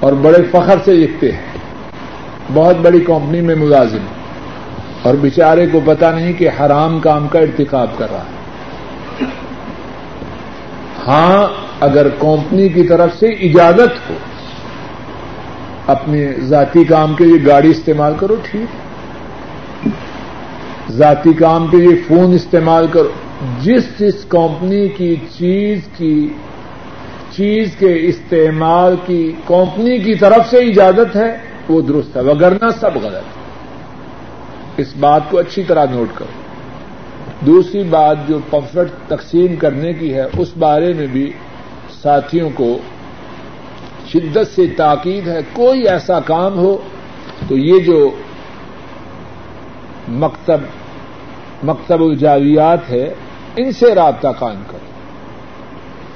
اور 0.00 0.12
بڑے 0.12 0.42
فخر 0.50 0.74
سے 0.84 0.92
لکھتے 0.92 1.32
ہیں۔ 1.32 1.40
بہت 2.54 2.76
بڑی 2.76 3.00
کمپنی 3.00 3.40
میں 3.40 3.54
ملازم۔ 3.54 3.98
اور 5.02 5.14
بیچارے 5.14 5.66
کو 5.66 5.80
پتا 5.84 6.10
نہیں 6.10 6.32
کہ 6.32 6.48
حرام 6.60 7.00
کام 7.00 7.28
کا 7.28 7.38
ارتکاب 7.38 7.88
کر 7.98 8.06
رہا 8.10 8.18
ہے۔ 8.18 8.40
ہاں 11.06 11.46
اگر 11.80 12.08
کمپنی 12.18 12.68
کی 12.68 12.82
طرف 12.82 13.10
سے 13.18 13.26
اجازت 13.26 14.10
ہو، 14.10 14.14
اپنے 15.86 16.32
ذاتی 16.40 16.84
کام 16.84 17.14
کے 17.14 17.24
لیے 17.24 17.46
گاڑی 17.46 17.70
استعمال 17.70 18.14
کرو، 18.20 18.34
ٹھیک۔ 18.50 18.76
ذاتی 20.90 21.32
کام 21.32 21.66
کے 21.66 21.76
لیے 21.76 22.02
فون 22.08 22.32
استعمال 22.34 22.86
کرو۔ 22.92 23.08
جس 23.60 23.98
جس 23.98 24.24
کمپنی 24.28 24.88
کی 24.88 25.16
چیز 25.16 25.80
کی 25.96 26.28
چیز 27.40 27.76
کے 27.78 28.06
استعمال 28.06 28.94
کی 29.06 29.32
کمپنی 29.46 29.98
کی 29.98 30.14
طرف 30.14 30.50
سے 30.50 30.56
اجازت 30.56 31.16
ہے، 31.16 31.36
وہ 31.68 31.80
درست 31.80 32.16
ہے 32.16 32.22
وگرنا 32.22 32.70
سب 32.70 32.90
غلط 33.02 33.14
ہے۔ 33.14 33.42
اس 34.76 34.94
بات 35.00 35.20
کو 35.30 35.38
اچھی 35.38 35.62
طرح 35.62 35.84
نوٹ 35.90 36.08
کرو۔ 36.14 36.42
دوسری 37.46 37.82
بات 37.82 38.16
جو 38.28 38.38
پمفٹ 38.50 39.08
تقسیم 39.08 39.56
کرنے 39.56 39.92
کی 39.92 40.14
ہے، 40.14 40.24
اس 40.38 40.48
بارے 40.58 40.92
میں 40.92 41.06
بھی 41.06 41.32
ساتھیوں 42.02 42.50
کو 42.54 42.78
شدت 44.12 44.54
سے 44.54 44.66
تاکید 44.66 45.28
ہے، 45.28 45.38
کوئی 45.52 45.88
ایسا 45.88 46.20
کام 46.20 46.58
ہو 46.58 46.78
تو 47.48 47.56
یہ 47.56 47.78
جو 47.78 48.10
مکتب 50.08 50.60
مکتب 51.62 52.02
الجاویات 52.02 52.90
ہے، 52.90 53.14
ان 53.56 53.72
سے 53.72 53.94
رابطہ 53.94 54.28
قائم 54.38 54.62
کرو۔ 54.66 54.90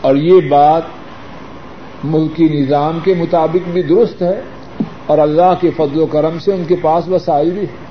اور 0.01 0.17
یہ 0.17 0.41
بات 0.49 0.83
ملکی 2.05 2.49
نظام 2.49 2.99
کے 3.05 3.15
مطابق 3.15 3.69
بھی 3.69 3.83
درست 3.83 4.23
ہے 4.23 4.41
اور 5.07 5.19
اللہ 5.19 5.55
کے 5.61 5.71
فضل 5.77 5.99
و 5.99 6.07
کرم 6.07 6.39
سے 6.39 6.53
ان 6.53 6.65
کے 6.69 6.77
پاس 6.83 7.09
وسائل 7.09 7.51
بھی 7.51 7.61
ہے 7.61 7.85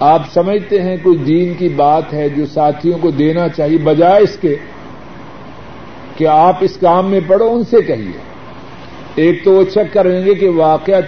آپ 0.00 0.22
سمجھتے 0.34 0.82
ہیں 0.82 0.96
کوئی 1.02 1.18
دین 1.18 1.54
کی 1.54 1.68
بات 1.68 2.12
ہے 2.12 2.28
جو 2.28 2.46
ساتھیوں 2.46 2.98
کو 2.98 3.10
دینا 3.10 3.48
چاہیے، 3.48 3.78
بجائے 3.78 4.22
اس 4.22 4.36
کے 4.40 4.56
کہ 6.16 6.26
آپ 6.26 6.56
اس 6.60 6.76
کام 6.80 7.10
میں 7.10 7.20
پڑھو، 7.26 7.54
ان 7.54 7.64
سے 7.64 7.82
کہیے۔ 7.82 8.18
ایک 9.14 9.44
تو 9.44 9.52
وہ 9.52 9.64
چیک 9.64 9.92
کریں 9.92 10.24
گے 10.24 10.34
کہ 10.34 10.48
واقع 10.48 11.00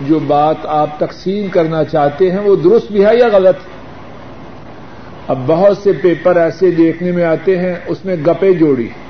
جو 0.00 0.18
بات 0.18 0.56
آپ 0.64 0.98
تقسیم 0.98 1.48
کرنا 1.48 1.84
چاہتے 1.84 2.30
ہیں 2.30 2.38
وہ 2.38 2.56
درست 2.56 2.92
بھی 2.92 3.06
ہے 3.06 3.16
یا 3.16 3.28
غلط۔ 3.32 3.56
ہے 3.56 3.76
اب 5.28 5.38
بہت 5.46 5.78
سے 5.78 5.92
پیپر 5.92 6.36
ایسے 6.36 6.70
دیکھنے 6.70 7.12
میں 7.12 7.24
آتے 7.24 7.58
ہیں، 7.58 7.74
اس 7.86 8.04
میں 8.04 8.16
گپے 8.26 8.52
جوڑی۔ 8.52 8.88
ہیں 8.88 9.05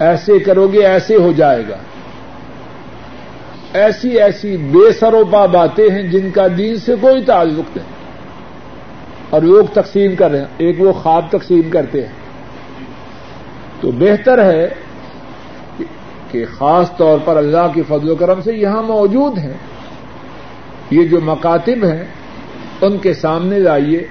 ایسے 0.00 0.38
کرو 0.38 0.68
گے 0.68 0.86
ایسے 0.86 1.16
ہو 1.16 1.32
جائے 1.36 1.62
گا۔ 1.68 1.76
ایسی 3.72 4.20
ایسی 4.20 4.56
بے 4.56 4.92
سروپا 4.92 5.46
باتیں 5.46 5.90
ہیں 5.90 6.02
جن 6.02 6.30
کا 6.30 6.46
دین 6.58 6.76
سے 6.76 6.94
کوئی 7.00 7.24
تعلق 7.24 7.76
نہیں۔ 7.76 7.86
اور 9.30 9.42
لوگ 9.42 9.64
تقسیم 9.72 10.16
کر 10.16 10.30
رہے 10.30 10.38
ہیں۔ 10.38 10.46
ایک 10.56 10.76
وہ 10.78 10.92
خواب 10.92 11.24
تقسیم 11.30 11.70
کرتے 11.70 12.00
ہیں۔ 12.00 12.12
تو 13.80 13.90
بہتر 13.90 14.44
ہے 14.44 14.68
کہ 16.30 16.44
خاص 16.58 16.96
طور 16.96 17.18
پر 17.24 17.36
اللہ 17.36 17.66
کے 17.74 17.82
فضل 17.88 18.10
و 18.10 18.14
کرم 18.14 18.40
سے 18.40 18.54
یہاں 18.54 18.82
موجود 18.82 19.38
ہیں۔ 19.38 19.54
یہ 20.90 21.08
جو 21.08 21.20
مکاتب 21.20 21.84
ہیں، 21.84 22.04
ان 22.80 22.98
کے 22.98 23.14
سامنے 23.14 23.58
لائیے۔ 23.58 24.06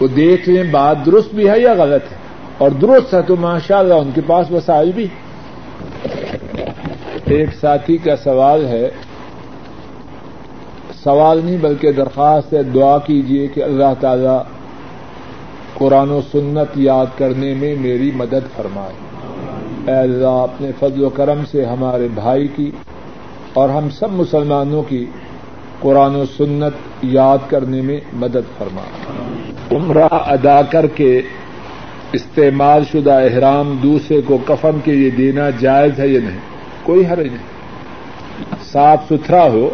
وہ 0.00 0.08
دیکھ 0.08 0.48
لیں 0.48 0.62
بات 0.62 1.06
درست 1.06 1.34
بھی 1.34 1.50
ہے 1.50 1.60
یا 1.60 1.74
غلط 1.74 2.12
ہے۔ 2.12 2.17
اور 2.58 2.70
درست 2.70 3.14
ہے 3.14 3.22
تو 3.22 3.36
ماشاء 3.36 3.78
اللہ 3.78 3.94
ان 3.94 4.10
کے 4.14 4.20
پاس 4.26 4.50
وسائل 4.50 4.92
بھی۔ 4.92 5.06
ایک 7.24 7.48
ساتھی 7.60 7.96
کا 7.96 8.16
سوال 8.16 8.66
ہے۔ 8.66 8.90
سوال 11.04 11.40
نہیں 11.44 11.56
بلکہ 11.56 11.92
درخواست 11.92 12.52
ہے، 12.52 12.62
دعا 12.62 12.98
کیجیے 12.98 13.46
کہ 13.46 13.64
اللہ 13.64 13.94
تعالی 14.00 14.38
قرآن 15.74 16.10
و 16.10 16.20
سنت 16.32 16.78
یاد 16.78 17.06
کرنے 17.18 17.54
میں 17.54 17.74
میری 17.80 18.10
مدد 18.14 18.56
فرمائے۔ 18.56 18.92
اے 19.86 19.98
اللہ، 19.98 20.26
اپنے 20.26 20.70
فضل 20.78 21.04
و 21.04 21.08
کرم 21.08 21.40
سے 21.50 21.64
ہمارے 21.64 22.08
بھائی 22.14 22.48
کی 22.48 22.70
اور 23.52 23.68
ہم 23.68 23.90
سب 23.90 24.12
مسلمانوں 24.12 24.82
کی 24.82 25.06
قرآن 25.80 26.16
و 26.16 26.24
سنت 26.36 27.04
یاد 27.04 27.38
کرنے 27.48 27.82
میں 27.82 28.00
مدد 28.12 28.58
فرمائے۔ 28.58 29.12
عمرہ 29.76 30.08
ادا 30.10 30.62
کر 30.62 30.86
کے 30.86 31.22
استعمال 32.12 32.82
شدہ 32.92 33.12
احرام 33.12 33.76
دوسرے 33.82 34.20
کو 34.20 34.38
کفن 34.38 34.80
کے 34.84 34.92
لیے 34.92 35.10
دینا 35.10 35.50
جائز 35.50 35.98
ہے 35.98 36.08
یا 36.08 36.20
نہیں؟ 36.20 36.38
کوئی 36.82 37.06
حرج 37.06 37.26
نہیں۔ 37.26 37.58
صاف 38.72 39.04
ستھرا 39.08 39.44
ہو 39.44 39.70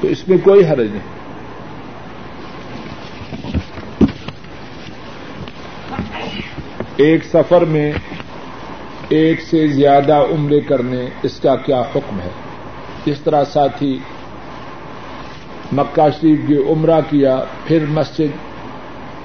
تو 0.00 0.08
اس 0.08 0.28
میں 0.28 0.38
کوئی 0.38 0.66
حرج 0.66 0.86
نہیں۔ 0.90 1.14
ایک 6.96 7.24
سفر 7.24 7.64
میں 7.64 7.92
ایک 9.08 9.40
سے 9.40 9.66
زیادہ 9.66 10.14
عمرے 10.14 10.60
کرنے 10.60 11.06
اس 11.22 11.40
کا 11.40 11.56
کیا 11.56 11.80
حکم 11.80 12.20
ہے؟ 12.20 12.30
اس 13.04 13.20
طرح 13.20 13.44
ساتھی 13.44 13.98
مکہ 15.72 16.08
شریف 16.20 16.38
کی 16.46 16.56
عمرہ 16.56 17.00
کیا، 17.10 17.44
پھر 17.64 17.84
مسجد 17.88 18.53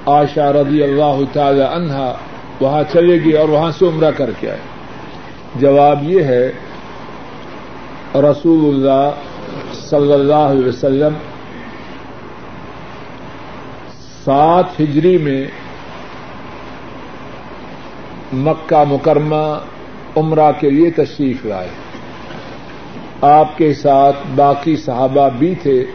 آشا 0.10 0.54
رضی 0.54 0.84
اللہ 0.84 1.20
تعالی 1.34 1.62
عنہا 1.62 2.14
وہاں 2.60 2.84
چلے 2.94 3.16
گی 3.16 3.32
اور 3.32 3.50
وہاں 3.50 3.72
سے 3.72 3.86
عمرہ 3.86 4.12
کر 4.12 4.30
کے 4.40 4.50
آئے۔ 4.50 4.60
جواب 5.56 6.04
یہ 6.04 6.24
ہے، 6.24 6.52
رسول 8.16 8.76
اللہ 8.76 9.10
صلی 9.74 10.14
اللہ 10.14 10.34
علیہ 10.34 10.68
وسلم 10.68 11.14
سات 14.26 14.82
ہجری 14.82 15.18
میں 15.18 15.48
مکہ 18.34 18.84
مکرمہ 18.90 19.60
عمرہ 20.18 20.52
کے 20.60 20.70
لیے 20.70 20.92
تشریف 20.92 21.46
لائے۔ 21.46 21.70
آپ 23.22 23.58
کے 23.58 23.74
ساتھ 23.74 24.16
باقی 24.36 24.76
صحابہ 24.76 25.30
بھی 25.38 25.56
تھے۔ 25.56 25.86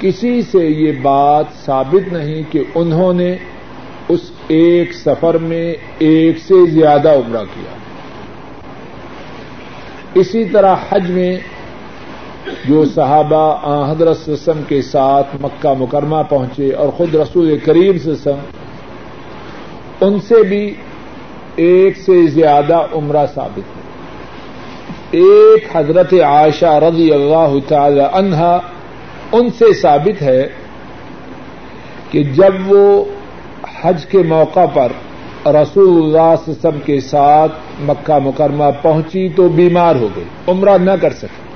کسی 0.00 0.42
سے 0.42 0.58
یہ 0.58 0.92
بات 1.02 1.44
ثابت 1.64 2.12
نہیں 2.12 2.52
کہ 2.52 2.62
انہوں 2.74 3.12
نے 3.12 3.36
اس 4.08 4.20
ایک 4.48 4.92
سفر 4.94 5.38
میں 5.38 5.74
ایک 5.98 6.38
سے 6.38 6.70
زیادہ 6.70 7.10
عمرہ 7.10 7.44
کیا۔ 7.54 7.76
اسی 10.14 10.44
طرح 10.44 10.76
حج 10.90 11.10
میں 11.10 11.36
جو 12.68 12.84
صحابہ 12.84 13.44
حضرت 13.90 14.28
وسلم 14.28 14.62
کے 14.68 14.82
ساتھ 14.82 15.36
مکہ 15.40 15.74
مکرمہ 15.78 16.22
پہنچے 16.28 16.72
اور 16.72 16.88
خود 16.88 17.14
رسول 17.14 17.58
کریم 17.58 18.10
وسلم، 18.10 18.44
ان 20.00 20.20
سے 20.20 20.42
بھی 20.42 20.74
ایک 21.56 21.98
سے 21.98 22.26
زیادہ 22.26 22.86
عمرہ 22.92 23.26
ثابت 23.34 23.76
ہے۔ 23.76 23.80
ایک 25.10 25.64
حضرت 25.72 26.14
عائشہ 26.14 26.78
رضی 26.88 27.12
اللہ 27.12 27.54
تعالی 27.68 28.02
عنہا 28.12 28.60
ان 29.32 29.50
سے 29.50 29.72
ثابت 29.72 30.22
ہے 30.22 30.48
کہ 32.10 32.22
جب 32.22 32.54
وہ 32.66 33.04
حج 33.82 34.06
کے 34.06 34.18
موقع 34.18 34.66
پر 34.66 34.92
رسول 35.46 36.04
اللہ 36.04 36.48
وسلم 36.48 36.80
کے 36.84 37.00
ساتھ 37.00 37.52
مکہ 37.80 38.18
مکرمہ 38.18 38.64
پہنچی 38.82 39.28
تو 39.28 39.48
بیمار 39.48 39.96
ہو 39.96 40.08
گئی، 40.16 40.24
عمرہ 40.48 40.78
نہ 40.78 40.90
کر 41.00 41.12
سکے۔ 41.12 41.48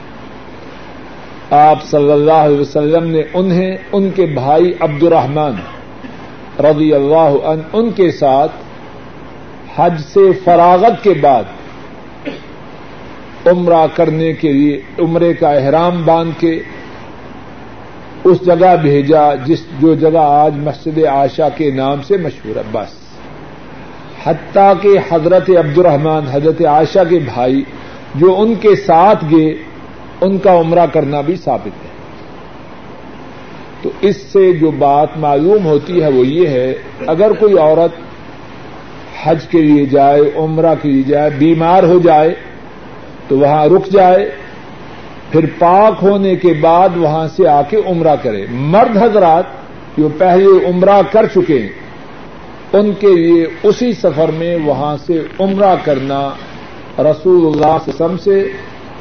آپ 1.51 1.83
صلی 1.85 2.13
اللہ 2.13 2.33
علیہ 2.33 2.61
وسلم 2.61 3.11
نے 3.11 3.23
انہیں، 3.35 3.77
ان 3.93 4.11
کے 4.11 4.27
بھائی 4.27 4.73
عبد 4.81 5.03
الرحمان 5.03 5.55
رضی 6.61 6.93
اللہ 6.93 7.47
عنہ، 7.47 7.63
ان 7.73 7.91
کے 7.91 8.11
ساتھ 8.11 8.53
حج 9.77 10.01
سے 10.01 10.21
فراغت 10.45 11.05
کے 11.05 11.15
بعد 11.15 11.45
عمرہ 13.47 13.87
کرنے 13.95 14.33
کے 14.33 14.53
لیے، 14.53 14.81
عمرے 14.99 15.35
کا 15.35 15.51
احرام 15.51 16.03
باندھ 16.05 16.41
کے 16.41 16.63
اس 18.25 18.47
جگہ 18.47 18.77
بھیجا 18.83 19.35
جس 19.35 19.59
جو 19.81 19.95
جگہ 19.95 20.19
آج 20.19 20.55
مسجد 20.57 21.05
عائشہ 21.05 21.49
کے 21.57 21.71
نام 21.71 22.03
سے 22.03 22.17
مشہور 22.17 22.57
ہے، 22.57 22.63
بس۔ 22.73 23.05
حتیٰ 24.27 24.73
کہ 24.83 24.89
حضرت 25.13 25.51
عبد 25.51 25.79
الرحمان 25.79 26.23
حضرت 26.33 26.65
عائشہ 26.65 26.99
کے 27.11 27.19
بھائی 27.19 27.65
جو 28.15 28.41
ان 28.41 28.55
کے 28.55 28.77
ساتھ 28.77 29.25
گئے، 29.31 29.55
ان 30.21 30.39
کا 30.39 30.61
عمرہ 30.61 30.87
کرنا 30.87 31.21
بھی 31.21 31.37
ثابت 31.37 31.85
ہے۔ 31.85 31.91
تو 33.83 33.91
اس 34.01 34.17
سے 34.17 34.53
جو 34.53 34.71
بات 34.71 35.09
معلوم 35.17 35.67
ہوتی 35.67 36.03
ہے 36.03 36.09
وہ 36.09 36.27
یہ 36.27 36.49
ہے، 36.49 36.75
اگر 37.07 37.33
کوئی 37.33 37.59
عورت 37.59 38.01
حج 39.25 39.47
کے 39.47 39.63
لیے 39.63 39.87
جائے، 39.87 40.21
عمرہ 40.37 40.75
کے 40.83 40.89
لیے 40.89 41.03
جائے، 41.03 41.31
بیمار 41.31 41.83
ہو 41.83 41.99
جائے، 41.99 42.35
تو 43.29 43.39
وہاں 43.39 43.67
رک 43.67 43.87
جائے 43.87 44.44
پھر 45.35 45.47
پاک 45.59 45.95
ہونے 46.03 46.37
کے 46.37 46.53
بعد 46.53 46.89
وہاں 46.97 47.29
سے 47.29 47.49
آ 47.49 47.63
کے 47.63 47.77
عمرہ 47.87 48.17
کرے۔ 48.23 48.47
مرد 48.51 48.97
حضرات 48.97 49.45
جو 49.99 50.09
پہلے 50.19 50.71
عمرہ 50.71 51.03
کر 51.13 51.27
چکے 51.27 51.59
ہیں، 51.59 51.69
ان 52.73 52.93
کے 52.93 53.15
لیے 53.15 53.47
اسی 53.63 53.93
سفر 53.93 54.31
میں 54.35 54.59
وہاں 54.65 54.97
سے 55.07 55.23
عمرہ 55.39 55.75
کرنا 55.85 56.31
رسول 56.99 57.47
اللہ 57.47 57.89
وسلم 57.89 58.17
سے 58.17 58.49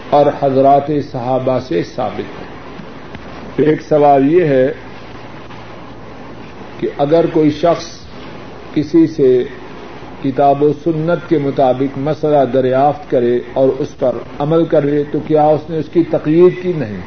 اور 0.10 0.26
حضرات 0.42 0.92
صحابہ 1.12 1.60
سے 1.60 1.84
ثابت 1.84 2.42
ہے۔ 2.42 3.66
ایک 3.66 3.82
سوال 3.82 4.34
یہ 4.34 4.44
ہے 4.44 4.74
کہ 6.80 6.88
اگر 6.98 7.26
کوئی 7.34 7.50
شخص 7.50 7.86
کسی 8.74 9.08
سے 9.08 9.44
کتاب 10.24 10.64
و 10.64 10.74
سنت 10.84 11.30
کے 11.30 11.38
مطابق 11.38 11.98
مسئلہ 11.98 12.46
دریافت 12.54 13.12
کرے 13.12 13.40
اور 13.54 13.70
اس 13.80 14.00
پر 14.00 14.12
عمل 14.40 14.66
کرے 14.66 15.04
تو 15.12 15.20
کیا 15.28 15.44
اس 15.44 15.70
نے 15.70 15.78
اس 15.78 15.90
کی 15.94 16.04
تقریر 16.12 16.62
کی؟ 16.62 16.74
نہیں۔ 16.78 16.98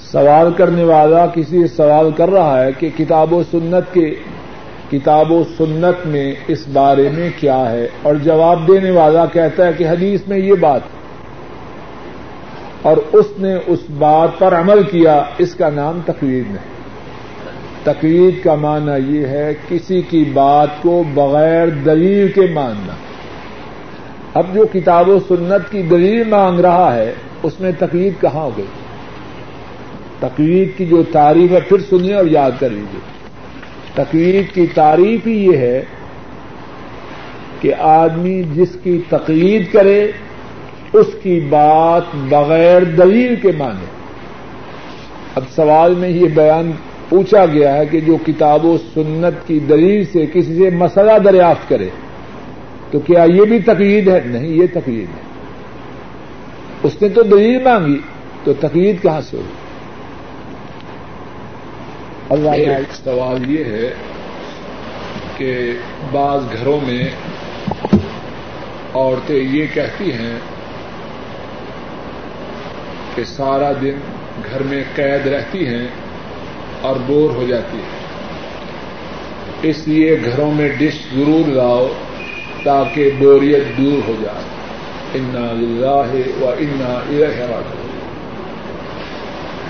سوال 0.00 0.52
کرنے 0.56 0.82
والا 0.82 1.26
کسی 1.26 1.66
سوال 1.66 2.10
کر 2.16 2.30
رہا 2.30 2.64
ہے 2.64 2.70
کہ 2.78 2.88
کتاب 2.96 3.32
و 3.32 3.42
سنت 3.50 3.94
کے 3.94 4.14
کتاب 4.90 5.32
و 5.32 5.42
سنت 5.58 6.06
میں 6.06 6.34
اس 6.48 6.68
بارے 6.72 7.08
میں 7.12 7.30
کیا 7.40 7.72
ہے؟ 7.72 7.88
اور 8.02 8.14
جواب 8.14 8.68
دینے 8.68 8.90
والا 8.90 9.26
کہتا 9.26 9.66
ہے 9.66 9.72
کہ 9.72 9.88
حدیث 9.88 10.20
میں 10.26 10.38
یہ 10.38 10.54
بات 10.54 10.80
اور 12.82 12.96
اس 13.12 13.26
نے 13.38 13.54
اس 13.66 13.80
بات 13.98 14.28
پر 14.38 14.54
عمل 14.54 14.82
کیا، 14.82 15.22
اس 15.38 15.54
کا 15.54 15.70
نام 15.70 16.00
تقریر 16.06 16.42
نہیں۔ 16.46 16.71
تقریر 17.84 18.44
کا 18.44 18.54
معنی 18.54 19.18
یہ 19.18 19.26
ہے 19.26 19.54
کسی 19.68 20.02
کی 20.02 20.24
بات 20.32 20.68
کو 20.82 21.04
بغیر 21.14 21.68
دلیل 21.68 22.28
کے 22.32 22.40
ماننا۔ 22.54 22.92
اب 24.34 24.54
جو 24.54 24.66
کتاب 24.72 25.08
و 25.08 25.18
سنت 25.28 25.72
کی 25.72 25.82
دلیل 25.82 26.28
مانگ 26.28 26.60
رہا 26.60 26.94
ہے، 26.94 27.12
اس 27.42 27.60
میں 27.60 27.72
تقریر 27.78 28.12
کہاں 28.20 28.42
ہو 28.42 28.50
گئی؟ 28.56 28.66
تقریر 30.20 30.68
کی 30.76 30.86
جو 30.86 31.02
تعریف 31.12 31.52
ہے، 31.52 31.60
پھر 31.60 31.78
سنیے 31.78 32.14
اور 32.14 32.26
یاد 32.26 32.50
کر 32.58 32.70
لیجیے 32.70 33.00
تقریر 33.94 34.42
کی 34.54 34.66
تعریف 34.74 35.26
ہی 35.26 35.46
یہ 35.46 35.56
ہے 35.56 35.84
کہ 37.60 37.74
آدمی 37.78 38.42
جس 38.42 38.76
کی 38.82 38.98
تقریر 39.08 39.62
کرے، 39.72 40.10
اس 40.92 41.06
کی 41.22 41.40
بات 41.48 42.02
بغیر 42.28 42.84
دلیل 42.84 43.34
کے 43.36 43.52
مانے۔ 43.58 43.84
اب 45.34 45.42
سوال 45.54 45.94
میں 45.94 46.08
یہ 46.08 46.28
بیان 46.34 46.72
پوچھا 47.12 47.46
گیا 47.46 47.76
ہے 47.76 47.86
کہ 47.86 48.00
جو 48.00 48.16
کتاب 48.26 48.64
و 48.64 48.78
سنت 48.94 49.46
کی 49.46 49.58
دلیل 49.58 50.04
سے 50.04 50.26
کسی 50.26 50.54
سے 50.56 50.70
مسئلہ 50.70 51.18
دریافت 51.24 51.68
کرے 51.68 51.88
تو 52.90 52.98
کیا 52.98 53.24
یہ 53.24 53.44
بھی 53.44 53.58
تقریر 53.60 54.14
ہے؟ 54.14 54.20
نہیں 54.24 54.48
یہ 54.48 54.66
تقریر 54.72 55.04
ہے۔ 55.16 55.20
اس 56.82 57.02
نے 57.02 57.08
تو 57.08 57.22
دلیل 57.22 57.62
مانگی 57.62 57.98
تو 58.44 58.52
تقریر 58.52 58.94
کہاں 59.02 59.20
سے 59.20 59.36
ہوگی 59.36 59.60
ایک 62.60 62.94
سوال 63.04 63.50
یہ 63.50 63.64
ہے 63.64 63.94
کہ 65.36 65.72
بعض 66.12 66.40
گھروں 66.58 66.80
میں 66.86 67.08
عورتیں 68.94 69.36
یہ 69.36 69.66
کہتی 69.74 70.12
ہیں 70.12 70.38
کہ 73.14 73.24
سارا 73.24 73.72
دن 73.72 73.94
گھر 74.50 74.62
میں 74.62 74.82
قید 74.94 75.26
رہتی 75.26 75.66
ہیں 75.66 75.86
اور 76.82 76.96
بور 77.06 77.30
ہو 77.30 77.44
جاتی 77.48 77.76
ہیں 77.76 78.02
اس 79.62 79.88
لیے 79.88 80.20
گھروں 80.24 80.50
میں 80.50 80.68
ڈش 80.68 81.14
ضرور 81.14 81.48
لاؤ 81.48 81.88
تاکہ 82.62 83.10
بوریت 83.18 83.78
دور 83.78 84.08
ہو 84.08 84.14
جائے۔ 84.22 84.44
انا 85.14 85.48
اللہ 85.48 86.42
و 86.42 86.48
انا 86.58 87.00
راجعون۔ 87.10 87.98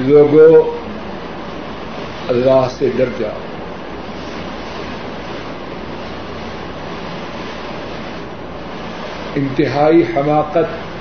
لوگوں 0.00 0.70
اللہ 2.28 2.68
سے 2.70 2.90
ڈر 2.96 3.08
جاؤ۔ 3.18 3.38
انتہائی 9.36 10.02
حماقت 10.16 10.91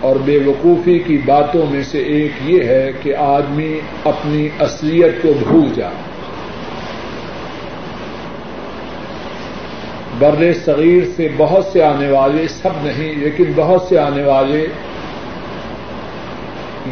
اور 0.00 0.16
بے 0.16 0.38
وقوفی 0.46 0.98
کی 0.98 1.18
باتوں 1.24 1.66
میں 1.70 1.82
سے 1.82 1.98
ایک 1.98 2.32
یہ 2.42 2.64
ہے 2.64 2.90
کہ 3.02 3.16
آدمی 3.16 3.80
اپنی 4.04 4.48
اصلیت 4.58 5.22
کو 5.22 5.32
بھول 5.48 5.68
جائے۔ 5.74 5.94
بر 10.18 10.52
صغیر 10.64 11.00
سے 11.16 11.28
بہت 11.36 11.64
سے 11.64 11.82
آنے 11.82 12.10
والے، 12.10 12.48
سب 12.48 12.70
نہیں، 12.82 13.14
لیکن 13.14 13.44
بہت 13.56 13.82
سے 13.82 13.98
آنے 13.98 14.22
والے 14.22 14.66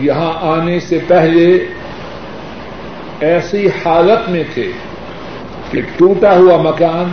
یہاں 0.00 0.32
آنے 0.40 0.81
سے 0.81 0.99
پہلے 1.06 1.66
ایسی 3.20 3.66
حالت 3.66 4.31
میں 4.31 4.44
تھے 4.55 4.70
کہ 5.70 5.81
ٹوٹا 5.96 6.37
ہوا 6.37 6.70
مکان 6.70 7.12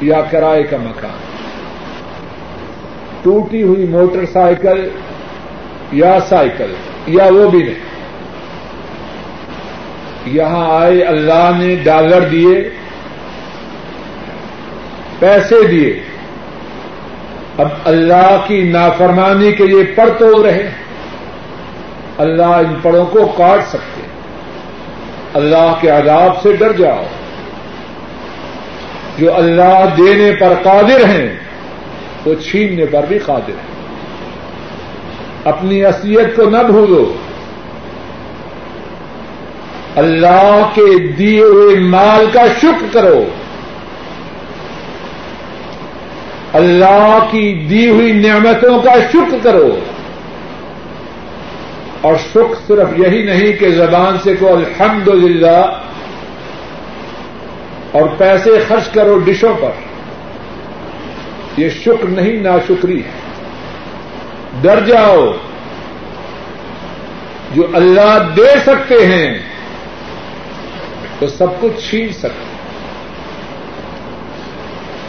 یا 0.00 0.20
کرائے 0.20 0.62
کا 0.62 0.76
مکان۔ 0.76 1.32
ٹوٹی 3.22 3.62
ہوئی 3.62 3.86
موٹر 3.86 4.26
سائیکل 4.32 4.88
یا 5.92 6.18
سائیکل، 6.28 6.74
یا 7.06 7.24
وہ 7.24 7.50
بھی 7.50 7.62
نہیں۔ 7.62 7.74
یہاں 10.26 10.80
آئے 10.80 11.02
اللہ 11.02 11.50
نے 11.58 11.76
ڈالر 11.76 12.20
دیے، 12.20 12.68
پیسے 15.18 15.66
دیے۔ 15.70 16.02
اب 17.58 17.68
اللہ 17.84 18.44
کی 18.46 18.62
نافرمانی 18.62 19.52
کے 19.52 19.66
لیے 19.66 19.84
پڑھ 19.84 20.10
تو 20.18 20.46
رہے۔ 20.46 20.70
اللہ 22.18 22.42
ان 22.42 22.74
پڑوں 22.82 23.06
کو 23.06 23.26
کاٹ 23.26 23.68
سکتے۔ 23.68 24.00
اللہ 25.34 25.74
کے 25.80 25.90
عذاب 25.90 26.42
سے 26.42 26.52
ڈر 26.52 26.72
جاؤ۔ 26.72 27.04
جو 29.18 29.36
اللہ 29.36 29.84
دینے 29.96 30.32
پر 30.40 30.52
قادر 30.62 31.04
ہیں، 31.04 31.38
وہ 32.26 32.34
چھیننے 32.34 32.86
پر 32.86 33.04
بھی 33.08 33.18
قادر 33.18 33.50
ہیں۔ 33.50 33.71
اپنی 35.44 35.84
اصلیت 35.84 36.36
کو 36.36 36.50
نہ 36.50 36.58
بھولو۔ 36.58 37.14
اللہ 39.96 40.70
کے 40.74 41.06
دیے 41.12 41.42
ہوئے 41.42 41.78
مال 41.78 42.26
کا 42.32 42.46
شکر 42.58 42.86
کرو۔ 42.92 43.24
اللہ 46.52 47.18
کی 47.30 47.66
دی 47.70 47.88
ہوئی 47.88 48.12
نعمتوں 48.12 48.82
کا 48.82 48.94
شکر 49.12 49.36
کرو۔ 49.42 49.78
اور 52.00 52.16
سکھ 52.16 52.68
صرف 52.68 52.98
یہی 52.98 53.22
نہیں 53.22 53.52
کہ 53.52 53.70
زبان 53.70 54.16
سے 54.24 54.34
کو 54.38 54.56
الحمد 54.56 55.08
للہ 55.08 55.80
اور 57.92 58.08
پیسے 58.18 58.50
خرچ 58.68 58.88
کرو 58.88 59.18
ڈشوں 59.18 59.54
پر۔ 59.60 59.70
یہ 61.56 61.68
شکر 61.68 62.06
نہیں 62.08 62.32
نا 62.32 62.56
شکری 62.68 62.98
ہے۔ 62.98 63.21
ڈر 64.60 64.80
جاؤ۔ 64.86 65.32
جو 67.54 67.62
اللہ 67.74 68.18
دے 68.36 68.58
سکتے 68.62 69.06
ہیں، 69.06 69.38
تو 71.18 71.26
سب 71.26 71.46
کچھ 71.60 71.90
چھین 71.90 72.12
سکتے 72.12 72.52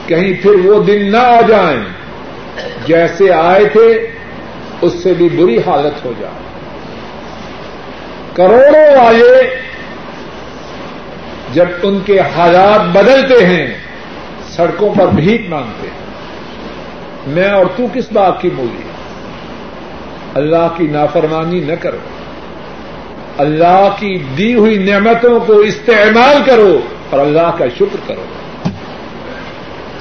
کہیں 0.07 0.33
پھر 0.41 0.65
وہ 0.65 0.83
دن 0.83 1.11
نہ 1.11 1.17
آ 1.17 1.41
جائیں، 1.41 1.83
جیسے 2.85 3.33
آئے 3.33 3.65
تھے، 3.65 4.11
اس 4.81 4.93
سے 5.03 5.13
بھی 5.13 5.29
بری 5.29 5.57
حالت 5.57 6.05
ہو 6.05 6.13
جائے۔ 6.19 6.43
کروڑوں 8.33 9.03
والے 9.03 9.55
جب 11.53 11.65
ان 11.83 11.99
کے 12.05 12.19
حالات 12.19 12.95
بدلتے 12.95 13.45
ہیں، 13.45 13.67
سڑکوں 14.49 14.95
پر 14.97 15.07
بھیک 15.07 15.41
مانگتے 15.49 15.87
ہیں۔ 15.87 16.03
میں 17.27 17.49
اور 17.49 17.65
تو 17.77 17.87
کس 17.93 18.11
بات 18.11 18.41
کی 18.41 18.49
مولی 18.53 18.92
اللہ 20.33 20.67
کی 20.77 20.87
نافرمانی 20.87 21.59
نہ 21.59 21.73
کرو۔ 21.79 21.97
اللہ 23.37 23.95
کی 23.99 24.17
دی 24.37 24.55
ہوئی 24.55 24.77
نعمتوں 24.77 25.39
کو 25.39 25.53
استعمال 25.53 26.37
کرو 26.45 26.79
اور 27.09 27.19
اللہ 27.19 27.55
کا 27.57 27.65
شکر 27.75 27.97
کرو۔ 28.07 28.23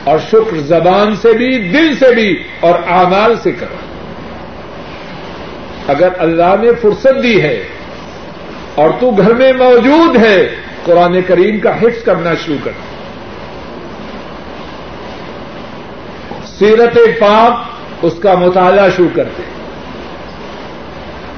اور 0.05 0.19
شکر 0.29 0.59
زبان 0.59 1.17
سے 1.17 1.33
بھی، 1.33 1.59
دل 1.59 1.97
سے 1.97 2.15
بھی 2.15 2.43
اور 2.61 2.75
اعمال 2.89 3.35
سے 3.43 3.53
کرو۔ 3.53 3.75
اگر 5.89 6.09
اللہ 6.19 6.55
نے 6.63 6.69
فرصت 6.83 7.23
دی 7.23 7.43
ہے 7.43 7.63
اور 8.75 8.91
تو 9.01 9.11
گھر 9.11 9.35
میں 9.35 9.53
موجود 9.53 10.17
ہے، 10.17 10.55
قرآن 10.85 11.23
کریم 11.27 11.59
کا 11.59 11.77
حفظ 11.77 12.05
کرنا 12.05 12.31
شروع 12.45 12.57
کر۔ 12.65 12.71
سیرت 16.47 16.99
پاک 17.21 17.65
اس 18.03 18.15
کا 18.23 18.35
مطالعہ 18.35 18.89
شروع 18.97 19.09
کرتے۔ 19.15 19.43
احادی 19.43 19.62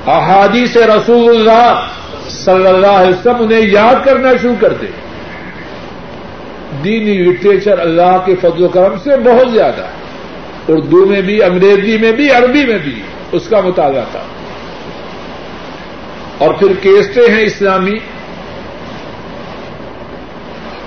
سے 0.06 0.86
رسول 0.86 1.36
اللہ 1.36 1.86
صلی 2.28 2.66
اللہ 2.66 2.86
علیہ 2.86 3.10
وسلم 3.10 3.36
انہیں 3.38 3.60
یاد 3.60 4.04
کرنا 4.04 4.28
شروع 4.42 4.54
کرتے 4.60 4.86
دینی 6.84 7.12
لٹریچر 7.12 7.78
اللہ 7.78 8.18
کے 8.26 8.34
فضل 8.36 8.64
و 8.64 8.68
کرم 8.68 8.98
سے 8.98 9.10
بہت 9.16 9.50
زیادہ 9.50 9.86
اردو 10.68 11.06
میں 11.06 11.20
بھی، 11.20 11.42
انگریزی 11.42 11.98
میں 11.98 12.12
بھی، 12.12 12.30
عربی 12.30 12.66
میں 12.66 12.78
بھی 12.78 13.02
اس 13.32 13.48
کا 13.48 13.60
مطالعہ 13.60 14.04
تھا۔ 14.10 14.20
اور 16.38 16.54
پھر 16.54 16.68
کیسٹیں 16.82 17.34
ہیں 17.34 17.42
اسلامی۔ 17.42 17.98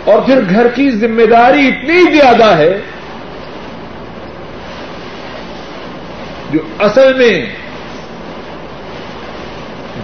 اور 0.04 0.22
پھر 0.22 0.40
گھر 0.50 0.68
کی 0.68 0.92
ذمہ 0.92 1.26
داری 1.26 1.68
اتنی 1.68 2.18
زیادہ 2.18 2.58
ہے 2.58 2.82
جو 6.52 6.60
اصل 6.80 7.14
میں 7.14 7.46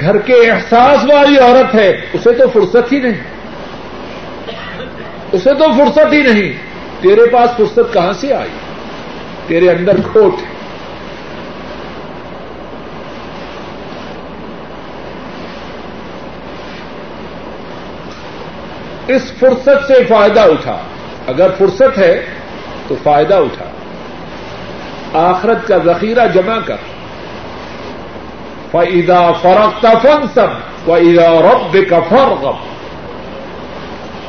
گھر 0.04 0.18
کے 0.18 0.52
احساس 0.52 1.06
والی 1.14 1.38
عورت 1.38 1.76
ہے، 1.76 1.90
اسے 2.14 2.32
تو 2.32 2.50
فرصت 2.50 2.94
ہی 2.94 3.00
نہیں۔ 3.00 3.22
اسے 5.32 5.50
تو 5.54 5.66
فرصت 5.78 6.14
ہی 6.14 6.22
نہیں۔ 6.22 6.54
تیرے 7.02 7.30
پاس 7.30 7.50
فرصت 7.58 7.94
کہاں 7.94 8.14
سے 8.14 8.34
آئی؟ 8.34 8.50
تیرے 9.48 9.70
اندر 9.70 9.96
کھوٹ 10.12 10.34
ہے۔ 10.34 10.54
اس 19.16 19.32
فرصت 19.40 19.88
سے 19.88 20.04
فائدہ 20.10 20.40
اٹھا۔ 20.40 20.78
اگر 21.28 21.48
فرصت 21.58 21.98
ہے 21.98 22.26
تو 22.88 22.96
فائدہ 23.04 23.34
اٹھا۔ 23.34 23.66
آخرت 25.20 25.68
کا 25.68 25.78
ذخیرہ 25.78 26.28
جمع 26.28 26.60
کر۔ 26.66 26.93
فعیدہ 28.74 29.32
فرق 29.42 29.86
فن 30.02 30.28
سب 30.34 30.90
و 30.90 30.96
عیدا 30.98 31.32
رب 31.32 31.78
کا 31.90 32.00
فرق 32.00 32.46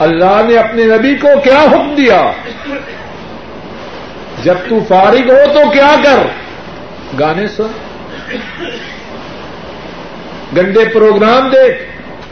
اللہ 0.02 0.40
نے 0.48 0.56
اپنے 0.56 0.84
نبی 0.84 1.14
کو 1.14 1.28
کیا 1.44 1.62
حکم 1.62 1.94
دیا؟ 1.94 2.30
جب 4.42 4.54
تو 4.68 4.78
فارغ 4.88 5.30
ہو 5.30 5.52
تو 5.54 5.70
کیا 5.70 5.94
کر؟ 6.04 6.26
گانے 7.20 7.48
سن۔ 7.48 7.66
گنڈے 10.56 10.84
پروگرام 10.84 11.48
دیکھ۔ 11.48 11.82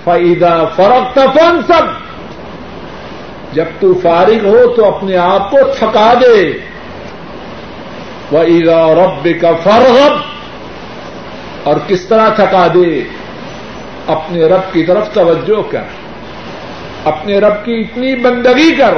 فعیدہ 0.04 0.64
فرق 0.76 1.14
فن 1.14 1.60
سب 1.66 1.82
جب 3.52 3.64
تو 3.80 3.94
فارغ 4.02 4.46
ہو 4.46 4.74
تو 4.76 4.96
اپنے 4.96 5.16
آپ 5.16 5.50
کو 5.50 5.58
تھکا 5.78 6.14
دے۔ 6.20 6.52
وہ 8.32 8.42
عیدا 8.42 8.94
رب 8.94 9.28
کا 9.40 9.52
فرغب 9.52 10.31
اور 11.64 11.76
کس 11.86 12.04
طرح 12.04 12.28
تھکا 12.28 12.66
دے؟ 12.74 13.02
اپنے 14.06 14.44
رب 14.44 14.72
کی 14.72 14.84
طرف 14.84 15.12
توجہ 15.12 15.72
کر۔ 15.72 15.82
اپنے 17.04 17.38
رب 17.38 17.64
کی 17.64 17.74
اتنی 17.74 18.16
بندگی 18.16 18.74
کر۔ 18.74 18.94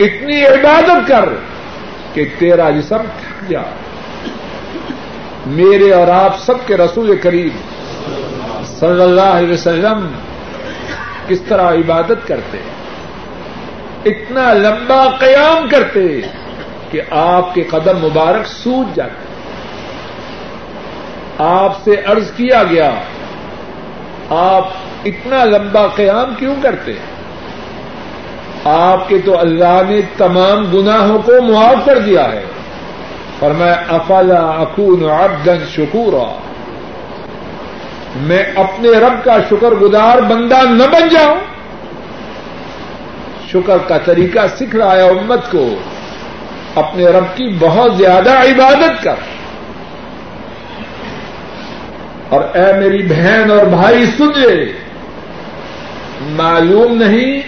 اتنی 0.00 0.44
عبادت 0.44 1.08
کر 1.08 1.28
کہ 2.14 2.24
تیرا 2.38 2.70
جسم 2.70 2.96
تھک 2.96 3.50
جا۔ 3.50 3.60
میرے 5.46 5.92
اور 5.92 6.08
آپ 6.08 6.38
سب 6.38 6.54
کے 6.66 6.76
رسول 6.76 7.18
قریب 7.22 7.52
صلی 8.66 9.02
اللہ 9.02 9.20
علیہ 9.20 9.52
وسلم 9.52 10.08
کس 11.28 11.40
طرح 11.40 11.72
عبادت 11.72 12.28
کرتے؟ 12.28 12.58
اتنا 14.04 14.52
لمبا 14.52 15.06
قیام 15.18 15.68
کرتے 15.68 16.20
کہ 16.90 17.00
آپ 17.10 17.54
کے 17.54 17.62
قدم 17.62 17.98
مبارک 17.98 18.46
سوج 18.46 18.96
جاتے۔ 18.96 19.25
آپ 21.38 21.84
سے 21.84 21.94
عرض 22.06 22.32
کیا 22.32 22.62
گیا، 22.70 22.90
آپ 24.30 24.68
اتنا 25.04 25.44
لمبا 25.44 25.86
قیام 25.86 26.34
کیوں 26.38 26.54
کرتے؟ 26.62 26.92
آپ 28.64 29.08
کے 29.08 29.18
تو 29.18 29.38
اللہ 29.38 29.82
نے 29.88 30.00
تمام 30.16 30.70
گناہوں 30.70 31.18
کو 31.18 31.42
معاف 31.42 31.86
کر 31.86 31.98
دیا 31.98 32.24
ہے۔ 32.32 32.42
اور 33.38 33.50
میں 33.50 33.74
افلا 33.88 34.50
اکون 34.50 35.04
عبدا 35.10 35.52
شکورا؟ 35.70 36.38
میں 38.16 38.44
اپنے 38.56 38.88
رب 38.88 39.24
کا 39.24 39.36
شکر 39.50 39.70
گزار 39.70 40.18
بندہ 40.18 40.58
نہ 40.70 40.82
بن 40.82 41.08
جاؤں۔ 41.08 41.40
شکر 43.52 43.78
کا 43.78 43.98
طریقہ 43.98 44.38
سکھ 44.56 44.76
رہا 44.76 44.96
ہے 44.96 45.08
امت 45.08 45.50
کو، 45.50 45.74
اپنے 46.74 47.06
رب 47.06 47.36
کی 47.36 47.56
بہت 47.58 47.94
زیادہ 47.96 48.30
عبادت 48.30 49.04
کر۔ 49.04 49.35
اور 52.28 52.40
اے 52.56 52.72
میری 52.72 53.02
بہن 53.02 53.50
اور 53.50 53.66
بھائی 53.66 54.06
سن 54.06 54.30
لے 54.36 54.72
معلوم 56.20 57.02
نہیں 57.02 57.42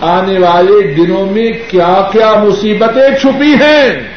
آنے 0.00 0.38
والے 0.38 0.94
دنوں 0.94 1.26
میں 1.26 1.50
کیا 1.68 2.08
کیا 2.12 2.44
مصیبتیں 2.44 3.18
چھپی 3.20 3.54
ہیں۔ 3.54 4.08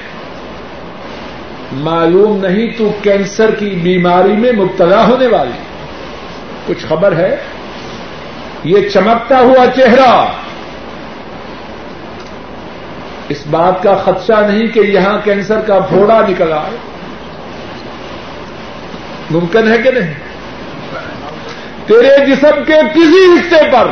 معلوم 1.72 2.46
نہیں 2.46 2.68
تو 2.78 2.92
کینسر 3.02 3.56
کی 3.56 3.70
بیماری 3.70 4.32
میں 4.32 4.52
مبتلا 4.52 5.08
ہونے 5.08 5.28
والی۔ 5.28 5.60
کچھ 6.68 6.86
خبر 6.88 7.12
ہے؟ 7.12 7.36
یہ 8.64 8.90
چمکتا 8.90 9.40
ہوا 9.40 9.66
چہرہ۔ 9.76 10.26
اس 13.30 13.44
بات 13.50 13.84
کا 13.84 13.96
خدشہ 13.96 14.52
نہیں 14.52 14.68
کہ 14.68 14.80
یہاں 14.80 15.20
کینسر 15.24 15.60
کا 15.60 15.80
پھوڑا 15.80 16.22
نکل 16.28 16.54
آئے۔ 16.54 16.91
ممکن 19.32 19.72
ہے 19.72 19.78
کہ 19.78 19.92
نہیں؟ 19.92 20.14
تیرے 21.86 22.26
جسم 22.26 22.64
کے 22.68 22.74
کسی 22.94 23.32
حصے 23.34 23.72
پر 23.72 23.88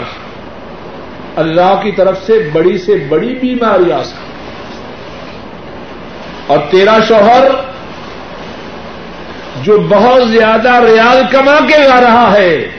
اللہ 1.35 1.79
کی 1.83 1.91
طرف 1.91 2.17
سے 2.25 2.49
بڑی 2.53 2.77
سے 2.77 3.05
بڑی 3.09 3.35
بیماری 3.35 3.91
آ 3.91 4.03
سکتی 4.03 4.31
اور 6.47 6.59
تیرا 6.69 6.97
شوہر 7.07 7.47
جو 9.63 9.77
بہت 9.89 10.29
زیادہ 10.29 10.71
ریال 10.83 11.21
کما 11.31 11.57
کے 11.67 11.77
لا 11.77 12.01
رہا 12.01 12.33
ہے، 12.33 12.69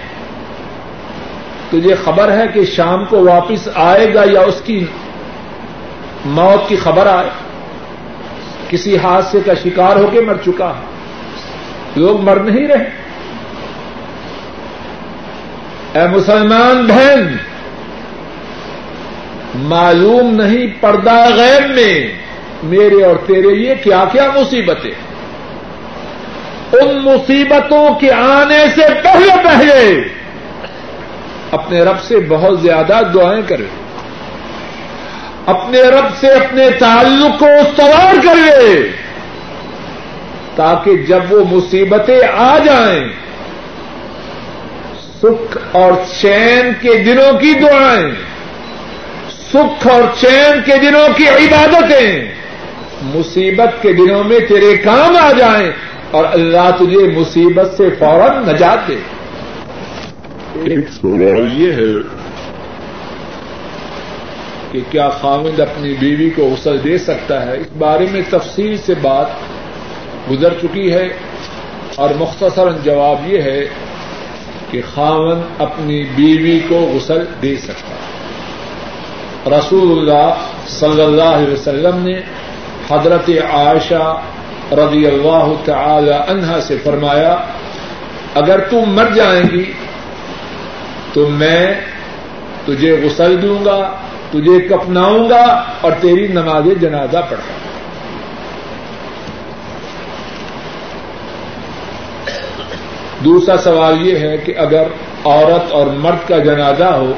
تجھے 1.71 1.95
خبر 2.05 2.33
ہے 2.33 2.49
کہ 2.55 2.65
شام 2.65 3.05
کو 3.05 3.25
واپس 3.25 3.69
آئے 3.75 4.15
گا 4.15 4.23
یا 4.31 4.41
اس 4.41 4.61
کی 4.65 4.85
موت 6.25 6.69
کی 6.69 6.77
خبر 6.77 7.07
آئے؟ 7.07 7.29
کسی 8.69 8.97
حادثے 8.97 9.39
کا 9.47 9.53
شکار 9.55 9.97
ہو 9.97 10.11
کے 10.13 10.21
مر 10.21 10.37
چکا 10.47 10.69
ہے۔ 10.69 10.90
لوگ 11.97 12.21
مر 12.21 12.37
نہیں 12.37 12.69
رہے۔ 12.69 12.91
اے 15.93 16.09
مسلمان 16.09 16.87
بہن، 16.87 17.37
معلوم 19.55 20.35
نہیں 20.35 20.83
پردہ 20.83 21.29
غیر 21.37 21.67
میں 21.69 22.13
میرے 22.63 23.05
اور 23.05 23.17
تیرے 23.27 23.55
لیے 23.55 23.75
کیا 23.75 24.05
کیا 24.13 24.31
مصیبتیں۔ 24.37 24.91
ان 26.73 26.99
مصیبتوں 26.99 27.95
کے 27.95 28.13
آنے 28.13 28.59
سے 28.75 28.83
پہلے 29.03 29.31
پہلے 29.45 30.09
اپنے 31.51 31.81
رب 31.81 32.01
سے 32.01 32.17
بہت 32.29 32.61
زیادہ 32.61 33.01
دعائیں 33.15 33.43
کرے 33.47 33.65
اپنے 35.47 35.83
رب 35.83 36.05
سے 36.21 36.27
اپنے 36.27 36.71
تعلق 36.71 37.39
کو 37.41 37.47
سوار 37.77 38.15
کر 38.25 38.35
لے 38.35 38.89
تاکہ 40.61 40.97
جب 40.97 41.33
وہ 41.33 41.45
مصیبتیں 41.51 42.21
آ 42.37 42.59
جائیں 42.59 43.09
سکھ 45.23 45.59
اور 45.73 45.93
چین 46.21 46.73
کے 46.81 46.99
دنوں 46.99 47.41
کی 47.41 47.53
دعائیں 47.53 48.11
سکھ 49.53 49.87
اور 49.87 50.03
چین 50.21 50.61
کے 50.65 50.77
دنوں 50.83 51.09
کی 51.17 51.29
عبادتیں 51.29 52.35
مصیبت 53.03 53.83
کے 53.83 53.93
دنوں 53.93 54.25
میں 54.25 54.41
تیرے 54.41 54.77
کام 54.77 55.17
آ 55.17 55.33
جائیں 55.33 55.71
اور 56.11 56.25
اللہ 56.33 56.71
تجھے 56.77 57.19
مصیبت 57.19 57.75
سے 57.77 57.91
فوراً 57.99 58.49
نجات 58.49 58.89
دے۔ 58.89 58.97
ایک 60.65 60.89
سوال 61.01 61.49
یہ 61.53 61.73
ہے 61.73 61.93
کہ 64.73 64.81
کیا 64.91 65.09
خامد 65.09 65.61
اپنی 65.61 65.95
بیوی 66.01 66.31
کو 66.31 66.43
غسل 66.43 66.85
دے 66.85 66.99
سکتا 66.99 67.47
ہے؟ 67.47 67.57
اس 67.57 67.67
بارے 67.79 68.07
میں 68.13 68.21
تفصیل 68.31 68.77
سے 68.77 68.95
بات 69.03 69.27
گزر 70.31 70.53
چکی 70.63 70.93
ہے 70.93 71.09
اور 71.95 72.11
مختصر 72.19 72.71
جواب 72.85 73.33
یہ 73.33 73.43
ہے 73.43 73.69
کہ 74.71 74.81
خامن 74.95 75.41
اپنی 75.59 76.05
بیوی 76.17 76.61
کو 76.69 76.91
غسل 76.95 77.25
دے 77.43 77.57
سکتا 77.57 77.95
ہے۔ 77.95 78.11
رسول 79.59 79.99
اللہ 79.99 80.35
صلی 80.67 81.03
اللہ 81.03 81.23
علیہ 81.23 81.53
وسلم 81.53 81.97
نے 81.97 82.21
حضرت 82.91 83.31
عائشہ 83.51 84.21
رضی 84.73 85.07
اللہ 85.07 85.53
تعالی 85.65 86.13
عنہا 86.29 86.61
سے 86.61 86.77
فرمایا، 86.85 87.37
اگر 88.35 88.61
تم 88.61 88.83
مر 88.87 89.11
جائیں 89.15 89.43
گی 89.53 89.73
تو 91.13 91.29
میں 91.29 91.75
تجھے 92.67 93.01
غسل 93.03 93.43
دوں 93.43 93.65
گا، 93.65 93.91
تجھے 94.31 94.61
کپناؤں 94.61 95.31
گا 95.31 95.65
اور 95.81 95.93
تیری 96.01 96.29
نماز 96.29 96.65
جنازہ 96.81 97.19
پڑھاؤں 97.31 97.65
گا۔ 97.65 97.70
دوسرا 103.25 103.57
سوال 103.57 104.07
یہ 104.07 104.19
ہے 104.19 104.37
کہ 104.37 104.55
اگر 104.57 104.83
عورت 105.25 105.73
اور 105.73 105.87
مرد 105.87 106.29
کا 106.29 106.39
جنازہ 106.39 106.85
ہو 106.85 107.13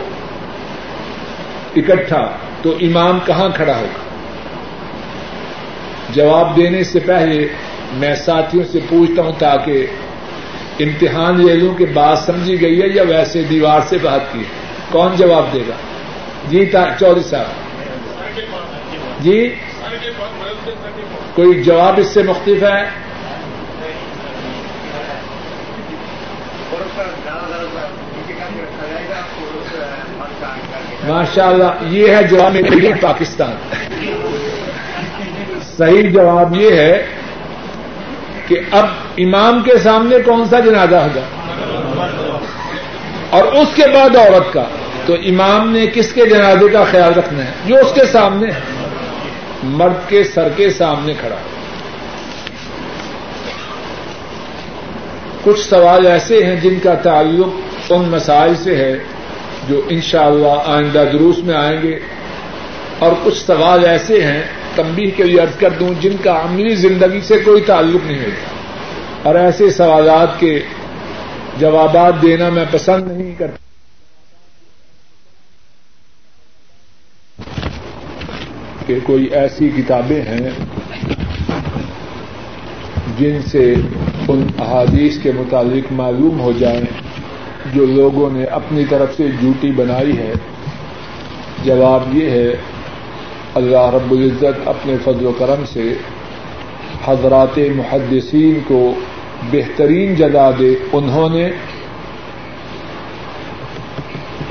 اکٹھا 1.77 2.37
تو 2.63 2.77
امام 2.81 3.19
کہاں 3.27 3.49
کھڑا 3.55 3.77
ہوگا؟ 3.77 4.03
جواب 6.11 6.57
دینے 6.57 6.85
سے 6.85 7.01
پہلے 7.01 7.49
میں 7.93 8.15
ساتھیوں 8.15 8.65
سے 8.65 8.79
پوچھتا 8.89 9.23
ہوں 9.23 9.33
تاکہ 9.39 9.87
امتحان 10.81 11.47
لے 11.47 11.55
لوں 11.55 11.75
کہ 11.75 11.87
بات 11.87 12.19
سمجھی 12.19 12.61
گئی 12.61 12.83
ہے 12.83 12.87
یا 12.89 13.03
ویسے 13.09 13.43
دیوار 13.43 13.81
سے 13.89 13.97
بات 14.03 14.33
کی 14.33 14.43
کون 14.91 15.13
جواب 15.17 15.45
دے 15.53 15.61
گا؟ 15.69 15.75
جی 16.49 16.67
چودھری 16.99 17.23
صاحب۔ 17.23 17.45
جی؟ 19.21 19.55
کوئی 21.35 21.63
جواب 21.63 21.95
اس 21.97 22.07
سے 22.07 22.23
مختلف 22.23 22.63
ہے؟ 22.63 23.12
ماشاء 31.09 31.47
اللہ 31.47 31.65
یہ 31.83 32.17
ہے 32.17 32.23
جواب 32.23 32.57
پاکستان۔ 33.01 33.53
صحیح 35.79 36.11
جواب 36.11 36.57
یہ 36.57 36.71
ہے 36.71 37.07
کہ 38.47 38.61
اب 38.71 38.87
امام 39.19 39.63
کے 39.63 39.79
سامنے 39.79 40.17
کون 40.25 40.45
سا 40.51 40.61
جنازہ 40.61 40.97
ہوگا؟ 40.97 41.21
اور 43.31 43.45
اس 43.45 43.69
کے 43.75 43.83
بعد 43.95 44.17
عورت 44.17 44.53
کا۔ 44.53 44.65
تو 45.07 45.15
امام 45.15 45.71
نے 45.71 45.87
کس 45.87 46.13
کے 46.13 46.27
جنازے 46.27 46.69
کا 46.69 46.85
خیال 46.91 47.15
رکھنا 47.15 47.45
ہے؟ 47.45 47.51
جو 47.67 47.77
اس 47.77 47.93
کے 47.95 48.05
سامنے 48.05 48.51
ہے۔ 48.51 48.61
مرد 49.63 50.09
کے 50.09 50.25
سر 50.25 50.49
کے 50.57 50.71
سامنے 50.71 51.15
کھڑا۔ 51.21 51.37
ہے 51.37 51.53
کچھ 55.43 55.61
سوال 55.61 56.07
ایسے 56.07 56.47
ہیں 56.47 56.57
جن 56.57 56.79
کا 56.83 56.95
تعلق 56.95 57.49
ان 57.93 58.09
مسائل 58.09 58.55
سے 58.55 58.77
ہے۔ 58.77 58.99
جو 59.69 59.81
انشاءاللہ 59.89 60.47
اللہ 60.47 60.63
آئندہ 60.67 61.05
دروس 61.13 61.39
میں 61.39 61.55
آئیں 61.55 61.83
گے 61.83 61.99
اور 62.99 63.13
کچھ 63.25 63.47
سوال 63.47 63.85
ایسے 63.85 64.25
ہیں 64.25 64.43
تمبی 64.75 65.11
کے 65.11 65.25
لیے 65.25 65.41
عرض 65.41 65.57
کر 65.59 65.71
دوں 65.71 65.91
جن 66.01 66.17
کا 66.23 66.43
عملی 66.43 66.75
زندگی 66.75 67.21
سے 67.21 67.39
کوئی 67.39 67.63
تعلق 67.63 68.07
نہیں 68.07 68.19
ہوتا 68.19 68.53
اور 69.23 69.35
ایسے 69.35 69.71
سوالات 69.71 70.41
کے 70.41 70.61
جوابات 71.59 72.23
دینا 72.23 72.49
میں 72.49 72.65
پسند 72.71 73.11
نہیں 73.11 73.35
کرتا۔ 73.39 73.57
کہ 78.87 78.99
کوئی 79.03 79.25
ایسی 79.25 79.71
کتابیں 79.77 80.23
ہیں 80.23 80.51
جن 83.19 83.39
سے 83.47 83.75
ان 84.29 84.47
احادیث 84.59 85.19
کے 85.23 85.33
متعلق 85.33 85.93
معلوم 85.93 86.41
ہو 86.41 86.53
جائیں۔ 86.53 87.12
جو 87.73 87.87
لوگوں 87.87 88.31
نے 88.31 88.45
اپنی 88.45 88.85
طرف 88.89 89.17
سے 89.17 89.29
ڈیوٹی 89.41 89.71
بنائی 89.71 90.19
ہے، 90.19 90.33
جواب 91.65 92.17
یہ 92.17 92.31
ہے، 92.31 92.49
اللہ 93.55 93.91
رب 93.95 94.13
العزت 94.13 94.69
اپنے 94.69 94.97
فضل 95.05 95.27
و 95.27 95.33
کرم 95.39 95.65
سے 95.73 95.95
حضرات 97.05 97.59
محدثین 97.59 98.61
کو 98.69 98.95
بہترین 99.53 100.15
جگہ 100.15 100.51
دے۔ 100.59 100.75
انہوں 100.93 101.29
نے 101.29 101.51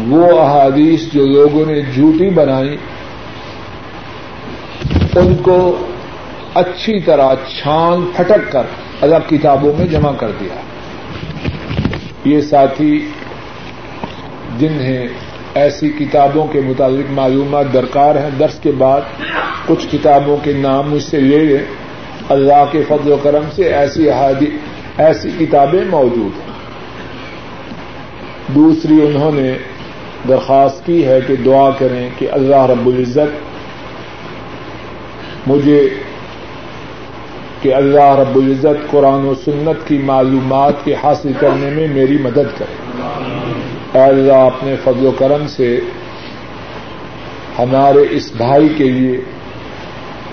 وہ 0.08 0.40
احادیث 0.40 1.14
جو 1.14 1.26
لوگوں 1.26 1.66
نے 1.66 1.82
جھوٹی 1.82 2.30
بنائی، 2.30 2.78
ان 5.16 5.36
کو 5.36 5.78
اچھی 6.54 7.00
طرح 7.00 7.34
چھان 7.34 8.06
پھٹک 8.16 8.52
کر 8.52 8.64
الگ 9.02 9.30
کتابوں 9.30 9.74
میں 9.78 9.86
جمع 9.86 10.12
کر 10.12 10.32
دیا۔ 10.40 10.56
یہ 12.26 12.42
ساتھی 12.42 13.08
جنہیں 14.60 15.08
ایسی 15.54 15.90
کتابوں 15.90 16.48
کے 16.48 16.62
متعلق 16.62 17.12
معلومات 17.12 17.74
درکار 17.74 18.16
ہیں۔ 18.16 18.30
درس 18.40 18.60
کے 18.60 18.72
بعد 18.72 19.02
کچھ 19.68 19.88
کتابوں 19.92 20.38
کے 20.44 20.54
نام 20.54 20.92
مجھ 20.92 21.04
سے 21.04 21.20
لے 21.20 21.40
لیں۔ 21.40 21.66
اللہ 22.30 22.66
کے 22.72 22.84
فضل 22.88 23.12
و 23.12 23.18
کرم 23.24 23.44
سے 23.56 23.74
ایسی 23.74 24.10
ایسی 24.98 25.30
کتابیں 25.40 25.86
موجود 25.90 26.40
ہیں۔ 26.40 26.52
دوسری 28.56 29.02
انہوں 29.02 29.32
نے 29.32 29.54
درخواست 30.28 30.86
کی 30.86 31.06
ہے 31.06 31.20
کہ 31.28 31.36
دعا 31.36 31.70
کریں 31.70 32.10
کہ 32.18 32.28
اللہ 32.32 32.66
رب 32.66 32.88
العزت 32.88 33.52
مجھے 35.48 35.90
کہ 37.62 37.74
اللہ 37.74 38.20
رب 38.20 38.36
العزت 38.36 38.92
قرآن 38.92 39.28
و 39.28 39.34
سنت 39.46 39.88
کی 39.88 39.98
معلومات 39.98 40.74
کے 40.84 40.96
حاصل 41.04 41.32
کرنے 41.40 41.70
میں 41.70 41.88
میری 41.88 42.18
مدد 42.18 42.58
کرے۔ 42.58 42.76
اے 43.94 44.04
اللہ، 44.04 44.34
اپنے 44.34 44.76
فضل 44.84 45.06
و 45.06 45.12
کرم 45.12 45.48
سے 45.48 45.80
ہمارے 47.60 48.06
اس 48.10 48.32
بھائی 48.32 48.70
کے 48.78 48.84
لیے 48.84 49.22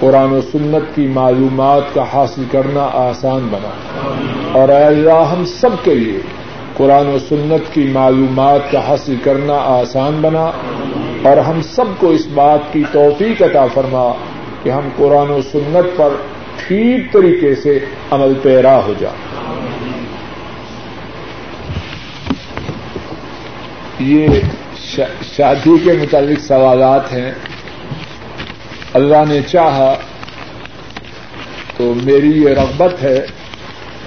قرآن 0.00 0.32
و 0.32 0.40
سنت 0.40 0.96
کی 0.96 1.06
معلومات 1.06 1.82
کا 1.94 2.04
حاصل 2.14 2.44
کرنا 2.50 2.90
آسان 2.92 3.48
بنا۔ 3.50 3.70
اور 4.52 4.68
اے 4.68 4.84
اللہ، 4.84 5.34
ہم 5.36 5.44
سب 5.44 5.70
کے 5.84 5.94
لیے 5.94 6.20
قرآن 6.76 7.06
و 7.06 7.18
سنت 7.28 7.74
کی 7.74 7.82
معلومات 7.92 8.72
کا 8.72 8.88
حاصل 8.88 9.16
کرنا 9.24 9.54
آسان 9.54 10.18
بنا۔ 10.20 10.50
اور 11.22 11.36
ہم 11.36 11.62
سب 11.62 11.84
کو 11.98 12.08
اس 12.08 12.26
بات 12.34 12.72
کی 12.72 12.82
توفیق 12.92 13.42
عطا 13.42 13.66
فرما 13.74 14.12
کہ 14.62 14.70
ہم 14.70 14.88
قرآن 14.96 15.30
و 15.30 15.40
سنت 15.52 15.98
پر 15.98 16.08
ٹھیک 16.58 17.12
طریقے 17.12 17.54
سے 17.54 17.78
عمل 18.10 18.32
پیرا 18.42 18.76
ہو 18.76 18.94
جائے 18.98 19.16
یہ 23.98 24.28
شادی 25.36 25.76
کے 25.84 25.92
متعلق 25.92 26.40
سوالات 26.40 27.12
ہیں۔ 27.12 27.30
اللہ 28.94 29.24
نے 29.28 29.40
چاہا 29.48 29.94
تو 31.76 31.92
میری 32.04 32.30
یہ 32.42 32.48
رغبت 32.48 33.02
ہے 33.02 33.26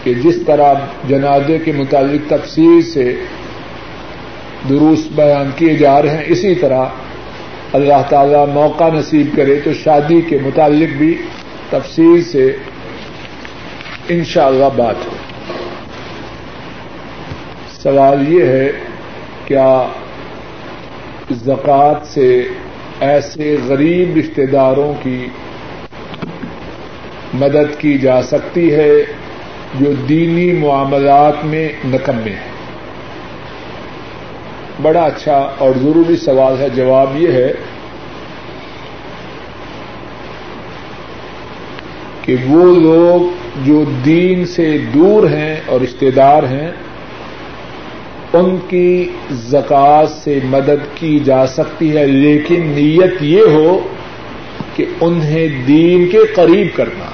کہ 0.03 0.13
جس 0.13 0.37
طرح 0.47 0.73
جنازے 1.07 1.57
کے 1.59 1.71
متعلق 1.71 2.29
تفصیل 2.29 2.81
سے 2.81 3.13
دروس 4.69 5.07
بیان 5.15 5.51
کیے 5.55 5.73
جا 5.75 6.01
رہے 6.01 6.17
ہیں، 6.17 6.23
اسی 6.27 6.55
طرح 6.55 6.85
اللہ 7.73 8.01
تعالی 8.09 8.51
موقع 8.53 8.89
نصیب 8.93 9.35
کرے 9.35 9.59
تو 9.63 9.73
شادی 9.73 10.21
کے 10.21 10.37
متعلق 10.43 10.97
بھی 10.97 11.17
تفصیل 11.71 12.23
سے 12.23 12.55
ان 14.09 14.23
شاء 14.23 14.45
اللہ 14.45 14.65
بات 14.75 14.95
ہو۔ 15.05 15.11
سوال 17.69 18.33
یہ 18.33 18.45
ہے، 18.45 18.71
کیا 19.45 19.83
زکوٰۃ 21.31 22.03
سے 22.03 22.47
ایسے 22.99 23.57
غریب 23.67 24.17
رشتے 24.17 24.45
داروں 24.45 24.93
کی 25.03 25.27
مدد 27.33 27.79
کی 27.79 27.97
جا 27.97 28.21
سکتی 28.21 28.73
ہے 28.73 28.91
جو 29.79 29.91
دینی 29.93 30.51
معاملات 30.51 31.45
میں 31.45 31.69
نکمے 31.85 32.31
ہیں؟ 32.31 32.51
بڑا 34.81 35.01
اچھا 35.01 35.51
اور 35.57 35.71
ضروری 35.81 36.15
سوال 36.15 36.55
ہے، 36.59 36.69
جواب 36.69 37.09
یہ 37.15 37.31
ہے 37.31 37.53
کہ 42.21 42.35
وہ 42.47 42.75
لوگ 42.75 43.35
جو 43.65 43.83
دین 44.05 44.45
سے 44.45 44.77
دور 44.93 45.29
ہیں 45.29 45.55
اور 45.65 45.81
رشتے 45.81 46.11
دار 46.11 46.43
ہیں، 46.43 46.71
ان 48.33 48.57
کی 48.69 49.09
زکات 49.31 50.09
سے 50.09 50.39
مدد 50.43 50.95
کی 50.95 51.19
جا 51.19 51.47
سکتی 51.47 51.97
ہے، 51.97 52.07
لیکن 52.07 52.67
نیت 52.67 53.13
یہ 53.21 53.41
ہو 53.41 53.79
کہ 54.75 54.85
انہیں 55.01 55.65
دین 55.67 56.09
کے 56.09 56.17
قریب 56.35 56.67
کرنا۔ 56.75 57.05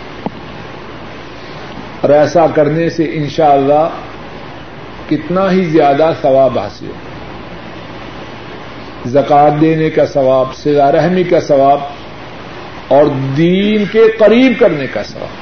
اور 2.02 2.10
ایسا 2.10 2.48
کرنے 2.48 2.90
سے 2.90 3.04
انشاءاللہ 3.14 3.74
اللہ 3.74 3.90
کتنا 5.10 5.52
ہی 5.52 5.64
زیادہ 5.64 6.12
ثواب 6.22 6.60
حاصل 6.60 6.86
ہو۔ 6.86 6.92
زکات 9.06 9.62
دینے 9.62 9.90
کا 9.90 10.06
ثواب 10.06 10.56
سزا 10.56 10.92
رحمی 10.92 11.24
کا 11.24 11.40
ثواب 11.40 11.80
اور 12.88 13.06
دین 13.38 13.84
کے 13.92 14.04
قریب 14.20 14.54
کرنے 14.60 14.88
کا 14.94 15.04
سوال 15.04 15.36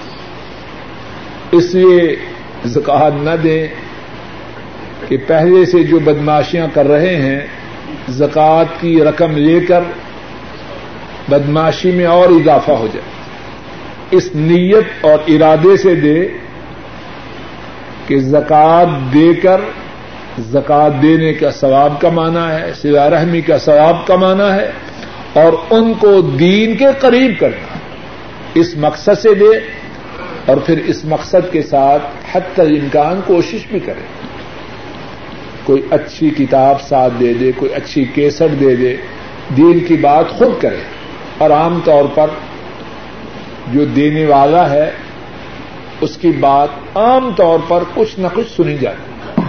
اس 1.51 1.75
لیے 1.75 2.15
زکات 2.65 3.13
نہ 3.23 3.35
دیں 3.43 3.67
کہ 5.07 5.17
پہلے 5.27 5.65
سے 5.65 5.83
جو 5.83 5.99
بدماشیاں 5.99 6.67
کر 6.73 6.87
رہے 6.87 7.15
ہیں 7.15 7.39
زکوٰۃ 8.09 8.81
کی 8.81 9.03
رقم 9.03 9.37
لے 9.37 9.59
کر 9.59 9.79
بدماشی 11.29 11.91
میں 11.91 12.05
اور 12.05 12.29
اضافہ 12.29 12.71
ہو 12.71 12.87
جائے۔ 12.93 13.15
اس 14.11 14.29
نیت 14.35 15.05
اور 15.05 15.17
ارادے 15.27 15.77
سے 15.77 15.95
دے 15.95 16.27
کہ 18.07 18.19
زکوٰۃ 18.19 19.13
دے 19.13 19.33
کر 19.33 19.61
زکوٰۃ 20.39 21.01
دینے 21.01 21.33
کا 21.33 21.51
ثواب 21.51 22.01
کمانا 22.01 22.59
ہے 22.59 22.73
سلا 22.73 23.09
رحمی 23.09 23.41
کا 23.41 23.57
ثواب 23.57 24.07
کمانا 24.07 24.55
ہے۔ 24.55 24.71
اور 25.35 25.53
ان 25.69 25.93
کو 25.93 26.21
دین 26.21 26.77
کے 26.77 26.85
قریب 26.99 27.39
کرنا 27.39 27.77
اس 28.53 28.77
مقصد 28.77 29.19
سے 29.21 29.33
دے 29.33 29.59
اور 30.45 30.57
پھر 30.57 30.77
اس 30.77 31.05
مقصد 31.05 31.51
کے 31.51 31.61
ساتھ 31.61 32.03
حد 32.31 32.41
تک 32.53 32.59
امکان 32.59 33.21
کوشش 33.25 33.67
بھی 33.67 33.79
کرے۔ 33.79 34.01
کوئی 35.63 35.81
اچھی 35.91 36.29
کتاب 36.29 36.81
ساتھ 36.81 37.13
دے 37.19 37.33
دے، 37.33 37.51
کوئی 37.55 37.73
اچھی 37.73 38.05
کیسٹ 38.05 38.59
دے 38.59 38.75
دے، 38.75 38.95
دین 39.57 39.79
کی 39.79 39.95
بات 39.95 40.29
خود 40.29 40.61
کرے۔ 40.61 40.77
اور 41.37 41.49
عام 41.49 41.79
طور 41.83 42.03
پر 42.15 42.27
جو 43.73 43.85
دینے 43.85 44.25
والا 44.25 44.69
ہے، 44.69 44.91
اس 46.01 46.17
کی 46.17 46.31
بات 46.31 46.69
عام 46.95 47.31
طور 47.35 47.59
پر 47.67 47.83
کچھ 47.93 48.19
نہ 48.19 48.27
کچھ 48.33 48.47
سنی 48.57 48.77
جاتی۔ 48.77 49.41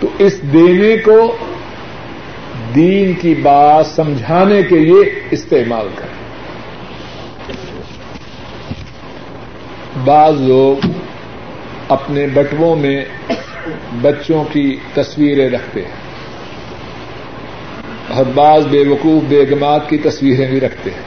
تو 0.00 0.08
اس 0.18 0.42
دینے 0.42 0.96
کو 0.96 1.36
دین 2.74 3.12
کی 3.12 3.34
بات 3.34 3.86
سمجھانے 3.86 4.62
کے 4.62 4.78
لیے 4.78 5.20
استعمال 5.30 5.88
کریں۔ 5.94 6.18
بعض 10.04 10.40
لوگ 10.40 10.86
اپنے 11.88 12.26
بٹووں 12.34 12.76
میں 12.76 13.04
بچوں 14.02 14.44
کی 14.52 14.76
تصویریں 14.94 15.50
رکھتے 15.50 15.82
ہیں۔ 15.82 15.92
اور 18.08 18.24
بعض 18.34 18.66
بے 18.66 18.88
وقوف 18.88 19.22
بیگمات 19.28 19.88
کی 19.88 19.98
تصویریں 19.98 20.50
بھی 20.50 20.60
رکھتے 20.60 20.90
ہیں۔ 20.90 21.02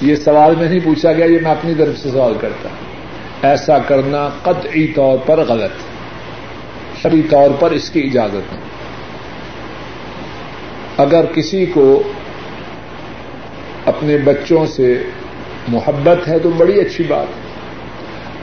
یہ 0.00 0.14
سوال 0.14 0.54
میں 0.58 0.68
نہیں 0.68 0.80
پوچھا 0.84 1.12
گیا، 1.12 1.26
یہ 1.26 1.38
میں 1.42 1.50
اپنی 1.50 1.74
طرف 1.74 1.98
سے 1.98 2.10
سوال 2.10 2.34
کرتا 2.40 2.68
ہوں۔ 2.68 2.92
ایسا 3.42 3.78
کرنا 3.78 4.28
قطعی 4.42 4.86
طور 4.86 5.18
پر 5.26 5.38
غلط 5.38 5.70
شری 7.02 7.22
طور 7.30 7.50
پر 7.60 7.70
اس 7.70 7.90
کی 7.90 8.00
اجازت 8.00 8.52
نہیں 8.52 8.71
اگر 11.02 11.24
کسی 11.34 11.66
کو 11.66 12.02
اپنے 13.86 14.18
بچوں 14.18 14.66
سے 14.66 15.02
محبت 15.68 16.28
ہے 16.28 16.38
تو 16.38 16.50
بڑی 16.50 16.80
اچھی 16.80 17.04
بات 17.08 17.26
ہے۔ 17.26 17.42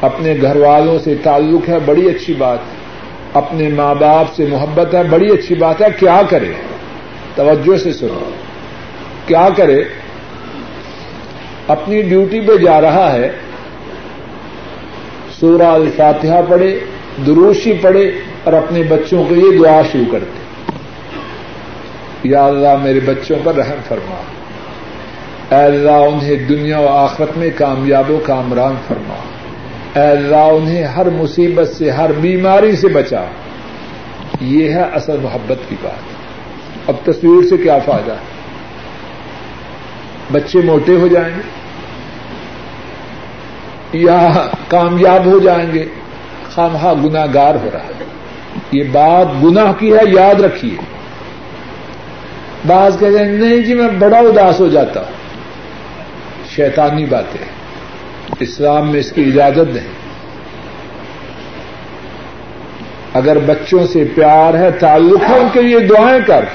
اپنے 0.02 0.36
گھر 0.42 0.56
والوں 0.56 1.00
سے 1.00 1.16
تعلق 1.24 1.70
ہے، 1.70 1.78
بڑی 1.86 2.10
اچھی 2.10 2.34
بات 2.34 2.60
ہے۔ 2.60 2.76
اپنے 3.34 3.70
ماں 3.70 3.96
باپ 3.96 4.36
سے 4.36 4.46
محبت 4.46 4.96
ہے، 4.96 5.04
بڑی 5.04 5.32
اچھی 5.32 5.56
بات 5.56 5.82
ہے۔ 5.82 5.88
کیا 6.00 6.22
کرے؟ 6.30 6.52
توجہ 7.36 7.78
سے 7.78 7.94
سنو۔ 7.94 8.30
کیا 9.26 9.50
کرے؟ 9.58 9.84
اپنی 11.68 12.02
ڈیوٹی 12.02 12.40
پہ 12.40 12.58
جا 12.58 12.82
رہا 12.82 13.14
ہے۔ 13.14 13.32
سورہ 15.40 15.64
الفاتحہ 15.64 16.42
پڑھے، 16.50 16.80
دروشی 17.26 17.74
پڑھے 17.82 18.12
اور 18.44 18.54
اپنے 18.54 18.84
بچوں 18.84 19.24
کو 19.30 19.36
یہ 19.36 19.58
دعا 19.58 19.82
شروع 19.92 20.12
کرتے 20.12 20.39
یا 22.24 22.46
اللہ 22.46 22.76
میرے 22.84 23.00
بچوں 23.00 23.38
پر 23.44 23.56
رحم 23.56 23.80
فرما۔ 23.88 24.22
اے 25.56 25.66
اللہ 25.66 25.92
انہیں 25.92 26.36
دنیا 26.36 26.80
و 26.80 26.88
آخرت 26.88 27.38
میں 27.38 27.50
کامیاب 27.58 28.12
و 28.12 28.20
کامران 28.26 28.76
فرما۔ 28.88 29.16
اے 30.00 30.08
اللہ 30.08 30.36
انہیں 30.36 30.84
ہر 30.84 31.10
مصیبت 31.10 31.68
سے، 31.68 31.90
ہر 31.90 32.12
بیماری 32.12 32.76
سے 32.76 32.88
بچا۔ 32.88 33.24
یہ 34.42 34.70
ہے 34.70 34.82
اصل 34.82 35.18
محبت 35.18 35.70
کی 35.70 35.76
بات۔ 35.82 36.20
اب 36.88 36.96
تصویر 37.04 37.48
سے 37.48 37.58
کیا 37.58 37.80
فائدہ؟ 37.86 38.12
ہے 38.12 38.40
بچے 40.32 40.60
موٹے 40.60 40.96
ہو 40.96 41.08
جائیں 41.08 41.36
گے؟ 41.36 41.42
یا 43.94 44.28
کامیاب 44.68 45.26
ہو 45.26 45.40
جائیں 45.40 45.74
گے؟ 45.74 45.86
خامخواہ 46.50 46.94
گناگار 46.94 47.56
ہو 47.56 47.70
رہا 47.74 47.80
ہے۔ 47.80 48.04
یہ 48.72 48.84
بات 48.92 49.44
گناہ 49.44 49.74
کی 49.74 49.94
ہے، 49.94 50.20
یاد 50.20 50.42
رکھیے۔ 50.42 50.99
بعض 52.68 53.00
کہتے 53.00 53.20
ہیں، 53.20 53.32
نہیں 53.32 53.58
جی 53.58 53.74
میں 53.74 53.88
بڑا 53.88 54.18
اداس 54.18 54.60
ہو 54.60 54.68
جاتا 54.68 55.00
ہوں۔ 55.00 55.12
شیطانی 56.56 57.06
باتیں۔ 57.06 57.46
اسلام 58.40 58.92
میں 58.92 59.00
اس 59.00 59.12
کی 59.12 59.24
اجازت 59.24 59.76
نہیں۔ 59.76 59.88
اگر 63.14 63.40
بچوں 63.40 63.88
سے 63.88 64.04
پیار 64.16 64.54
ہے، 64.54 64.72
تعلق 64.72 65.30
ہے، 65.30 65.40
ان 65.40 65.48
کے 65.54 65.62
لیے 65.62 65.80
دعائیں 65.80 66.20
کر۔ 66.28 66.46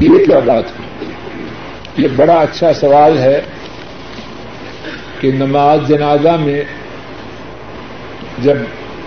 یہ 0.00 0.24
کیا 0.24 0.38
بات 0.38 0.64
یہ 1.96 2.08
بڑا 2.16 2.34
اچھا 2.34 2.72
سوال 2.72 3.18
ہے 3.18 3.40
کہ 5.20 5.32
نماز 5.32 5.78
جنازہ 5.88 6.28
میں 6.28 6.62
جب 8.38 8.56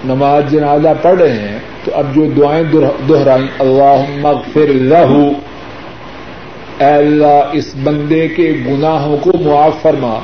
نماز 0.06 0.44
جنازہ 0.52 0.88
پڑھ 1.02 1.20
رہے 1.20 1.40
ہیں، 1.40 1.60
تو 1.84 1.92
اب 1.96 2.16
جو 2.16 2.26
دعائیں 2.26 2.64
دہرائیں 3.10 3.48
اللہ 3.60 4.02
مغفر 4.22 4.68
لہو۔ 4.68 5.32
اے 6.80 6.94
اللہ، 6.94 7.50
اس 7.52 7.76
بندے 7.84 8.28
کے 8.28 8.54
گناہوں 8.68 9.18
کو 9.18 9.32
معاف 9.40 9.82
فرما۔ 9.82 10.20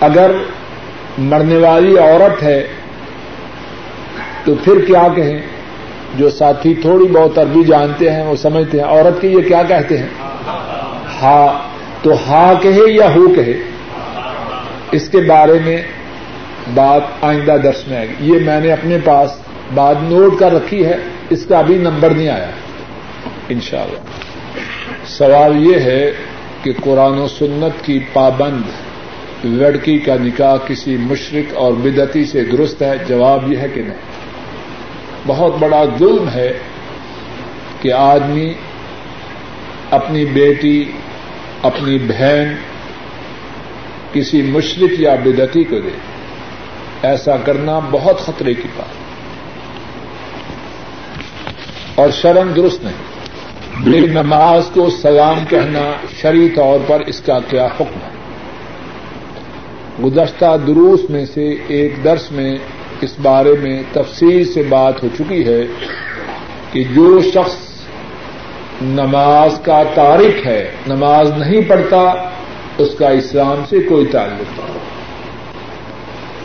اگر 0.00 0.30
مرنے 1.18 1.56
والی 1.56 1.98
عورت 1.98 2.42
ہے، 2.42 2.66
تو 4.44 4.54
پھر 4.64 4.84
کیا 4.86 5.08
کہیں؟ 5.16 5.40
جو 6.16 6.30
ساتھی 6.30 6.74
تھوڑی 6.74 7.04
بہت 7.04 7.38
عربی 7.38 7.64
جانتے 7.64 8.12
ہیں، 8.12 8.22
وہ 8.22 8.36
سمجھتے 8.36 8.78
ہیں، 8.78 8.84
عورت 8.84 9.20
کے 9.20 9.28
یہ 9.28 9.40
کیا 9.48 9.62
کہتے 9.62 9.98
ہیں؟ 9.98 10.08
ہا، 11.22 11.68
تو 12.02 12.12
ہا 12.28 12.52
کہے 12.62 12.92
یا 12.92 13.14
ہو 13.14 13.34
کہے؟ 13.34 13.52
اس 14.92 15.08
کے 15.08 15.18
بارے 15.18 15.58
میں 15.64 15.82
بات 16.74 17.02
آئندہ 17.22 17.56
درس 17.62 17.88
میں 17.88 17.96
آئے 17.96 18.08
گی۔ 18.08 18.14
یہ 18.20 18.38
میں 18.38 18.60
نے 18.60 18.72
اپنے 18.72 18.98
پاس 19.04 19.30
بات 19.74 19.96
نوٹ 20.02 20.38
کر 20.38 20.52
رکھی 20.52 20.86
ہے، 20.86 20.96
اس 21.30 21.46
کا 21.46 21.58
ابھی 21.58 21.74
نمبر 21.74 22.10
نہیں 22.10 22.28
آیا۔ 22.28 22.50
انشاءاللہ۔ 23.48 24.23
سوال 25.06 25.66
یہ 25.66 25.78
ہے 25.78 26.12
کہ 26.62 26.72
قرآن 26.80 27.18
و 27.18 27.28
سنت 27.28 27.84
کی 27.84 28.00
پابند 28.12 28.62
لڑکی 29.44 29.98
کا 29.98 30.14
نکاح 30.20 30.56
کسی 30.66 30.96
مشرق 30.96 31.56
اور 31.56 31.72
بدتی 31.72 32.24
سے 32.24 32.44
درست 32.44 32.82
ہے؟ 32.82 32.92
جواب 33.08 33.52
یہ 33.52 33.58
ہے 33.58 33.66
کہ 33.74 33.82
نہیں۔ 33.82 33.98
بہت 35.26 35.54
بڑا 35.58 35.84
ظلم 35.98 36.28
ہے 36.28 36.58
کہ 37.80 37.92
آدمی 37.92 38.52
اپنی 39.90 40.24
بیٹی، 40.24 40.92
اپنی 41.62 41.98
بہن 41.98 42.54
کسی 44.12 44.42
مشرق 44.42 45.00
یا 45.00 45.14
بدتی 45.14 45.64
کو 45.64 45.78
دے۔ 45.78 45.96
ایسا 47.02 47.36
کرنا 47.36 47.80
بہت 47.90 48.20
خطرے 48.20 48.54
کی 48.54 48.68
بات۔ 48.76 49.04
اور 51.94 52.08
شرم 52.10 52.52
درست 52.52 52.84
نہیں۔ 52.84 53.13
لیکن 53.80 54.10
نماز 54.10 54.70
کو 54.74 54.90
سلام 54.90 55.44
کہنا 55.48 55.92
شرعی 56.20 56.48
طور 56.48 56.78
پر 56.86 57.00
اس 57.06 57.20
کا 57.20 57.38
کیا 57.48 57.66
حکم 57.66 57.84
ہے؟ 57.84 58.14
گزشتہ 60.04 60.56
دروس 60.66 61.10
میں 61.10 61.26
سے 61.26 61.54
ایک 61.68 62.04
درس 62.04 62.32
میں 62.32 62.56
اس 63.00 63.14
بارے 63.22 63.52
میں 63.62 63.82
تفصیل 63.92 64.44
سے 64.44 64.62
بات 64.62 65.02
ہو 65.02 65.08
چکی 65.18 65.44
ہے 65.44 65.60
کہ 66.72 66.84
جو 66.94 67.20
شخص 67.34 67.56
نماز 68.82 69.60
کا 69.62 69.82
تاریخ 69.94 70.46
ہے، 70.46 70.70
نماز 70.86 71.32
نہیں 71.38 71.60
پڑھتا، 71.68 72.12
اس 72.78 72.88
کا 72.98 73.08
اسلام 73.08 73.64
سے 73.70 73.78
کوئی 73.80 74.06
تعلق 74.06 74.58
نہیں۔ 74.58 74.78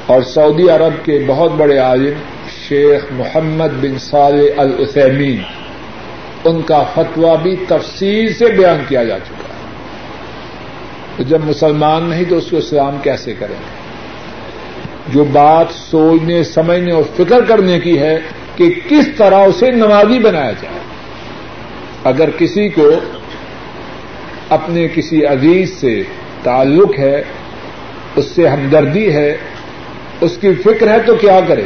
اور 0.05 0.21
سعودی 0.21 0.69
عرب 0.69 1.05
کے 1.05 1.23
بہت 1.27 1.51
بڑے 1.51 1.77
عالم، 1.77 2.13
شیخ 2.67 3.05
محمد 3.11 3.81
بن 3.81 3.97
صالح 3.99 4.43
العثیمین 4.57 5.58
ان 6.45 6.61
کا 6.61 6.83
فتوا 6.93 7.35
بھی 7.35 7.55
تفصیل 7.67 8.33
سے 8.33 8.45
بیان 8.45 8.83
کیا 8.87 9.03
جا 9.03 9.19
چکا 9.19 9.53
ہے۔ 9.53 9.59
تو 11.17 11.23
جب 11.23 11.41
مسلمان 11.45 12.03
نہیں 12.03 12.23
تو 12.29 12.37
اس 12.37 12.47
کو 12.51 12.57
اسلام 12.57 12.97
کیسے 13.03 13.33
کریں؟ 13.39 13.55
گے 13.55 13.79
جو 15.13 15.23
بات 15.23 15.65
سوچنے، 15.71 16.43
سمجھنے 16.43 16.91
اور 16.91 17.03
فکر 17.17 17.45
کرنے 17.47 17.79
کی 17.79 17.99
ہے 17.99 18.19
کہ 18.55 18.79
کس 18.89 19.09
طرح 19.17 19.35
اسے 19.35 19.71
نمازی 19.71 20.19
بنایا 20.19 20.51
جائے۔ 20.51 20.79
اگر 22.03 22.29
کسی 22.37 22.69
کو 22.69 22.91
اپنے 24.49 24.87
کسی 24.95 25.25
عزیز 25.25 25.73
سے 25.73 26.03
تعلق 26.43 26.99
ہے، 26.99 27.23
اس 28.15 28.25
سے 28.25 28.47
ہمدردی 28.47 29.13
ہے، 29.13 29.37
اس 30.21 30.37
کی 30.41 30.53
فکر 30.53 30.87
ہے 30.87 30.99
تو 31.05 31.15
کیا 31.15 31.39
کرے؟ 31.47 31.65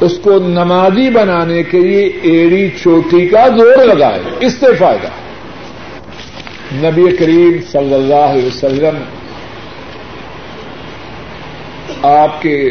اس 0.00 0.18
کو 0.22 0.38
نمازی 0.38 1.10
بنانے 1.10 1.62
کے 1.62 1.80
لیے 1.80 2.06
ایڑی 2.22 2.70
چوٹی 2.82 3.28
کا 3.28 3.46
زور 3.48 3.84
لگائے۔ 3.84 4.20
اس 4.40 4.52
سے 4.52 4.66
فائدہ۔ 4.78 5.08
نبی 6.72 7.16
کریم 7.16 7.52
صلی 7.72 7.94
اللہ 7.94 8.14
علیہ 8.14 8.46
وسلم 8.46 8.98
آپ 12.02 12.42
کے 12.42 12.70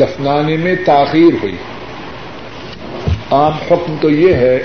دفنانے 0.00 0.56
میں 0.56 0.74
تاخیر 0.86 1.32
ہوئی۔ 1.42 1.56
عام 3.30 3.52
حکم 3.52 3.96
تو 4.00 4.10
یہ 4.10 4.34
ہے، 4.34 4.62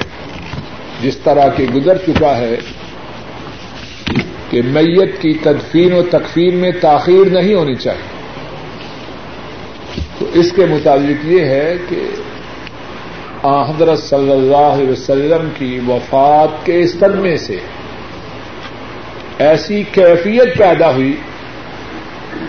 جس 1.02 1.18
طرح 1.18 1.50
کے 1.50 1.66
گزر 1.76 1.98
چکا 1.98 2.38
ہے، 2.38 2.56
کہ 4.50 4.62
میت 4.66 5.22
کی 5.22 5.34
تدفین 5.34 5.94
و 5.94 6.02
تکفین 6.02 6.56
میں 6.56 6.72
تاخیر 6.82 7.30
نہیں 7.30 7.54
ہونی 7.54 7.76
چاہیے۔ 7.76 8.15
تو 10.20 10.26
اس 10.34 10.52
کے 10.52 10.66
مطابق 10.66 11.26
یہ 11.26 11.42
ہے 11.42 11.76
کہ 11.90 12.08
حضرت 13.44 14.00
صلی 14.00 14.32
اللہ 14.32 14.58
علیہ 14.58 14.90
وسلم 14.90 15.50
کی 15.58 15.80
وفات 15.88 16.66
کے 16.66 16.88
صدمے 16.88 17.38
سے 17.38 17.58
ایسی 19.38 19.84
کیفیت 19.92 20.58
پیدا 20.58 20.94
ہوئی 20.94 21.16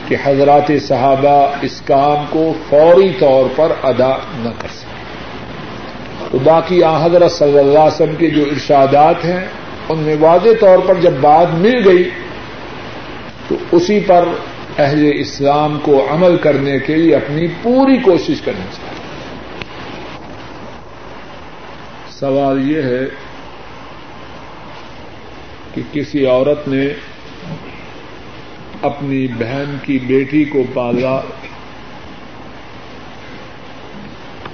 کہ 0.09 0.17
حضرات 0.25 0.71
صحابہ 0.83 1.47
اس 1.63 1.83
کام 1.85 2.25
کو 2.31 2.53
فوری 2.69 3.13
طور 3.19 3.45
پر 3.57 3.73
ادا 3.83 4.17
نہ 4.39 4.49
کر 4.59 4.69
سکے۔ 4.69 4.97
تو 6.31 6.39
باقی 6.45 6.83
آ، 6.83 7.07
حضرت 7.07 7.33
صلی 7.33 7.59
اللہ 7.59 7.79
علیہ 7.79 7.95
وسلم 7.95 8.15
کے 8.15 8.31
جو 8.31 8.43
ارشادات 8.43 9.25
ہیں، 9.25 9.41
ان 9.89 9.99
میں 9.99 10.17
واضح 10.21 10.49
طور 10.61 10.79
پر 10.87 10.95
جب 10.95 11.13
بات 11.21 11.55
مل 11.59 11.89
گئی 11.89 12.11
تو 13.49 13.55
اسی 13.73 14.01
پر 14.01 14.29
اہل 14.79 15.11
اسلام 15.15 15.79
کو 15.83 16.07
عمل 16.11 16.37
کرنے 16.37 16.79
کے 16.79 16.95
لیے 16.97 17.15
اپنی 17.17 17.47
پوری 17.63 17.97
کوشش 17.97 18.41
کرنی 18.41 18.65
چاہیے۔ 18.77 18.97
سوال 22.09 22.71
یہ 22.71 22.83
ہے 22.83 23.01
کہ 25.75 25.83
کسی 25.93 26.27
عورت 26.27 26.69
نے 26.69 26.89
اپنی 28.83 29.27
بہن 29.27 29.77
کی 29.83 29.99
بیٹی 29.99 30.45
کو 30.45 30.63
پالا، 30.75 31.21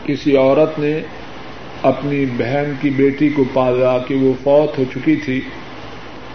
کسی 0.04 0.37
عورت 0.37 0.78
نے 0.78 1.00
اپنی 1.82 2.26
بہن 2.26 2.72
کی 2.80 2.90
بیٹی 2.90 3.28
کو 3.28 3.44
پالا 3.52 3.98
کہ 3.98 4.14
وہ 4.14 4.32
فوت 4.42 4.78
ہو 4.78 4.85
چکی 4.94 5.16
تھی، 5.16 5.40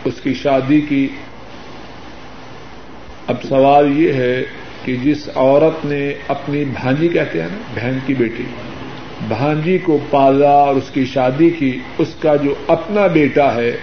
اس 0.06 0.22
کی 0.24 0.34
شادی 0.34 0.82
کی 0.82 1.08
اب 3.28 3.36
سوال 3.50 4.00
یہ 4.00 4.14
ہے 4.14 4.44
کہ 4.86 4.96
جس 4.96 5.30
عورت 5.36 5.86
نے 5.86 6.14
اپنی 6.28 6.66
بھانجی 6.66 7.08
کہتے 7.08 7.42
ہیں 7.42 7.48
نا، 7.52 7.58
بہن 7.76 7.98
کی 8.06 8.14
بیٹی، 8.14 8.44
بھانجی 9.28 9.78
کو 9.78 9.98
پالا 10.10 10.52
اور 10.52 10.76
اس 10.76 10.90
کی 10.94 11.06
شادی 11.06 11.50
کی، 11.50 11.80
اس 11.98 12.16
کا 12.20 12.36
جو 12.36 12.54
اپنا 12.68 13.08
بیٹا 13.08 13.56
ہے، 13.56 13.78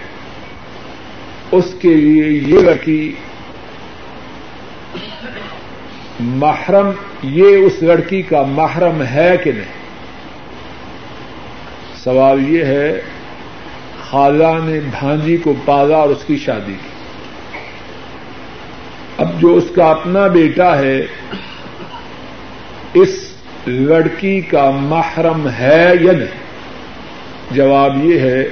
اس 1.51 1.75
کے 1.81 1.93
لیے 1.93 2.23
یہ 2.23 2.59
لڑکی 2.59 3.13
محرم، 6.19 6.89
یہ 7.23 7.57
اس 7.57 7.83
لڑکی 7.83 8.21
کا 8.21 8.43
محرم 8.43 9.03
ہے 9.03 9.35
کہ 9.43 9.51
نہیں؟ 9.51 9.73
سوال 12.03 12.49
یہ 12.49 12.65
ہے، 12.65 13.01
خالہ 14.09 14.53
نے 14.63 14.79
بھانجی 14.99 15.37
کو 15.37 15.53
پالا 15.65 15.97
اور 15.97 16.09
اس 16.09 16.23
کی 16.27 16.37
شادی 16.37 16.73
کی۔ 16.73 16.94
اب 19.17 19.41
جو 19.41 19.55
اس 19.55 19.63
کا 19.75 19.91
اپنا 19.91 20.27
بیٹا 20.27 20.77
ہے، 20.77 21.05
اس 22.93 23.33
لڑکی 23.67 24.41
کا 24.41 24.69
محرم 24.69 25.47
ہے 25.59 25.93
یا 26.01 26.11
نہیں؟ 26.11 26.45
جواب 27.51 28.05
یہ 28.05 28.19
ہے 28.19 28.43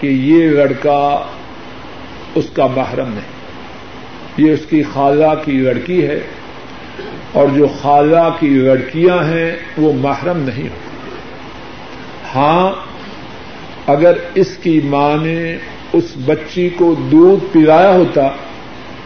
کہ 0.00 0.06
یہ 0.06 0.48
لڑکا 0.48 1.26
اس 2.34 2.50
کا 2.52 2.66
محرم 2.66 3.08
نہیں۔ 3.08 3.38
یہ 4.36 4.52
اس 4.52 4.66
کی 4.70 4.82
خالہ 4.92 5.42
کی 5.44 5.52
لڑکی 5.52 6.06
ہے 6.06 6.20
اور 7.32 7.48
جو 7.54 7.66
خالہ 7.82 8.28
کی 8.40 8.48
لڑکیاں 8.48 9.24
ہیں، 9.24 9.56
وہ 9.78 9.92
محرم 9.92 10.38
نہیں 10.38 10.68
ہوتی۔ 10.68 11.10
ہاں 12.34 12.70
اگر 13.86 14.12
اس 14.34 14.56
کی 14.62 14.80
ماں 14.84 15.16
نے 15.24 15.56
اس 15.92 16.04
بچی 16.24 16.68
کو 16.68 16.94
دودھ 16.94 17.44
پلایا 17.52 17.92
ہوتا 17.92 18.28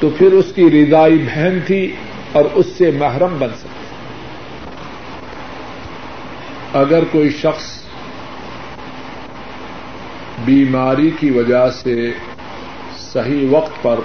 تو 0.03 0.09
پھر 0.19 0.33
اس 0.33 0.53
کی 0.55 0.71
ردائی 0.71 1.19
بہن 1.19 1.59
تھی 1.67 1.97
اور 2.33 2.45
اس 2.55 2.67
سے 2.67 2.91
محرم 2.91 3.37
بن 3.38 3.49
سکتی۔ 3.49 3.85
اگر 6.73 7.05
کوئی 7.11 7.31
شخص 7.31 7.83
بیماری 10.45 11.11
کی 11.21 11.31
وجہ 11.31 11.71
سے 11.71 12.12
صحیح 12.99 13.47
وقت 13.51 13.83
پر 13.83 14.01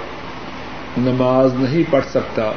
نماز 0.98 1.54
نہیں 1.54 1.92
پڑھ 1.92 2.06
سکتا 2.10 2.52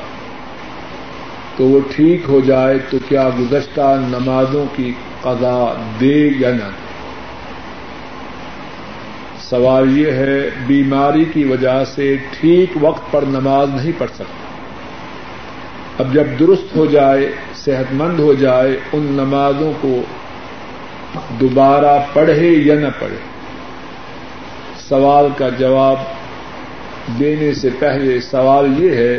تو 1.56 1.64
وہ 1.64 1.80
ٹھیک 1.96 2.22
ہو 2.28 2.40
جائے 2.40 2.78
تو 2.90 2.98
کیا 3.08 3.30
گزشتہ 3.40 3.96
نمازوں 4.08 4.66
کی 4.76 4.92
قضا 5.20 5.72
دے 6.00 6.30
یا 6.38 6.50
نہ 6.50 6.64
دے؟ 6.64 6.89
سوال 9.50 9.98
یہ 9.98 10.10
ہے، 10.12 10.50
بیماری 10.66 11.24
کی 11.24 11.44
وجہ 11.44 11.82
سے 11.94 12.16
ٹھیک 12.30 12.76
وقت 12.80 13.10
پر 13.12 13.22
نماز 13.22 13.68
نہیں 13.74 13.92
پڑھ 13.98 14.10
سکتا 14.14 14.48
اب 15.98 16.12
جب 16.14 16.26
درست 16.40 16.76
ہو 16.76 16.86
جائے 16.86 17.30
صحت 17.54 17.92
مند 17.92 18.20
ہو 18.20 18.34
جائے، 18.34 18.76
ان 18.92 19.06
نمازوں 19.12 19.72
کو 19.80 20.00
دوبارہ 21.40 21.98
پڑھے 22.12 22.48
یا 22.48 22.74
نہ 22.74 22.88
پڑھے؟ 22.98 23.16
سوال 24.88 25.28
کا 25.38 25.48
جواب 25.48 25.96
دینے 27.18 27.52
سے 27.54 27.68
پہلے 27.78 28.20
سوال 28.20 28.82
یہ 28.82 28.94
ہے 28.94 29.18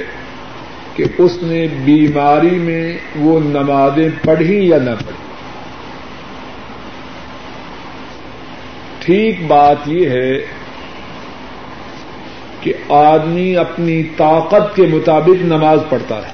کہ 0.95 1.03
اس 1.17 1.37
نے 1.43 1.67
بیماری 1.85 2.57
میں 2.59 2.97
وہ 3.15 3.39
نمازیں 3.39 4.09
پڑھی 4.25 4.67
یا 4.67 4.77
نہ 4.77 4.95
پڑھی؟ 5.05 5.30
ٹھیک 9.01 9.47
بات 9.47 9.75
یہ 9.85 10.09
ہے 10.09 10.31
کہ 12.61 12.73
آدمی 12.89 13.57
اپنی 13.57 14.03
طاقت 14.03 14.75
کے 14.75 14.81
مطابق 14.81 15.45
نماز 15.45 15.79
پڑھتا 15.89 16.15
ہے۔ 16.15 16.31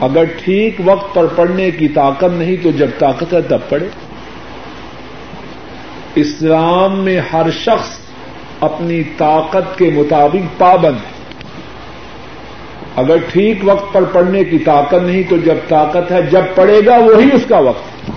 اگر 0.00 0.24
ٹھیک 0.24 0.76
وقت 0.84 1.14
پر 1.14 1.26
پڑھنے 1.26 1.70
کی 1.70 1.88
طاقت 1.88 2.38
نہیں 2.38 2.56
تو 2.62 2.70
جب 2.70 2.86
طاقت 2.98 3.32
ہے 3.32 3.42
تب 3.42 3.58
پڑھے۔ 3.68 3.88
اسلام 6.14 7.04
میں 7.04 7.20
ہر 7.32 7.50
شخص 7.50 7.98
اپنی 8.60 9.02
طاقت 9.02 9.78
کے 9.78 9.90
مطابق 9.94 10.58
پابند 10.58 10.96
ہے۔ 10.96 11.18
اگر 12.96 13.16
ٹھیک 13.32 13.58
وقت 13.62 13.94
پر 13.94 14.04
پڑھنے 14.04 14.44
کی 14.44 14.58
طاقت 14.58 15.02
نہیں 15.02 15.22
تو 15.28 15.36
جب 15.36 15.54
طاقت 15.68 16.12
ہے 16.12 16.22
جب 16.22 16.42
پڑے 16.54 16.80
گا 16.86 16.96
وہی 16.96 17.28
اس 17.32 17.44
کا 17.48 17.58
وقت۔ 17.58 18.10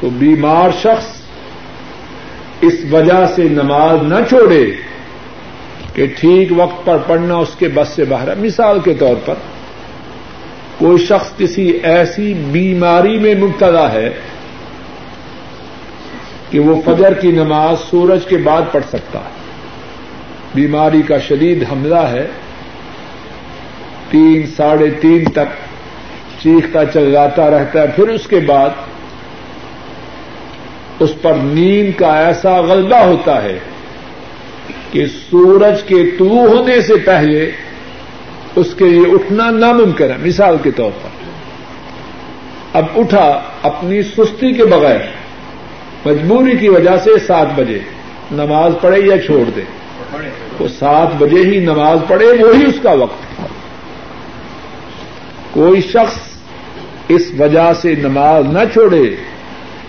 تو 0.00 0.10
بیمار 0.10 0.70
شخص 0.78 1.11
اس 2.62 2.74
وجہ 2.92 3.26
سے 3.36 3.42
نماز 3.42 4.02
نہ 4.02 4.14
چھوڑے 4.28 4.72
کہ 5.94 6.06
ٹھیک 6.20 6.48
وقت 6.56 6.86
پر 6.86 6.96
پڑھنا 7.06 7.34
اس 7.34 7.54
کے 7.58 7.68
بس 7.68 7.88
سے 7.88 8.04
باہر 8.04 8.28
ہے۔ 8.28 8.34
مثال 8.34 8.78
کے 8.84 8.94
طور 8.94 9.14
پر 9.24 9.34
کوئی 10.78 10.98
شخص 10.98 11.38
کسی 11.38 11.70
ایسی 11.70 12.34
بیماری 12.34 13.18
میں 13.18 13.34
مبتلا 13.34 13.92
ہے 13.92 14.10
کہ 16.50 16.58
وہ 16.58 16.80
فجر 16.84 17.14
کی 17.14 17.30
نماز 17.32 17.90
سورج 17.90 18.20
کے 18.28 18.36
بعد 18.36 18.62
پڑھ 18.72 18.84
سکتا 18.88 19.18
ہے۔ 19.18 19.42
بیماری 20.54 21.02
کا 21.02 21.18
شدید 21.18 21.64
حملہ 21.72 22.04
ہے۔ 22.12 22.26
تین، 24.10 24.42
ساڑھے 24.56 24.90
تین 24.90 25.24
تک 25.24 25.52
چیختا 26.42 26.84
چلاتا 26.84 27.50
رہتا 27.50 27.82
ہے۔ 27.82 27.86
پھر 27.96 28.08
اس 28.08 28.26
کے 28.26 28.40
بعد 28.40 28.70
اس 31.00 31.10
پر 31.22 31.32
نیند 31.34 31.98
کا 31.98 32.26
ایسا 32.26 32.60
غلبہ 32.60 32.96
ہوتا 32.96 33.42
ہے 33.42 33.58
کہ 34.90 35.06
سورج 35.06 35.82
کے 35.82 36.10
طلوع 36.18 36.46
ہونے 36.46 36.80
سے 36.80 36.94
پہلے 37.04 37.50
اس 38.56 38.74
کے 38.74 38.84
لیے 38.84 39.12
اٹھنا 39.12 39.50
ناممکن 39.50 40.04
ہے، 40.04 40.16
مثال 40.22 40.56
کے 40.62 40.70
طور 40.70 40.90
پر۔ 41.02 41.08
اب 42.72 42.84
اٹھا 42.96 43.42
اپنی 43.62 44.02
سستی 44.02 44.52
کے 44.52 44.64
بغیر، 44.64 44.98
مجبوری 46.04 46.56
کی 46.56 46.68
وجہ 46.68 46.96
سے 47.04 47.10
سات 47.26 47.46
بجے، 47.54 47.78
نماز 48.30 48.72
پڑھے 48.80 49.00
یا 49.00 49.22
چھوڑ 49.22 49.50
دے۔ 49.56 49.62
وہ 50.60 50.68
سات 50.68 51.22
بجے 51.22 51.40
ہی 51.40 51.60
نماز 51.60 51.98
پڑھے 52.08 52.26
وہی 52.26 52.64
اس 52.64 52.78
کا 52.82 52.92
وقت۔ 52.92 53.42
کوئی 55.50 55.80
شخص 55.80 56.18
اس 57.08 57.32
وجہ 57.38 57.72
سے 57.82 57.94
نماز 57.94 58.44
نہ 58.52 58.58
چھوڑے 58.72 59.16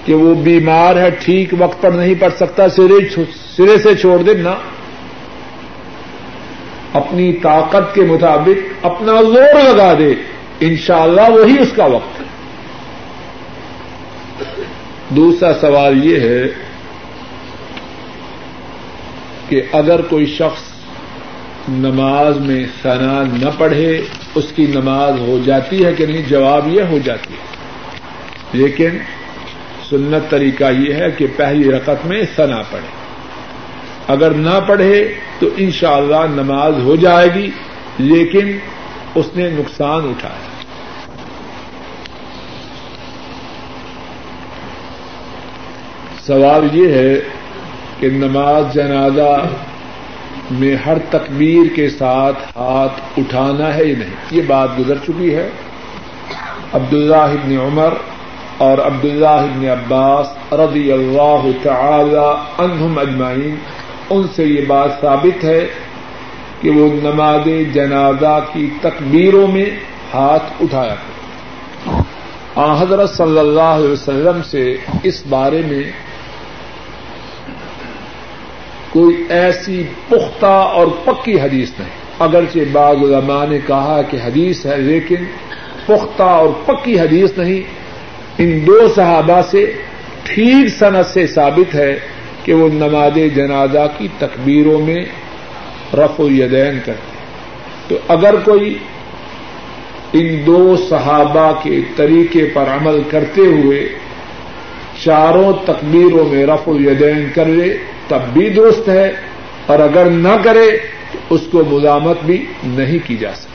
کہ 0.06 0.14
وہ 0.14 0.36
بیمار 0.36 0.96
ہے، 0.96 1.10
ٹھیک 1.10 1.54
وقت 1.58 1.82
پر 1.82 1.92
نہیں 1.92 2.16
پڑھ 2.20 2.34
سکتا، 2.36 2.70
سرے 2.70 3.78
سے 3.84 3.96
چھوڑ 3.96 4.22
دے 4.22 4.34
نا 4.34 4.56
اپنی 6.94 7.34
طاقت 7.34 7.96
کے 7.96 8.02
مطابق 8.02 8.86
اپنا 8.86 9.22
زور 9.22 9.74
لگا 9.74 9.94
دے۔ 10.00 10.14
انشاءاللہ 10.60 11.30
وہی 11.30 11.60
اس 11.60 11.72
کا 11.76 11.86
وقت 11.86 12.22
ہے۔ 12.22 12.26
دوسرا 15.10 15.54
سوال 15.62 16.06
یہ 16.06 16.20
ہے 16.20 16.44
کہ 19.50 19.62
اگر 19.72 20.02
کوئی 20.02 20.26
شخص 20.26 20.62
نماز 21.70 22.38
میں 22.38 22.66
ثنا 22.82 23.24
نہ 23.24 23.50
پڑھے، 23.58 24.02
اس 24.36 24.46
کی 24.56 24.66
نماز 24.66 25.20
ہو 25.20 25.40
جاتی 25.46 25.86
ہے 25.86 25.94
کہ 25.94 26.06
نہیں؟ 26.06 26.22
جواب 26.30 26.68
یہ 26.68 26.82
ہو 26.82 27.00
جاتی 27.06 27.34
ہے۔ 27.34 27.40
لیکن 28.54 28.90
سنت 29.94 30.32
طریقہ 30.32 30.64
یہ 30.64 30.94
ہے 30.94 31.12
کہ 31.12 31.28
پہلی 31.36 31.72
رقط 31.72 32.06
میں 32.06 32.24
ثنا 32.36 32.62
پڑھے۔ 32.72 32.88
اگر 34.08 34.32
نہ 34.32 34.60
پڑھے 34.68 35.14
تو 35.40 35.48
انشاءاللہ 35.58 36.16
اللہ 36.16 36.42
نماز 36.42 36.74
ہو 36.84 36.96
جائے 36.96 37.30
گی، 37.36 37.52
لیکن 37.98 38.58
اس 39.16 39.26
نے 39.36 39.50
نقصان 39.50 40.10
اٹھایا۔ 40.10 40.50
سوال 46.26 46.68
یہ 46.74 46.88
ہے 46.88 47.20
کہ 48.00 48.10
نماز 48.10 48.66
جنازہ 48.74 49.46
میں 50.52 50.76
ہر 50.76 50.98
تکبیر 51.10 51.76
کے 51.76 51.90
ساتھ 51.90 52.38
ہاتھ 52.40 53.02
اٹھانا 53.18 53.76
ہے 53.76 53.86
یا 53.86 53.96
نہیں؟ 53.98 54.16
یہ 54.32 54.42
بات 54.48 54.70
گزر 54.80 54.96
چکی 55.08 55.36
ہے۔ 55.36 55.50
عبداللہ 56.74 57.16
ابن 57.16 57.58
عمر 57.58 57.94
اور 58.58 58.78
عبداللہ 58.78 59.28
ابن 59.28 59.70
عباس 59.70 60.54
رضی 60.54 60.92
اللہ 60.92 61.48
تعالی 61.64 62.64
عنہم 62.64 62.98
اجمعین، 62.98 63.56
ان 64.10 64.24
سے 64.36 64.44
یہ 64.44 64.66
بات 64.68 64.90
ثابت 65.02 65.44
ہے 65.44 65.68
کہ 66.62 66.70
وہ 66.70 66.90
نماز 66.94 67.74
جنازہ 67.74 68.40
کی 68.54 68.70
تکبیروں 68.82 69.48
میں 69.48 69.66
ہاتھ 70.14 70.44
اٹھایا 70.62 70.96
آ 72.56 72.82
حضرت 72.82 73.10
صلی 73.10 73.40
اللہ 73.40 73.62
علیہ 73.62 73.92
وسلم 73.92 74.42
سے 74.44 74.78
اس 75.04 75.24
بارے 75.30 75.62
میں 75.68 75.84
کوئی 78.90 79.24
ایسی 79.30 79.84
پختہ 80.10 80.46
اور 80.46 80.88
پکی 81.06 81.40
حدیث 81.40 81.72
نہیں۔ 81.80 81.90
اگرچہ 82.20 82.60
بعض 82.72 82.96
علماء 82.96 83.46
نے 83.46 83.58
کہا 83.68 84.02
کہ 84.10 84.18
حدیث 84.26 84.66
ہے، 84.66 84.78
لیکن 84.78 85.16
پختہ 85.86 86.24
اور 86.24 86.48
پکی 86.66 87.00
حدیث 87.00 87.38
نہیں۔ 87.38 87.83
ان 88.40 88.68
دو 88.68 88.88
صحابہ 88.96 89.42
سے 89.52 89.66
ٹھیک 90.24 90.70
صنعت 90.80 91.06
سے 91.06 91.28
ثابت 91.28 91.76
ہے 91.76 92.00
کہ 92.44 92.54
وہ 92.54 92.68
نماز 92.74 93.18
جنازہ 93.36 93.86
کی 93.98 94.08
تکبیروں 94.18 94.80
میں 94.82 95.04
رف 95.94 96.20
و 96.20 96.30
یدین 96.30 96.80
کرتے 96.86 97.12
تو 97.88 97.98
اگر 98.08 98.36
کوئی 98.46 98.78
ان 100.14 100.46
دو 100.46 100.76
صحابہ 100.90 101.52
کے 101.64 101.82
طریقے 101.96 102.46
پر 102.54 102.68
عمل 102.68 103.02
کرتے 103.10 103.42
ہوئے 103.42 103.88
چاروں 105.04 105.54
تکبیروں 105.66 106.26
میں 106.30 106.46
رف 106.46 106.68
الیدین 106.70 107.28
کر 107.36 107.46
لے 107.46 107.78
تب 108.08 108.22
بھی 108.34 108.50
درست 108.50 108.90
ہے، 108.90 109.12
اور 109.66 109.80
اگر 109.80 110.06
نہ 110.06 110.36
کرے، 110.44 110.70
تو 111.12 111.20
اس 111.30 111.42
کو 111.52 111.64
ملامت 111.70 112.24
بھی 112.26 112.46
نہیں 112.64 113.08
کی 113.08 113.16
جا 113.18 113.34
سکتی۔ 113.36 113.53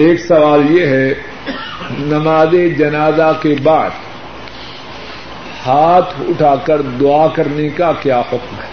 ایک 0.00 0.20
سوال 0.20 0.70
یہ 0.70 0.86
ہے، 0.86 1.14
نماز 1.98 2.54
جنازہ 2.78 3.32
کے 3.42 3.54
بعد 3.62 3.90
ہاتھ 5.66 6.14
اٹھا 6.28 6.54
کر 6.64 6.82
دعا 6.82 7.26
کرنے 7.28 7.68
کا 7.68 7.92
کیا 8.00 8.20
حکم 8.20 8.56
ہے؟ 8.56 8.68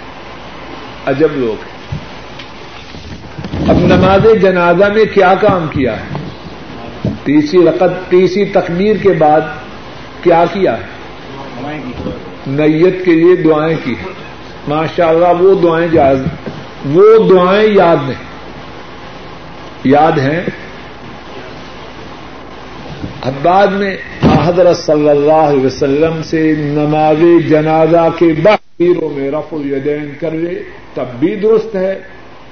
عجب 1.06 1.28
لوگ 1.36 1.62
ہیں۔ 1.62 1.98
اب 3.70 3.78
نماز 3.78 4.42
جنازہ 4.42 4.86
میں 4.86 5.06
کیا 5.14 5.34
کام 5.42 5.68
کیا 5.68 5.94
ہے؟ 5.94 6.18
تیسری 7.24 7.66
رقط 7.66 8.10
تیسری 8.10 8.46
تکبیر 8.46 8.96
کے 9.02 9.14
بعد 9.14 9.42
کیا 10.22 10.46
کیا 10.54 10.78
ہے؟ 10.78 10.84
نیت 12.48 13.06
کے 13.06 13.12
لیے 13.12 13.36
دعائیں 13.36 13.78
کی 13.84 13.92
ہیں۔ 13.92 14.14
ماشاء 14.68 15.08
اللہ 15.08 15.42
وہ 15.42 15.62
دعائیں 15.62 15.88
جاز 15.88 16.22
وہ 16.86 17.30
دعائیں 17.30 17.70
یاد 17.76 17.98
نہیں 18.04 18.24
یاد 19.84 20.12
ہیں 20.12 20.42
اب 23.28 23.34
بعد 23.42 23.68
میں 23.68 23.98
حضرت 24.40 24.78
صلی 24.78 25.10
اللہ 25.10 25.32
علیہ 25.32 25.66
وسلم 25.66 26.24
سے 26.24 26.56
نماز 26.58 27.50
جنازہ 27.50 28.10
کے 28.20 28.34
بعد 28.44 28.78
پیروں 28.78 29.10
میں 29.10 29.32
رف 29.32 29.54
الیدین 29.54 30.14
کر 30.20 30.32
لے، 30.32 30.64
تب 30.94 31.06
بھی 31.20 31.36
درست 31.36 31.76
ہے۔ 31.76 32.00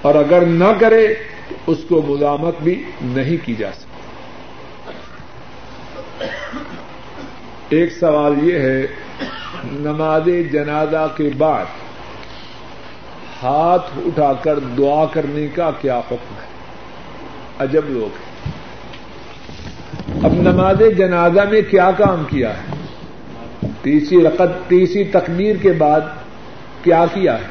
اور 0.02 0.16
اگر 0.16 0.46
نہ 0.46 0.72
کرے 0.80 1.14
تو 1.50 1.56
اس 1.68 1.78
کو 1.90 2.02
ملامت 2.08 2.56
بھی 2.64 2.84
نہیں 3.02 3.46
کی 3.46 3.56
جا 3.56 3.72
سکتی۔ 3.72 4.00
ایک 7.70 7.92
سوال 7.92 8.34
یہ 8.44 8.60
ہے، 8.60 8.88
نماز 9.72 10.30
جنازہ 10.52 11.08
کے 11.18 11.30
بعد 11.38 11.66
ہاتھ 13.44 13.92
اٹھا 13.98 14.34
کر 14.34 14.60
دعا 14.60 15.06
کرنے 15.06 15.48
کا 15.48 15.72
کیا 15.82 15.98
حکم 15.98 16.36
ہے؟ 16.36 16.48
عجب 17.60 17.82
لوگ 17.88 18.16
ہیں۔ 18.16 18.25
اب 20.26 20.34
نماز 20.34 20.82
جنازہ 20.98 21.40
میں 21.52 21.62
کیا 21.70 21.92
کام 21.98 22.24
کیا 22.30 22.50
ہے؟ 22.50 22.76
تیسری 23.82 24.24
رقط، 24.24 24.70
تیسری 24.70 25.04
تکبیر 25.04 25.56
کے 25.62 25.72
بعد 25.72 26.02
کیا 26.84 27.06
کیا 27.14 27.38
ہے؟ 27.38 27.46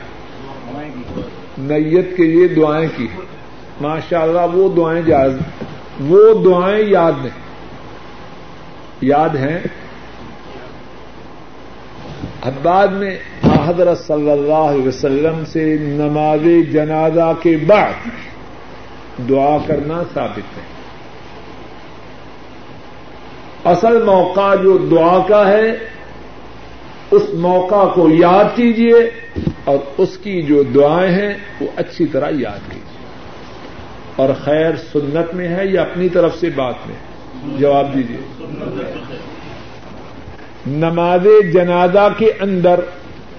نیت 1.58 2.16
کے 2.16 2.22
لیے 2.22 2.48
دعائیں 2.48 2.88
کی 2.96 3.06
ماشاء 3.80 4.22
اللہ 4.22 4.40
وہ 4.52 4.74
دعائیں 4.74 5.02
جاز، 5.02 5.32
وہ 6.00 6.44
دعائیں 6.44 6.84
یاد 6.87 7.12
نہیں 7.18 7.42
یاد 9.00 9.28
ہیں؟ 9.28 9.58
اب 12.42 12.52
بعد 12.62 12.88
میں 12.88 13.18
حضرت 13.66 13.98
صلی 13.98 14.30
اللہ 14.30 14.64
علیہ 14.72 14.88
وسلم 14.88 15.44
سے 15.44 15.76
نماز 15.80 16.72
جنازہ 16.72 17.32
کے 17.42 17.56
بعد 17.56 18.08
دعا 19.28 19.58
کرنا 19.66 20.02
ثابت 20.14 20.58
ہے۔ 20.58 20.73
اصل 23.64 24.03
موقع 24.03 24.55
جو 24.55 24.79
دعا 24.79 25.18
کا 25.29 25.48
ہے، 25.48 25.70
اس 27.11 27.22
موقع 27.35 27.88
کو 27.94 28.09
یاد 28.11 28.44
کیجیے 28.55 29.11
اور 29.64 29.79
اس 29.98 30.18
کی 30.18 30.42
جو 30.42 30.62
دعائیں 30.62 31.12
ہیں، 31.12 31.35
وہ 31.61 31.66
اچھی 31.77 32.07
طرح 32.07 32.31
یاد 32.31 32.70
کیجیے 32.70 32.94
اور 34.16 34.29
خیر 34.44 34.77
سنت 34.77 35.35
میں 35.35 35.48
ہے 35.48 35.66
یا 35.66 35.83
اپنی 35.83 36.09
طرف 36.09 36.37
سے 36.40 36.50
بات 36.50 36.74
میں؟ 36.87 36.96
جواب 37.59 37.94
دیجیے 37.94 38.18
نماز 40.66 41.27
جنازہ 41.53 42.09
کے 42.18 42.33
اندر 42.40 42.81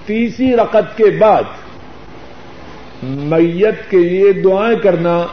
تیسری 0.06 0.56
رقط 0.56 0.96
کے 0.96 1.04
بعد 1.18 1.42
میت 3.02 3.90
کے 3.90 3.98
لیے 3.98 4.32
دعائیں 4.32 4.78
کرنا 4.78 5.26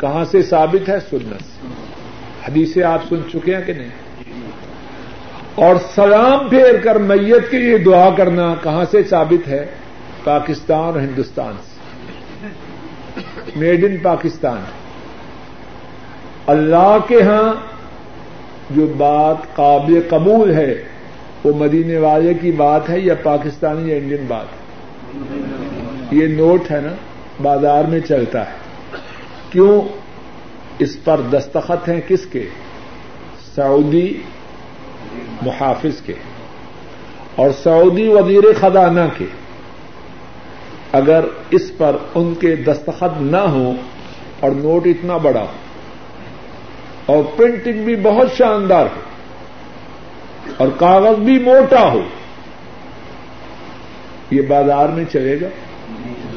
کہاں 0.00 0.24
سے 0.24 0.42
ثابت 0.42 0.88
ہے؟ 0.88 1.00
سنت 1.10 1.42
سے۔ 1.42 1.77
حدیثیں 2.48 2.82
آپ 2.82 2.98
سن 3.08 3.20
چکے 3.32 3.56
ہیں 3.56 3.62
کہ 3.66 3.72
نہیں؟ 3.72 3.88
اور 5.54 5.76
سلام 5.94 6.48
پھیر 6.48 6.76
کر 6.82 6.96
میت 6.96 7.50
کے 7.50 7.58
لیے 7.58 7.78
دعا 7.78 8.10
کرنا 8.16 8.54
کہاں 8.62 8.84
سے 8.90 9.02
ثابت 9.02 9.48
ہے؟ 9.48 9.66
پاکستان 10.24 10.80
اور 10.80 11.00
ہندوستان 11.00 11.52
سے۔ 11.62 11.78
Made 13.56 13.84
in 13.84 13.96
Pakistan. 14.02 14.60
اللہ 16.46 16.96
کے 17.08 17.22
ہاں 17.22 17.54
جو 18.70 18.86
بات 18.96 19.36
قابل 19.56 20.00
قبول 20.08 20.54
ہے، 20.54 20.74
وہ 21.44 21.52
مدینے 21.56 21.98
والے 21.98 22.34
کی 22.34 22.52
بات 22.52 22.90
ہے 22.90 23.00
یا 23.00 23.14
پاکستانی 23.22 23.90
یا 23.90 23.96
انڈین 23.96 24.24
بات؟ 24.28 24.46
یہ 26.10 26.26
نوٹ 26.26 26.70
ہے 26.70 26.80
نا، 26.80 26.92
بازار 27.42 27.84
میں 27.84 28.00
چلتا 28.00 28.46
ہے۔ 28.46 28.52
کیوں؟ 29.50 29.97
اس 30.78 31.04
پر 31.04 31.20
دستخط 31.20 31.88
ہیں 31.88 32.00
کس 32.08 32.26
کے؟ 32.32 32.48
سعودی 33.54 34.22
محافظ 35.42 36.00
کے۔ 36.02 36.12
اور 37.36 37.50
سعودی 37.62 38.08
وزیر 38.08 38.44
خزانہ 38.60 39.00
کے۔ 39.18 39.24
اگر 40.92 41.24
اس 41.50 41.72
پر 41.78 41.96
ان 42.14 42.34
کے 42.34 42.56
دستخط 42.56 43.22
نہ 43.22 43.36
ہوں 43.36 43.74
اور 44.40 44.50
نوٹ 44.50 44.86
اتنا 44.86 45.16
بڑا 45.16 45.40
ہو۔ 45.40 45.52
اور 47.06 47.22
پرنٹنگ 47.36 47.84
بھی 47.84 47.96
بہت 47.96 48.28
شاندار 48.38 48.86
ہو۔ 48.86 49.00
اور 50.56 50.68
کاغذ 50.78 51.16
بھی 51.16 51.38
موٹا 51.38 51.92
ہو۔ 51.92 52.00
یہ 54.30 54.42
بازار 54.42 54.88
میں 54.88 55.04
چلے 55.12 55.40
گا؟ 55.40 55.48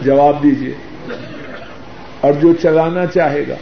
جواب 0.03 0.43
دیجیے 0.43 0.73
اور 2.21 2.33
جو 2.33 2.53
چلانا 2.53 3.05
چاہے 3.05 3.47
گا۔ 3.47 3.55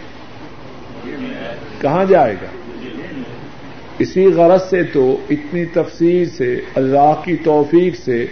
کہاں 1.81 2.05
جائے 2.05 2.33
گا؟ 2.33 2.47
اسی 3.99 4.25
غرض 4.25 4.69
سے 4.69 4.83
تو 4.83 5.17
اتنی 5.29 5.65
تفصیل 5.65 6.29
سے، 6.29 6.61
اللہ 6.75 7.21
کی 7.23 7.35
توفیق 7.35 7.95
سے 7.95 8.25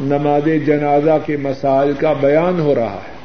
نماز 0.00 0.48
جنازہ 0.66 1.18
کے 1.26 1.36
مسائل 1.36 1.92
کا 1.92 2.12
بیان 2.12 2.60
ہو 2.60 2.74
رہا 2.74 2.98
ہے 3.08 3.20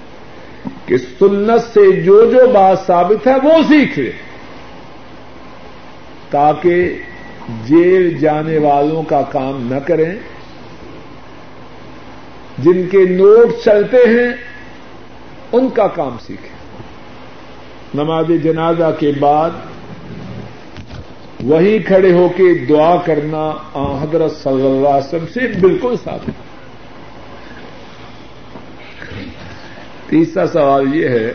کہ 0.86 0.98
سنت 0.98 1.74
سے 1.74 2.02
جو 2.02 2.32
جو 2.32 2.48
بات 2.54 2.80
ثابت 2.88 3.28
ہے 3.28 3.36
وہ 3.44 3.64
سیکھ 3.68 4.00
لے، 4.00 4.12
تاکہ 6.30 6.98
جیل 7.66 8.18
جانے 8.18 8.58
والوں 8.58 9.04
کا 9.04 9.22
کام 9.22 9.74
نہ 9.74 9.80
کریں۔ 9.80 10.16
جن 12.58 12.88
کے 12.92 12.98
نوٹ 12.98 13.66
چلتے 13.66 13.98
ہیں، 13.98 14.34
ان 15.52 15.70
کا 15.70 15.88
کام 15.88 16.18
سیکھیں۔ 16.28 16.55
نماز 17.96 18.32
جنازہ 18.44 18.96
کے 19.00 19.12
بعد 19.20 19.50
وہی 21.44 21.78
کھڑے 21.80 22.12
ہو 22.14 22.28
کے 22.36 22.66
دعا 22.66 22.96
کرنا 23.06 23.44
حضرت 24.02 24.32
صلی 24.32 24.66
اللہ 24.66 24.88
علیہ 24.88 25.08
وسلم 25.08 25.26
سے 25.34 25.48
بالکل 25.60 25.96
ساتھ 26.04 26.30
تیسرا 30.10 30.48
سوال 30.48 30.96
یہ 30.96 31.08
ہے 31.10 31.32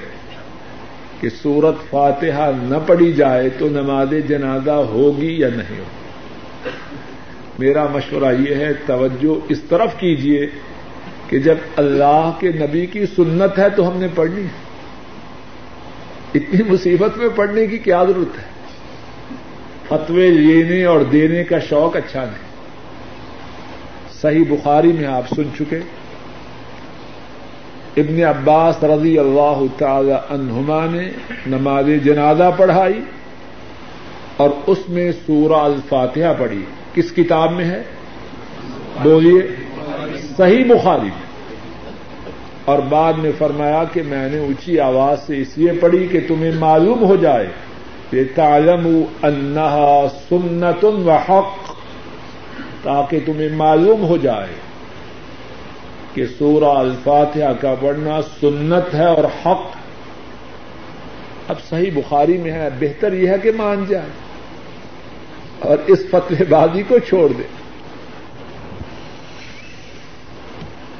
کہ 1.20 1.28
سورت 1.28 1.90
فاتحہ 1.90 2.50
نہ 2.62 2.76
پڑی 2.86 3.12
جائے 3.12 3.48
تو 3.58 3.68
نماز 3.68 4.14
جنازہ 4.28 4.70
ہوگی 4.70 5.40
یا 5.40 5.48
نہیں 5.48 5.78
ہوگی؟ 5.78 5.98
میرا 7.58 7.86
مشورہ 7.92 8.32
یہ 8.48 8.54
ہے، 8.54 8.72
توجہ 8.86 9.34
اس 9.48 9.60
طرف 9.68 9.96
کیجیے 9.96 10.46
کہ 11.28 11.38
جب 11.38 11.54
اللہ 11.76 12.30
کے 12.38 12.48
نبی 12.48 12.86
کی 12.86 13.06
سنت 13.06 13.58
ہے 13.58 13.68
تو 13.70 13.88
ہم 13.88 13.96
نے 13.96 14.06
پڑھنی 14.14 14.42
ہے۔ 14.42 14.69
اتنی 16.34 16.62
مصیبت 16.62 17.18
میں 17.18 17.28
پڑھنے 17.36 17.66
کی 17.66 17.78
کیا 17.78 18.04
ضرورت 18.04 18.38
ہے؟ 18.38 18.44
فتوے 19.88 20.30
لینے 20.30 20.84
اور 20.84 21.00
دینے 21.00 21.44
کا 21.44 21.58
شوق 21.58 21.96
اچھا 21.96 22.24
نہیں۔ 22.24 22.50
صحیح 24.20 24.44
بخاری 24.48 24.92
میں 24.92 25.06
آپ 25.06 25.34
سن 25.36 25.42
چکے۔ 25.58 25.78
ابن 27.96 28.24
عباس 28.24 28.84
رضی 28.84 29.18
اللہ 29.18 29.62
تعالی 29.78 30.12
عنہما 30.12 30.86
نے 30.86 31.10
نماز 31.46 31.84
جنازہ 32.04 32.50
پڑھائی 32.56 33.00
اور 34.36 34.50
اس 34.66 34.78
میں 34.88 35.12
سورہ 35.26 35.60
الفاتحہ 35.60 36.34
پڑھی۔ 36.38 36.64
کس 36.94 37.12
کتاب 37.12 37.52
میں 37.52 37.64
ہے؟ 37.64 37.82
بولیے۔ 39.02 39.42
صحیح 40.36 40.64
بخاری 40.64 41.06
میں۔ 41.06 41.29
اور 42.70 42.78
بعد 42.78 43.12
میں 43.12 43.30
فرمایا 43.38 43.82
کہ 43.92 44.02
میں 44.02 44.28
نے 44.28 44.38
اونچی 44.38 44.80
آواز 44.80 45.22
سے 45.26 45.40
اس 45.40 45.58
لیے 45.58 45.72
پڑھی 45.72 46.06
کہ 46.08 46.20
تمہیں 46.28 46.52
معلوم 46.58 47.04
ہو 47.04 47.16
جائے 47.16 47.46
کہ 48.10 48.24
تعلم 48.34 49.02
انہا 49.22 50.06
سنت 50.28 50.84
و 50.84 51.10
حق، 51.10 51.72
تاکہ 52.82 53.18
تمہیں 53.26 53.48
معلوم 53.48 54.04
ہو 54.04 54.16
جائے 54.16 54.54
کہ 56.14 56.26
سورہ 56.38 56.78
الفاتحہ 56.78 57.52
کا 57.60 57.74
پڑھنا 57.80 58.22
سنت 58.40 58.94
ہے 58.94 59.06
اور 59.06 59.24
حق۔ 59.24 59.76
اب 61.48 61.56
صحیح 61.68 61.90
بخاری 61.94 62.38
میں 62.38 62.52
ہے، 62.52 62.68
بہتر 62.80 63.12
یہ 63.12 63.28
ہے 63.28 63.38
کہ 63.42 63.52
مان 63.56 63.84
جائے 63.88 64.10
اور 65.58 65.78
اس 65.86 65.98
فتح 66.10 66.42
بازی 66.48 66.82
کو 66.88 66.98
چھوڑ 66.98 67.28
دے۔ 67.38 67.42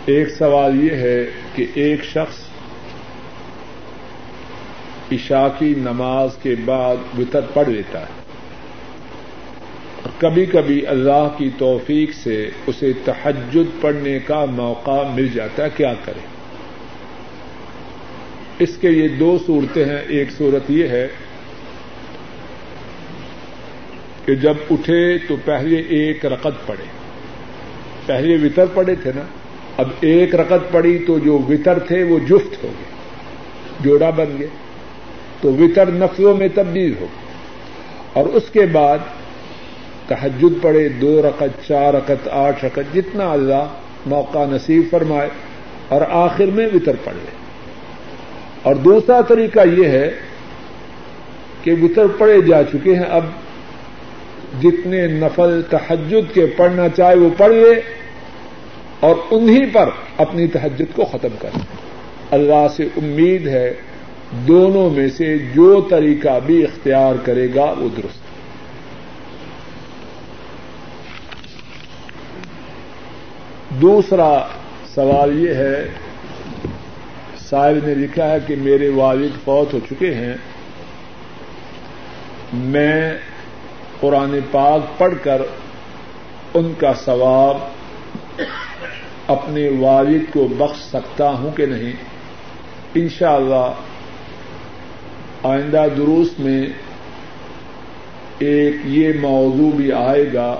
ایک 0.07 0.29
سوال 0.31 0.85
یہ 0.85 0.97
ہے 0.97 1.31
کہ 1.55 1.67
ایک 1.75 2.05
شخص 2.05 2.37
عشاء 5.13 5.47
کی 5.59 5.75
نماز 5.79 6.31
کے 6.43 6.55
بعد 6.65 6.97
وطر 7.19 7.41
پڑھ 7.41 7.69
لیتا 7.69 8.01
ہے۔ 8.01 8.21
اور 10.03 10.09
کبھی 10.19 10.47
کبھی 10.47 10.87
اللہ 10.87 11.29
کی 11.39 11.51
توفیق 11.59 12.15
سے 12.15 12.51
اسے 12.67 12.93
تحجد 13.05 13.83
پڑھنے 13.83 14.19
کا 14.19 14.45
موقع 14.45 15.03
مل 15.15 15.29
جاتا 15.29 15.65
ہے۔ 15.65 15.69
کیا 15.77 15.95
کرے؟ 16.05 16.21
اس 18.59 18.77
کے 18.81 18.91
یہ 18.91 19.09
دو 19.09 19.39
صورتیں 19.47 19.85
ہیں۔ 19.85 20.03
ایک 20.09 20.31
صورت 20.31 20.71
یہ 20.71 20.89
ہے 20.89 21.09
کہ 24.25 24.35
جب 24.35 24.55
اٹھے 24.71 25.19
تو 25.19 25.37
پہلے 25.45 25.77
ایک 25.77 26.27
رقط 26.27 26.67
پڑے 26.67 26.85
پہلے 28.07 28.47
وطر 28.47 28.67
پڑے 28.75 28.95
تھے 28.95 29.13
نا۔ 29.17 29.23
اب 29.81 29.89
ایک 30.01 30.35
رقط 30.35 30.73
پڑی 30.73 30.99
تو 31.07 31.19
جو 31.19 31.39
وطر 31.49 31.79
تھے 31.79 32.03
وہ 32.03 32.19
جفت 32.19 32.65
ہو 32.65 32.69
گئے، 32.79 32.89
جوڑا 33.81 34.11
بن 34.11 34.37
گئے، 34.39 34.47
تو 35.41 35.53
وطر 35.53 35.87
نفلوں 35.87 36.37
میں 36.37 36.49
تبدیل 36.55 36.95
ہو 37.01 37.07
اور 38.13 38.25
اس 38.27 38.43
کے 38.53 38.67
بعد 38.67 38.99
تحجد 40.07 40.63
پڑے 40.63 40.89
دو 40.89 41.23
رقط، 41.23 41.69
چار 41.69 41.95
رقط، 41.95 42.29
آٹھ 42.31 42.65
رقط، 42.65 42.95
جتنا 42.95 43.33
اللہ 43.33 43.67
موقع 44.07 44.45
نصیب 44.51 44.83
فرمائے 44.91 45.29
اور 45.89 46.01
آخر 46.09 46.47
میں 46.47 46.67
وطر 46.75 46.97
پڑ 47.05 47.13
لے۔ 47.13 47.31
اور 48.63 48.75
دوسرا 48.75 49.21
طریقہ 49.21 49.61
یہ 49.73 49.89
ہے 49.89 50.11
کہ 51.63 51.73
وطر 51.83 52.07
پڑے 52.19 52.41
جا 52.41 52.63
چکے 52.63 52.95
ہیں، 52.95 53.07
اب 53.09 53.25
جتنے 54.63 55.07
نفل 55.07 55.63
تحجد 55.71 56.35
کے 56.35 56.47
پڑھنا 56.47 56.89
چاہے 56.89 57.17
وہ 57.17 57.29
پڑھ 57.37 57.53
لے۔ 57.53 58.00
اور 59.01 59.15
انہیں 59.31 59.67
پر 59.73 59.91
اپنی 60.17 60.47
تحجد 60.47 60.97
کو 60.97 61.05
ختم 61.05 61.29
کر۔ 61.39 61.51
اللہ 62.31 62.67
سے 62.77 62.83
امید 62.83 63.47
ہے 63.47 63.75
دونوں 64.31 64.91
میں 64.91 65.09
سے 65.09 65.39
جو 65.39 65.87
طریقہ 65.91 66.39
بھی 66.47 66.65
اختیار 66.65 67.15
کرے 67.25 67.49
گا 67.55 67.65
وہ 67.65 67.89
درست۔ 67.97 68.31
دوسرا 73.83 74.47
سوال 74.95 75.45
یہ 75.45 75.55
ہے 75.55 75.89
صاحب 77.39 77.87
نے 77.87 77.95
لکھا 77.95 78.31
ہے 78.31 78.39
کہ 78.47 78.57
میرے 78.57 78.89
والد 78.89 79.45
فوت 79.45 79.75
ہو 79.75 79.79
چکے 79.91 80.15
ہیں۔ 80.15 80.35
میں 82.53 83.19
قرآن 84.01 84.39
پاک 84.51 84.99
پڑھ 84.99 85.15
کر 85.23 85.43
ان 86.55 86.73
کا 86.79 86.93
ثواب 86.95 87.57
اپنے 89.31 89.69
والد 89.79 90.33
کو 90.33 90.47
بخش 90.59 90.83
سکتا 90.83 91.31
ہوں 91.31 91.51
کہ 91.57 91.67
نہیں؟ 91.67 91.93
انشاءاللہ، 92.95 93.73
آئندہ 95.43 95.87
دروس 95.97 96.39
میں 96.39 96.63
ایک 98.39 98.77
یہ 98.85 99.13
موضوع 99.21 99.71
بھی 99.77 99.93
آئے 99.93 100.25
گا 100.35 100.55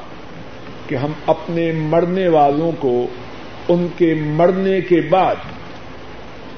کہ 0.87 0.95
ہم 0.95 1.13
اپنے 1.27 1.73
مرنے 1.73 2.29
والوں 2.29 2.73
کو 2.79 3.07
ان 3.69 3.87
کے 3.97 4.15
مرنے 4.15 4.81
کے 4.81 5.01
بعد 5.01 5.49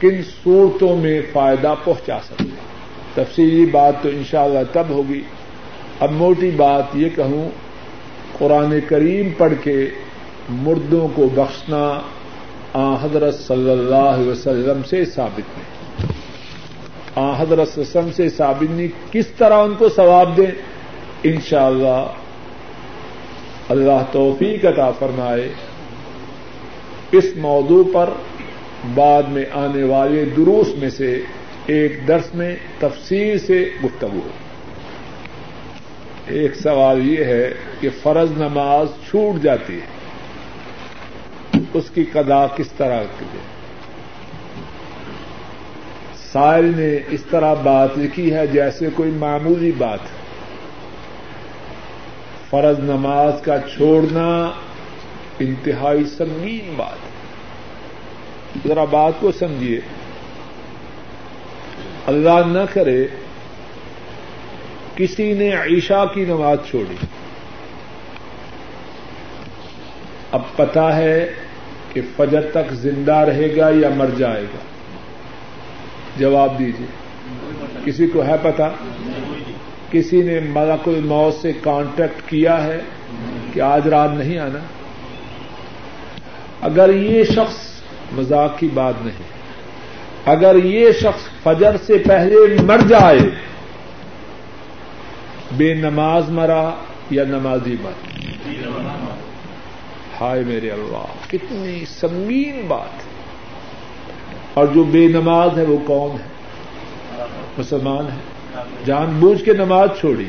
کن 0.00 0.22
صورتوں 0.42 0.96
میں 0.96 1.20
فائدہ 1.32 1.74
پہنچا 1.84 2.18
سکتے 2.24 2.44
تفصیلی 3.14 3.66
بات 3.66 4.02
تو 4.02 4.08
انشاءاللہ 4.08 4.64
تب 4.72 4.88
ہوگی۔ 4.88 5.20
اب 6.00 6.12
موٹی 6.12 6.50
بات 6.50 6.96
یہ 6.96 7.08
کہوں، 7.14 7.48
قرآن 8.38 8.78
کریم 8.88 9.28
پڑھ 9.38 9.52
کے 9.62 9.76
مردوں 10.48 11.08
کو 11.14 11.28
بخشنا 11.34 12.00
آ 12.72 13.04
حضرت 13.04 13.34
صلی 13.34 13.70
اللہ 13.70 13.94
علیہ 13.94 14.30
وسلم 14.30 14.82
سے 14.82 15.04
ثابت 15.04 15.38
نہیں 15.38 15.72
آ 17.14 17.42
حضرت 17.42 17.78
وسلم 17.78 18.12
سے 18.12 18.28
ثابت 18.28 18.70
نہیں 18.70 19.12
کس 19.12 19.26
طرح 19.26 19.54
ان 19.54 19.74
کو 19.78 19.88
ثواب 19.88 20.36
دیں۔ 20.36 20.50
انشاءاللہ 21.22 21.86
اللہ 21.86 22.12
اللہ 23.68 24.04
توفیق 24.12 24.64
عطا 24.64 24.90
فرمائے۔ 24.90 25.48
اس 27.12 27.24
موضوع 27.36 27.84
پر 27.92 28.10
بعد 28.94 29.22
میں 29.22 29.44
آنے 29.52 29.84
والے 29.84 30.24
دروس 30.24 30.68
میں 30.78 30.90
سے 30.90 31.22
ایک 31.66 32.08
درس 32.08 32.34
میں 32.34 32.56
تفصیل 32.78 33.38
سے 33.38 33.70
گفتگو۔ 33.84 34.08
ہو 34.12 34.28
ایک 36.26 36.54
سوال 36.54 37.08
یہ 37.10 37.24
ہے 37.24 37.54
کہ 37.80 37.88
فرض 38.02 38.30
نماز 38.32 38.86
چھوٹ 39.10 39.42
جاتی 39.42 39.74
ہے۔ 39.74 39.91
اس 41.74 41.84
کی 41.94 42.04
قدا 42.04 42.46
کس 42.46 42.72
طرح 42.72 43.02
کی 43.18 43.38
سائل 46.32 46.72
نے 46.76 46.98
اس 47.10 47.22
طرح 47.30 47.54
بات 47.54 47.98
لکھی 47.98 48.34
ہے 48.34 48.46
جیسے 48.46 48.88
کوئی 48.94 49.10
معمولی 49.10 49.72
بات 49.72 49.98
ہے۔ 50.02 50.22
فرض 52.50 52.78
نماز 52.78 53.32
کا 53.44 53.56
چھوڑنا 53.60 54.50
انتہائی 55.38 56.04
سنگین 56.04 56.74
بات 56.76 56.98
ذرا 58.68 58.84
بات 58.84 59.12
کو 59.20 59.32
سمجھیے۔ 59.32 59.80
اللہ 62.06 62.46
نہ 62.46 62.74
کرے 62.74 63.06
کسی 64.96 65.32
نے 65.32 65.54
عشاء 65.54 66.04
کی 66.14 66.24
نماز 66.24 66.58
چھوڑی۔ 66.70 66.96
اب 70.32 70.42
پتا 70.56 70.96
ہے 70.96 71.32
کہ 71.92 72.00
فجر 72.16 72.50
تک 72.52 72.72
زندہ 72.72 73.14
رہے 73.14 73.56
گا 73.56 73.68
یا 73.70 73.88
مر 73.96 74.10
جائے 74.18 74.42
گا؟ 74.42 74.58
جواب 76.18 76.58
دیجیے 76.58 76.86
کسی 77.84 78.06
کو 78.06 78.24
ہے 78.24 78.36
پتا 78.42 78.68
کسی 79.90 80.22
نے 80.22 80.38
ملک 80.40 80.88
الموت 80.88 81.34
سے 81.34 81.52
کانٹیکٹ 81.62 82.28
کیا 82.28 82.62
ہے 82.64 82.78
کہ 83.52 83.60
آج 83.60 83.88
رات 83.88 84.10
نہیں 84.10 84.38
آنا؟ 84.38 84.58
اگر 86.60 86.92
یہ 86.94 87.24
شخص 87.24 87.56
مذاق 88.12 88.58
کی 88.58 88.68
بات 88.74 88.94
نہیں، 89.04 89.30
اگر 90.26 90.56
یہ 90.64 90.92
شخص 90.92 91.28
فجر 91.42 91.76
سے 91.86 91.98
پہلے 91.98 92.62
مر 92.62 92.80
جائے، 92.88 93.18
بے 95.56 95.72
نماز 95.74 96.28
مرا 96.30 96.62
یا 97.10 97.24
نمازی 97.24 97.76
مر 97.82 99.11
ہائے 100.22 100.42
میرے 100.46 100.70
اللہ، 100.70 101.04
کتنی 101.28 101.84
سنگین 101.86 102.64
بات 102.68 103.02
اور 104.54 104.66
جو 104.66 104.84
بے 104.84 105.08
نماز 105.08 105.58
ہے 105.58 105.64
وہ 105.64 105.76
کون 105.86 106.10
ہے 106.10 106.26
مسلمان 107.58 108.06
ہے 108.06 108.20
جان 108.84 109.06
بوجھ 109.20 109.44
کے 109.44 109.52
نماز 109.52 109.88
چھوڑی۔ 110.00 110.28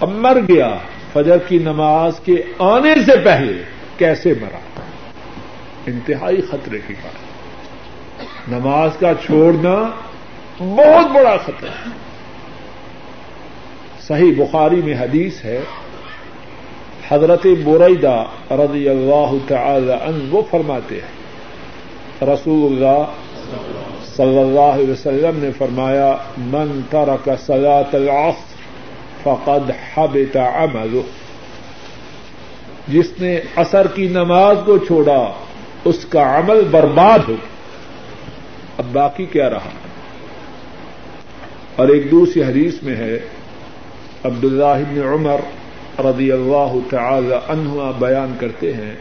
اب 0.00 0.08
مر 0.08 0.36
گیا، 0.48 0.76
فجر 1.12 1.38
کی 1.38 1.58
نماز 1.58 2.20
کے 2.24 2.42
آنے 2.58 2.94
سے 3.06 3.16
پہلے 3.24 3.62
کیسے 3.96 4.34
مرا؟ 4.40 4.80
انتہائی 5.86 6.40
خطرے 6.40 6.78
کی 6.86 6.94
بات۔ 7.04 7.28
نماز 8.48 8.90
کا 9.00 9.12
چھوڑنا 9.26 9.90
بہت 10.58 11.10
بڑا 11.14 11.36
خطرہ 11.36 11.70
ہے۔ 11.70 11.90
صحیح 14.00 14.32
بخاری 14.38 14.82
میں 14.82 14.94
حدیث 14.94 15.44
ہے 15.44 15.60
حضرت 17.08 17.46
بوریدہ 17.64 18.24
رضی 18.50 18.88
اللہ 18.88 19.32
تعالی 19.48 19.92
عنہ 19.92 20.34
وہ 20.34 20.42
فرماتے 20.50 20.94
ہیں۔ 20.94 21.18
رسول 22.22 22.72
اللہ 22.72 23.04
صلی 24.16 24.38
اللہ 24.38 24.60
علیہ 24.60 24.90
وسلم 24.90 25.38
نے 25.38 25.50
فرمایا، 25.58 26.16
من 26.38 26.80
ترک 26.90 27.28
صلاة 27.46 27.90
العصر 27.92 28.58
فقد 29.22 29.70
حبط 29.94 30.36
عمله 30.36 31.00
جس 32.88 33.06
نے 33.18 33.40
اثر 33.56 33.86
کی 33.86 34.08
نماز 34.08 34.56
کو 34.66 34.78
چھوڑا، 34.78 35.32
اس 35.84 36.04
کا 36.04 36.38
عمل 36.38 36.60
برباد 36.70 37.18
ہو 37.28 37.34
اب 38.78 38.84
باقی 38.92 39.26
کیا 39.26 39.50
رہا؟ 39.50 39.70
اور 41.76 41.88
ایک 41.88 42.10
دوسری 42.10 42.42
حدیث 42.42 42.82
میں 42.82 42.96
ہے 42.96 43.18
عبد 44.24 44.44
اللہ 44.44 45.00
عمر 45.14 45.40
رضی 46.04 46.32
اللہ 46.32 46.74
تعالی 46.90 47.34
عنہ 47.48 47.92
بیان 47.98 48.34
کرتے 48.40 48.72
ہیں۔ 48.72 48.94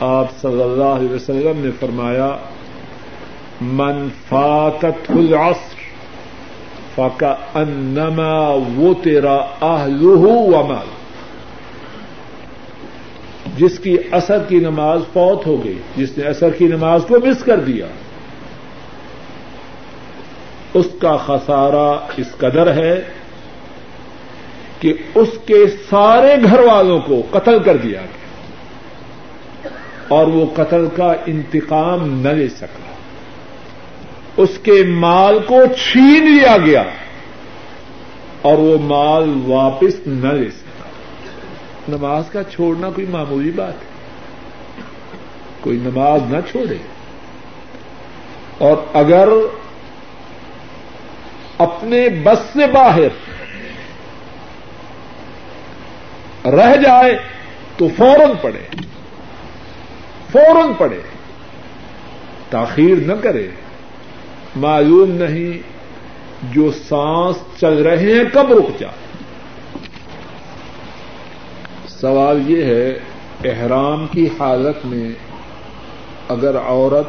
آپ 0.00 0.26
صلی 0.40 0.62
اللہ 0.62 0.92
علیہ 0.98 1.10
وسلم 1.10 1.60
نے 1.64 1.70
فرمایا، 1.80 2.36
من 3.60 4.08
فاتت 4.28 5.10
العصر 5.10 5.82
فکأنما 6.94 8.38
وطر 8.78 9.26
اہلہ 9.60 10.26
ومال 10.56 10.92
جس 13.56 13.78
کی 13.78 13.96
اثر 14.10 14.42
کی 14.48 14.58
نماز 14.58 15.00
فوت 15.12 15.46
ہو 15.46 15.64
گئی، 15.64 15.78
جس 15.96 16.18
نے 16.18 16.24
اثر 16.24 16.50
کی 16.50 16.66
نماز 16.66 17.04
کو 17.08 17.14
مس 17.14 17.44
کر 17.44 17.60
دیا، 17.60 17.86
اس 20.74 20.86
کا 20.98 21.16
خسارہ 21.16 21.88
اس 22.16 22.32
قدر 22.38 22.72
ہے 22.74 23.04
کہ 24.84 24.92
اس 25.14 25.28
کے 25.46 25.66
سارے 25.90 26.36
گھر 26.44 26.58
والوں 26.58 27.00
کو 27.00 27.22
قتل 27.30 27.62
کر 27.62 27.76
دیا 27.76 28.00
گیا۔ 28.00 29.68
اور 30.08 30.26
وہ 30.26 30.46
قتل 30.54 30.88
کا 30.96 31.12
انتقام 31.26 32.20
نہ 32.20 32.28
لے 32.28 32.48
سکا۔ 32.48 32.94
اس 34.36 34.58
کے 34.62 34.84
مال 34.88 35.38
کو 35.46 35.60
چھین 35.82 36.36
لیا 36.36 36.56
گیا۔ 36.56 36.82
اور 38.42 38.58
وہ 38.58 38.78
مال 38.80 39.32
واپس 39.46 40.06
نہ 40.06 40.28
لے 40.28 40.50
سکا۔ 40.50 40.88
نماز 41.88 42.30
کا 42.30 42.44
چھوڑنا 42.44 42.90
کوئی 42.90 43.06
معمولی 43.06 43.50
بات 43.50 43.74
ہے۔ 43.74 43.94
کوئی 45.60 45.78
نماز 45.78 46.20
نہ 46.28 46.36
چھوڑے۔ 46.50 46.76
اور 48.58 48.76
اگر 48.92 49.28
اپنے 51.58 52.08
بس 52.08 52.38
سے 52.52 52.66
باہر 52.66 53.33
رہ 56.44 56.76
جائے 56.76 57.18
تو 57.76 57.88
فوراً 57.96 58.30
پڑے 58.42 58.82
فوراً 60.32 60.72
پڑے 60.78 61.00
تاخیر 62.50 62.94
نہ 63.06 63.12
کرے۔ 63.22 63.48
معلوم 64.56 65.10
نہیں 65.10 65.58
جو 66.54 66.70
سانس 66.72 67.60
چل 67.60 67.82
رہے 67.82 68.12
ہیں 68.12 68.24
کب 68.32 68.52
رک 68.52 68.80
جائے۔ 68.80 68.94
سوال 71.88 72.50
یہ 72.50 72.64
ہے، 72.64 72.98
احرام 73.44 74.06
کی 74.06 74.28
حالت 74.40 74.86
میں 74.86 75.12
اگر 76.28 76.56
عورت 76.58 77.06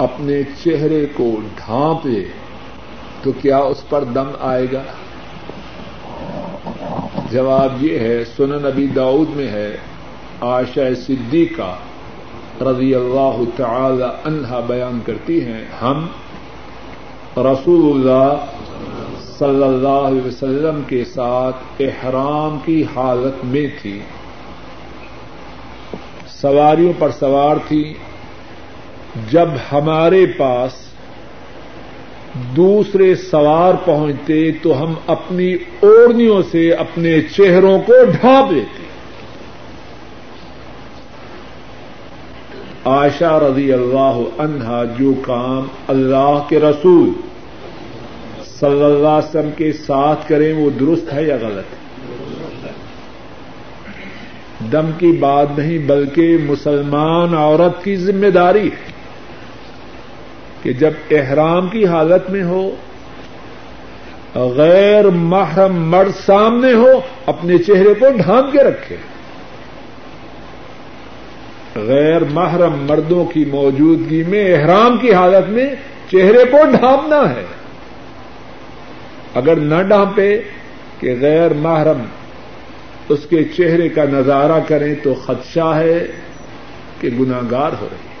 اپنے 0.00 0.42
چہرے 0.64 1.06
کو 1.14 1.40
ڈھانپ 1.56 2.06
لے 2.06 2.24
تو 3.22 3.32
کیا 3.32 3.58
اس 3.58 3.88
پر 3.88 4.04
دم 4.04 4.28
آئے 4.40 4.66
گا؟ 4.72 4.82
جواب 7.36 7.84
یہ 7.84 7.98
ہے، 7.98 8.24
سنن 8.36 8.62
نبی 8.62 8.86
داؤد 8.86 9.36
میں 9.36 9.48
ہے 9.48 9.76
آشا 10.40 10.94
صدیقہ 11.06 11.76
رضی 12.62 12.94
اللہ 12.94 13.40
تعالی 13.56 14.04
عنہا 14.24 14.60
بیان 14.60 15.00
کرتی 15.06 15.44
ہیں، 15.44 15.64
ہم 15.82 16.06
رسول 17.36 17.94
اللہ 17.94 18.34
صلی 19.38 19.62
اللہ 19.62 19.88
علیہ 19.88 20.26
وسلم 20.26 20.80
کے 20.86 21.04
ساتھ 21.04 21.56
احرام 21.80 22.58
کی 22.64 22.84
حالت 22.96 23.44
میں 23.44 23.66
تھی۔ 23.82 24.00
سواریوں 26.28 26.92
پر 26.98 27.10
سوار 27.10 27.56
تھی۔ 27.68 27.94
جب 29.30 29.48
ہمارے 29.72 30.26
پاس 30.26 30.85
دوسرے 32.56 33.14
سوار 33.14 33.74
پہنچتے 33.84 34.50
تو 34.62 34.82
ہم 34.82 34.94
اپنی 35.06 35.54
اوڑنیوں 35.80 36.42
سے 36.50 36.72
اپنے 36.72 37.20
چہروں 37.20 37.78
کو 37.78 37.92
ڈھانپ 38.20 38.50
دیتے 38.50 38.86
آشا 42.84 43.40
رضی 43.40 43.72
اللہ 43.72 44.18
عنہا 44.38 44.84
جو 44.98 45.12
کام 45.22 45.66
اللہ 45.88 46.42
کے 46.48 46.60
رسول 46.60 47.10
صلی 48.60 48.84
اللہ 48.84 49.08
علیہ 49.08 49.28
وسلم 49.28 49.50
کے 49.56 49.72
ساتھ 49.72 50.28
کریں 50.28 50.52
وہ 50.52 50.70
درست 50.70 51.12
ہے 51.12 51.24
یا 51.24 51.36
غلط؟ 51.40 51.74
ہے 52.64 52.72
دم 54.72 54.90
کی 54.98 55.12
بات 55.12 55.58
نہیں 55.58 55.78
بلکہ 55.78 56.36
مسلمان 56.46 57.34
عورت 57.34 57.84
کی 57.84 57.96
ذمہ 57.96 58.26
داری 58.26 58.68
ہے۔ 58.68 58.85
کہ 60.66 60.72
جب 60.72 60.90
احرام 61.10 61.68
کی 61.68 61.86
حالت 61.86 62.30
میں 62.30 62.42
ہو، 62.42 62.70
غیر 64.34 65.04
محرم 65.04 65.90
مرد 65.90 66.26
سامنے 66.26 66.72
ہو، 66.72 67.00
اپنے 67.26 67.58
چہرے 67.58 67.94
کو 67.94 68.06
ڈھانپ 68.16 68.52
کے 68.52 68.58
رکھے۔ 68.58 68.96
غیر 71.76 72.24
محرم 72.24 72.86
مردوں 72.88 73.24
کی 73.24 73.44
موجودگی 73.44 74.24
میں 74.28 74.54
احرام 74.54 74.98
کی 74.98 75.12
حالت 75.12 75.48
میں 75.48 75.66
چہرے 76.12 76.44
کو 76.44 76.56
ڈھانپنا 76.70 77.30
ہے۔ 77.30 77.44
اگر 79.34 79.56
نہ 79.56 79.82
ڈھانپے 79.82 80.42
کہ 81.00 81.16
غیر 81.20 81.50
محرم 81.52 82.02
اس 83.08 83.20
کے 83.30 83.44
چہرے 83.44 83.88
کا 83.88 84.04
نظارہ 84.04 84.60
کریں 84.68 84.94
تو 85.02 85.14
خدشہ 85.14 85.72
ہے 85.76 86.06
کہ 87.00 87.08
گناگار 87.20 87.70
ہو 87.80 87.88
رہی 87.92 88.08
ہے۔ 88.10 88.15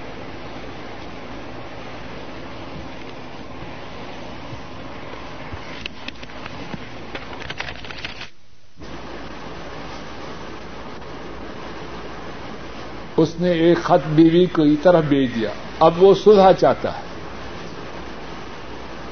اس 13.16 13.34
نے 13.40 13.50
ایک 13.50 13.78
خط 13.82 14.08
بیوی 14.08 14.46
کو 14.46 14.62
طرف 14.82 15.04
بھیج 15.04 15.34
دیا۔ 15.34 15.50
اب 15.80 16.02
وہ 16.02 16.14
سلح 16.24 16.52
چاہتا 16.52 16.92
ہے۔ 16.92 17.02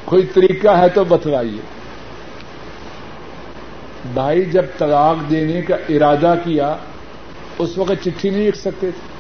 کوئی 0.05 0.27
طریقہ 0.27 0.69
ہے 0.69 0.89
تو 0.89 1.05
بتلائیے۔ 1.05 1.61
بھائی 4.15 4.45
جب 4.45 4.65
طلاق 4.79 5.31
دینے 5.31 5.63
کا 5.63 5.77
ارادہ 5.89 6.35
کیا، 6.45 6.77
اس 7.59 7.79
وقت 7.79 8.05
چٹھی 8.05 8.31
نہیں 8.31 8.49
لکھ 8.49 8.57
سکتے 8.57 8.91
تھے۔ 8.91 9.15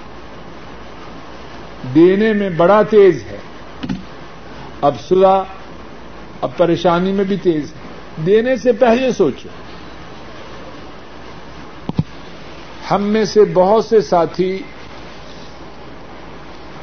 دینے 1.95 2.33
میں 2.33 2.51
بڑا 2.51 2.83
تیز 2.83 3.25
ہے۔ 3.31 3.39
اب 4.81 4.95
سلا 5.09 5.43
اب 6.41 6.51
پریشانی 6.57 7.13
میں 7.13 7.25
بھی 7.25 7.37
تیز 7.37 7.73
ہے۔ 7.73 7.79
دینے 8.27 8.57
سے 8.57 8.73
پہلے 8.73 9.13
سوچو۔ 9.13 9.49
ہم 12.91 13.03
میں 13.03 13.25
سے 13.25 13.41
بہت 13.55 13.85
سے 13.85 14.01
ساتھی 14.01 14.63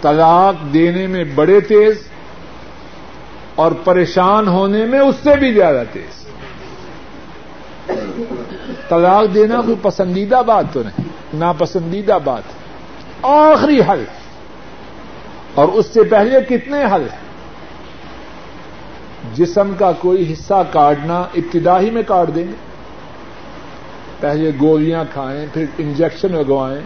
طلاق 0.01 0.73
دینے 0.73 1.07
میں 1.07 1.23
بڑے 1.23 1.59
تیز 1.59 1.95
اور 3.55 3.71
پریشان 3.71 4.47
ہونے 4.47 4.85
میں 4.85 4.99
اس 4.99 5.15
سے 5.23 5.35
بھی 5.35 5.53
زیادہ 5.53 5.83
تیز۔ 5.91 6.21
طلاق 8.89 9.33
دینا 9.33 9.61
کوئی 9.61 9.75
پسندیدہ 9.81 10.41
بات 10.45 10.65
تو 10.73 10.83
نہیں، 10.83 11.09
ناپسندیدہ 11.33 12.17
بات۔ 12.23 12.41
آخری 13.21 13.81
حل، 13.81 14.03
اور 15.55 15.67
اس 15.67 15.85
سے 15.85 16.03
پہلے 16.03 16.41
کتنے 16.49 16.83
حل 16.83 17.01
ہیں؟ 17.01 17.19
جسم 19.33 19.73
کا 19.77 19.91
کوئی 19.91 20.33
حصہ 20.33 20.63
کاٹنا 20.71 21.19
ابتدائی 21.19 21.89
میں 21.89 22.03
کاٹ 22.07 22.35
دیں 22.35 22.47
گے۔ 22.47 22.55
پہلے 24.19 24.51
گولیاں 24.61 25.03
کھائیں، 25.13 25.45
پھر 25.53 25.65
انجیکشن 25.77 26.31
لگوائیں۔ 26.31 26.81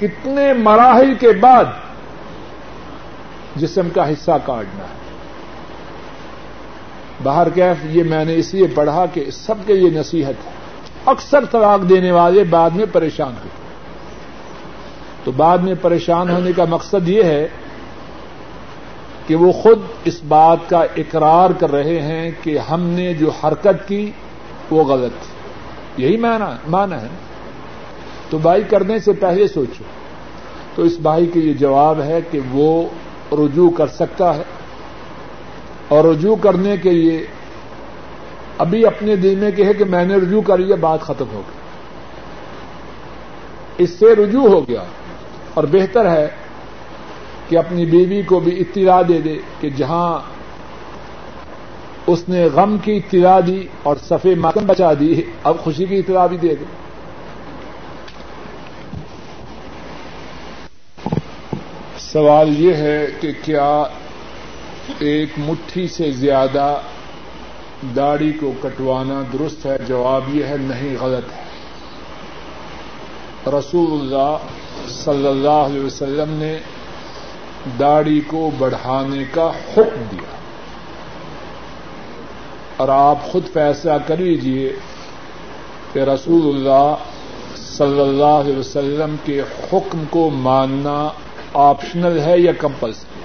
کتنے 0.00 0.52
مراحل 0.52 1.14
کے 1.14 1.32
بعد 1.32 1.64
جسم 3.56 3.88
کا 3.94 4.08
حصہ 4.08 4.30
کاٹنا 4.30 4.84
ہے۔ 4.84 4.98
باہر 7.22 7.48
کیف 7.48 7.76
یہ 7.84 8.02
میں 8.02 8.24
نے 8.24 8.36
اس 8.36 8.54
لیے 8.54 8.66
پڑھا 8.74 9.06
کہ 9.14 9.30
سب 9.30 9.54
کے 9.66 9.74
یہ 9.74 9.98
نصیحت 9.98 10.46
ہے۔ 10.46 10.50
اکثر 11.06 11.44
طلاق 11.44 11.88
دینے 11.88 12.10
والے 12.10 12.44
بعد 12.44 12.70
میں 12.70 12.86
پریشان 12.92 13.28
ہوتے 13.28 13.48
تو 15.24 15.32
بعد 15.32 15.58
میں 15.58 15.74
پریشان 15.82 16.30
ہونے 16.30 16.52
کا 16.52 16.64
مقصد 16.64 17.08
یہ 17.08 17.22
ہے 17.22 17.48
کہ 19.26 19.34
وہ 19.34 19.52
خود 19.52 19.78
اس 20.04 20.20
بات 20.28 20.58
کا 20.68 20.80
اقرار 20.96 21.50
کر 21.50 21.70
رہے 21.72 22.00
ہیں 22.00 22.30
کہ 22.42 22.58
ہم 22.58 22.82
نے 22.82 23.14
جو 23.14 23.30
حرکت 23.30 23.88
کی 23.88 24.10
وہ 24.70 24.84
غلط 24.84 25.12
تھی۔ 25.22 26.04
یہی 26.04 26.16
مانا 26.66 27.00
ہے۔ 27.00 27.27
تو 28.30 28.38
بھائی 28.38 28.62
کرنے 28.62 28.98
سے 28.98 29.12
پہلے 29.12 29.48
سوچو۔ 29.48 29.84
تو 30.74 30.82
اس 30.82 30.98
بھائی 30.98 31.26
کے 31.26 31.40
یہ 31.40 31.52
جواب 31.52 32.00
ہے 32.00 32.18
کہ 32.30 32.40
وہ 32.50 32.88
رجوع 33.32 33.70
کر 33.70 33.86
سکتا 33.86 34.36
ہے۔ 34.36 34.42
اور 35.88 36.04
رجوع 36.04 36.36
کرنے 36.36 36.76
کے 36.82 36.90
لیے 36.90 37.26
ابھی 38.58 38.86
اپنے 38.86 39.16
دل 39.16 39.36
میں 39.36 39.50
کہ 39.50 39.64
ہے 39.64 39.72
کہ 39.72 39.84
میں 39.84 40.04
نے 40.04 40.16
رجوع 40.16 40.42
کر 40.42 40.58
لیا، 40.58 40.76
بات 40.76 41.00
ختم 41.00 41.24
ہو 41.32 41.42
گئی۔ 41.46 41.58
اس 43.84 43.90
سے 43.90 44.14
رجوع 44.14 44.48
ہو 44.48 44.68
گیا۔ 44.68 44.84
اور 45.54 45.64
بہتر 45.64 46.10
ہے 46.10 46.28
کہ 47.48 47.58
اپنی 47.58 47.86
بیوی 47.86 48.22
کو 48.22 48.40
بھی 48.40 48.60
اطلاع 48.60 49.02
دے 49.08 49.20
دے 49.20 49.36
کہ 49.60 49.70
جہاں 49.70 50.18
اس 52.06 52.28
نے 52.28 52.48
غم 52.54 52.76
کی 52.78 52.96
اطلاع 52.96 53.40
دی 53.46 53.66
اور 53.82 53.96
صفے 54.08 54.34
ماتم 54.34 54.66
بچا 54.66 54.92
دی، 55.00 55.22
اب 55.44 55.58
خوشی 55.58 55.86
کی 55.86 55.98
اطلاع 55.98 56.26
بھی 56.26 56.36
دے 56.36 56.50
گا 56.50 56.87
سوال 62.12 62.60
یہ 62.60 62.74
ہے 62.74 63.06
کہ 63.20 63.32
کیا 63.44 63.82
ایک 64.98 65.28
مٹھی 65.38 65.88
سے 65.88 66.10
زیادہ 66.10 66.76
داڑھی 67.96 68.32
کو 68.32 68.52
کٹوانا 68.62 69.22
درست 69.32 69.66
ہے؟ 69.66 69.76
جواب 69.86 70.34
یہ 70.34 70.44
ہے 70.44 70.56
نہیں، 70.60 70.96
غلط 71.00 71.32
ہے۔ 71.32 71.42
رسول 73.58 74.00
اللہ 74.00 74.36
صلی 74.88 75.26
اللہ 75.26 75.48
علیہ 75.48 75.80
وسلم 75.80 76.30
نے 76.30 76.58
داڑھی 77.80 78.20
کو 78.26 78.50
بڑھانے 78.58 79.24
کا 79.30 79.50
حکم 79.76 80.02
دیا۔ 80.10 80.36
اور 82.76 82.88
آپ 82.88 83.32
خود 83.32 83.42
فیصلہ 83.52 83.92
کر 84.06 84.16
لیجیے 84.16 84.72
کہ 85.92 85.98
رسول 85.98 86.54
اللہ 86.54 86.94
صلی 87.56 88.00
اللہ 88.00 88.24
علیہ 88.24 88.58
وسلم 88.58 89.16
کے 89.24 89.40
حکم 89.40 90.04
کو 90.10 90.30
ماننا 90.30 91.08
آپشنل 91.54 92.20
ہے 92.20 92.38
یا 92.38 92.52
کمپلسری 92.52 93.20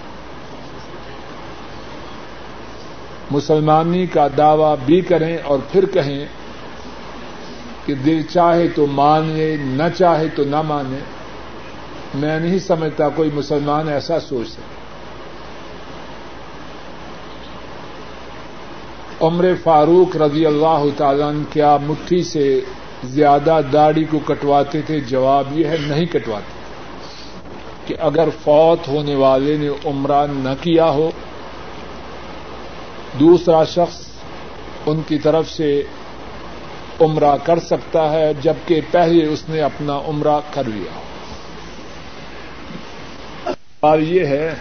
مسلمانی 3.32 4.08
کا 4.08 4.28
دعوی 4.38 4.84
بھی 4.86 5.02
کریں 5.02 5.38
اور 5.38 5.60
پھر 5.72 5.86
کہیں 5.86 6.26
کہ 7.86 7.96
دل 7.96 8.22
چاہے 8.24 8.68
تو 8.68 8.86
مان 8.86 9.26
لے 9.26 9.58
نہ 9.60 9.84
چاہے 9.98 10.28
تو 10.36 10.44
نہ 10.44 10.62
مانے۔ 10.62 10.98
میں 12.14 12.40
نہیں 12.40 12.60
سمجھتا 12.60 13.10
کوئی 13.10 13.30
مسلمان 13.34 13.90
ایسا 13.90 14.20
سوچ 14.20 14.48
سکے۔ 14.48 14.74
عمر 19.22 19.46
فاروق 19.64 20.18
رضی 20.18 20.46
اللہ 20.46 20.84
تعالیٰ 20.98 21.32
کیا 21.50 21.78
مٹھی 21.78 22.24
سے 22.24 22.62
زیادہ 23.04 23.62
داڑھی 23.74 24.04
کو 24.04 24.20
کٹواتے 24.20 24.82
تھے؟ 24.82 25.00
جواب 25.00 25.60
یہ 25.60 25.68
ہے 25.68 25.78
نہیں 25.82 26.06
کٹواتے۔ 26.06 26.53
کہ 27.86 27.96
اگر 28.00 28.30
فوت 28.44 28.88
ہونے 28.88 29.16
والے 29.16 29.58
نے 29.58 29.70
عمرہ 29.86 30.28
نہ 30.28 30.50
کیا 30.62 30.86
ہو، 30.86 31.12
دوسرا 33.20 33.64
شخص 33.64 34.08
ان 34.86 35.02
کی 35.08 35.18
طرف 35.18 35.50
سے 35.50 35.84
عمرہ 37.02 37.38
کر 37.44 37.60
سکتا 37.60 38.12
ہے، 38.12 38.34
جبکہ 38.42 38.82
پہلے 38.92 39.26
اس 39.26 39.50
نے 39.50 39.62
اپنا 39.62 40.00
عمرہ 40.08 40.40
کر 40.54 40.64
لیا۔ 40.64 41.00
اور 43.80 44.00
یہ 44.00 44.26
ہے 44.26 44.56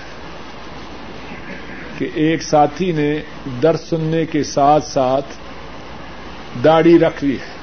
کہ 1.99 2.09
ایک 2.15 2.43
ساتھی 2.43 2.93
نے 2.93 3.21
در 3.63 3.77
سننے 3.77 4.27
کے 4.27 4.43
ساتھ 4.43 4.85
ساتھ 4.85 5.27
داڑھی 6.65 6.99
رکھ 6.99 7.25
لی 7.25 7.35
ہے۔ 7.35 7.63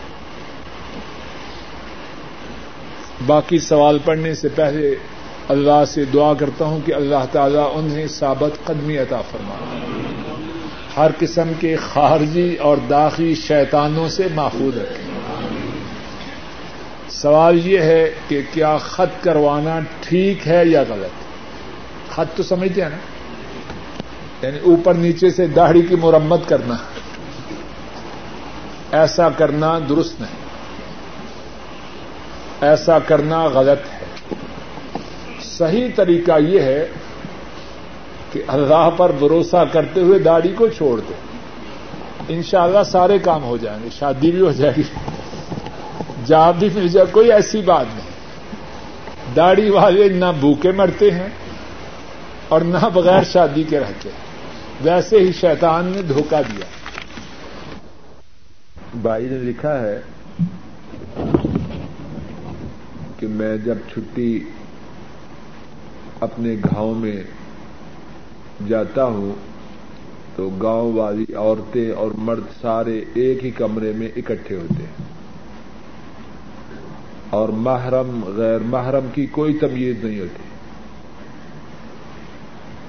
باقی 3.25 3.59
سوال 3.59 3.97
پڑھنے 4.05 4.33
سے 4.33 4.49
پہلے 4.49 4.95
اللہ 5.49 5.85
سے 5.87 6.05
دعا 6.05 6.33
کرتا 6.33 6.65
ہوں 6.65 6.79
کہ 6.85 6.93
اللہ 6.93 7.25
تعالیٰ 7.31 7.71
انہیں 7.75 8.07
ثابت 8.07 8.65
قدمی 8.65 8.97
عطا 8.97 9.21
فرما۔ 9.21 9.55
ہر 10.97 11.11
قسم 11.19 11.51
کے 11.59 11.75
خارجی 11.75 12.55
اور 12.55 12.77
داخلی 12.89 13.35
شیطانوں 13.35 14.09
سے 14.09 14.27
محفوظ 14.35 14.77
رکھے 14.77 15.03
سوال 17.09 17.67
یہ 17.67 17.79
ہے 17.79 18.13
کہ 18.27 18.41
کیا 18.53 18.77
خط 18.77 19.23
کروانا 19.23 19.79
ٹھیک 20.01 20.47
ہے 20.47 20.65
یا 20.65 20.83
غلط؟ 20.89 21.09
خط 22.11 22.37
تو 22.37 22.43
سمجھتے 22.43 22.81
ہیں 22.81 22.89
نا؟ 22.89 22.97
یعنی 24.45 24.59
اوپر 24.59 24.93
نیچے 24.93 25.29
سے 25.29 25.47
داڑھی 25.47 25.81
کی 25.81 25.95
مرمت 25.95 26.49
کرنا۔ 26.49 26.75
ایسا 28.91 29.29
کرنا 29.29 29.79
درست 29.89 30.21
نہیں۔ 30.21 30.35
ایسا 32.61 32.99
کرنا 32.99 33.45
غلط 33.45 33.93
ہے۔ 33.93 34.08
صحیح 35.59 35.87
طریقہ 35.95 36.39
یہ 36.39 36.59
ہے 36.59 36.87
کہ 38.31 38.43
اللہ 38.47 38.89
پر 38.97 39.11
بھروسہ 39.11 39.63
کرتے 39.71 40.01
ہوئے 40.01 40.19
داڑھی 40.19 40.49
کو 40.49 40.67
چھوڑ 40.67 40.99
دیں۔ 40.99 41.17
انشاءاللہ 42.27 42.83
سارے 42.91 43.19
کام 43.19 43.43
ہو 43.43 43.57
جائیں 43.57 43.83
گے، 43.83 43.89
شادی 43.99 44.31
بھی 44.31 44.41
ہو 44.41 44.51
جائے 44.51 44.73
گی۔ 44.77 44.83
جاب 46.25 46.59
بھی 46.59 46.69
مل 46.73 46.87
جائے، 46.87 47.05
کوئی 47.11 47.31
ایسی 47.31 47.61
بات 47.61 47.85
نہیں۔ 47.95 48.09
داڑھی 49.35 49.69
والے 49.69 50.09
نہ 50.09 50.25
بھوکے 50.39 50.71
مرتے 50.71 51.11
ہیں 51.11 51.29
اور 52.47 52.61
نہ 52.61 52.89
بغیر 52.93 53.23
شادی 53.23 53.63
کے 53.63 53.79
رہتے 53.79 54.09
ہیں 54.09 54.17
ویسے 54.81 55.19
ہی 55.19 55.31
شیطان 55.31 55.85
نے 55.85 56.01
دھوکہ 56.01 56.41
دیا۔ 56.51 56.65
بھائی 59.01 59.25
نے 59.25 59.37
لکھا 59.37 59.79
ہے 59.81 60.01
کہ 63.19 63.27
میں 63.27 63.57
جب 63.57 63.75
چھٹی 63.93 64.39
اپنے 66.19 66.53
گاؤں 66.53 66.95
میں 66.95 67.23
جاتا 68.67 69.03
ہوں 69.03 69.33
تو 70.35 70.49
گاؤں 70.49 70.93
والی 70.93 71.25
عورتیں 71.35 71.91
اور 71.91 72.11
مرد 72.17 72.43
سارے 72.61 73.01
ایک 73.13 73.45
ہی 73.45 73.51
کمرے 73.51 73.91
میں 73.95 74.07
اکٹھے 74.15 74.55
ہوتے 74.55 74.83
ہیں۔ 74.83 75.09
اور 77.29 77.49
محرم، 77.49 78.23
غیر 78.25 78.59
محرم 78.59 79.05
کی 79.13 79.25
کوئی 79.25 79.53
تمیز 79.53 80.03
نہیں 80.03 80.19
ہوتی۔ 80.19 80.43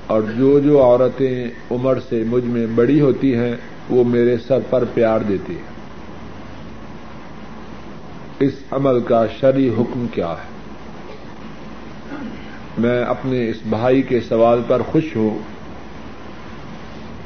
اور 0.07 0.22
جو 0.37 0.61
جو 0.61 0.83
عورتیں 0.83 1.49
عمر 1.70 1.99
سے 2.09 2.24
مجھ 2.26 2.45
میں 2.45 2.66
بڑی 2.74 3.01
ہوتی 3.01 3.35
ہیں، 3.35 3.57
وہ 3.91 4.05
میرے 4.05 4.37
سر 4.47 4.59
پر 4.70 4.85
پیار 4.95 5.20
دیتی 5.20 5.55
ہیں۔ 5.55 5.70
اس 8.41 8.53
عمل 8.70 9.01
کا 9.01 9.26
شرعی 9.41 9.68
حکم 9.68 10.07
کیا 10.12 10.31
ہے؟ 10.31 10.49
میں 12.81 13.01
اپنے 13.05 13.49
اس 13.49 13.57
بھائی 13.68 14.03
کے 14.03 14.20
سوال 14.20 14.62
پر 14.68 14.83
خوش 14.83 15.16
ہوں 15.16 15.39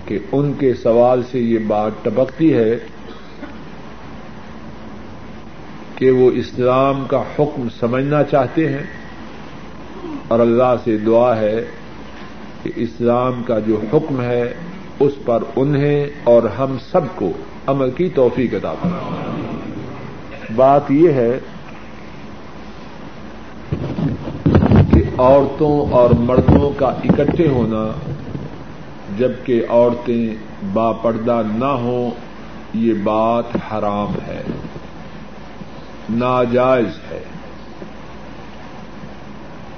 کہ 0.09 0.19
ان 0.33 0.53
کے 0.53 0.73
سوال 0.75 1.23
سے 1.33 1.41
یہ 1.41 1.59
بات 1.67 2.05
ٹپکتی 2.05 2.53
ہے 2.55 2.77
کہ 5.97 6.11
وہ 6.11 6.31
اسلام 6.35 7.05
کا 7.09 7.23
حکم 7.39 7.69
سمجھنا 7.81 8.23
چاہتے 8.25 8.69
ہیں 8.69 8.83
اور 10.29 10.39
اللہ 10.39 10.75
سے 10.85 10.97
دعا 10.97 11.37
ہے 11.37 11.57
کہ 12.63 12.71
اسلام 12.77 13.43
کا 13.43 13.59
جو 13.59 13.81
حکم 13.93 14.21
ہے 14.21 14.45
اس 15.01 15.13
پر 15.25 15.43
انہیں 15.57 16.07
اور 16.25 16.43
ہم 16.59 16.77
سب 16.93 17.15
کو 17.15 17.33
عمل 17.67 17.91
کی 17.91 18.09
توفیق 18.15 18.55
ادا 18.55 18.75
کر 18.83 20.53
بات 20.57 20.91
یہ 20.91 21.13
ہے 21.13 21.39
عورتوں 25.19 25.93
اور 25.93 26.11
مردوں 26.11 26.71
کا 26.77 26.87
اکٹھے 26.87 27.49
ہونا، 27.49 27.91
جبکہ 29.19 29.65
عورتیں 29.69 30.35
با 30.73 30.93
پردہ 30.93 31.43
نہ 31.55 31.65
ہوں، 31.65 32.11
یہ 32.75 32.95
بات 33.05 33.45
حرام 33.55 34.15
ہے، 34.27 34.43
ناجائز 36.11 37.12
ہے۔ 37.12 37.23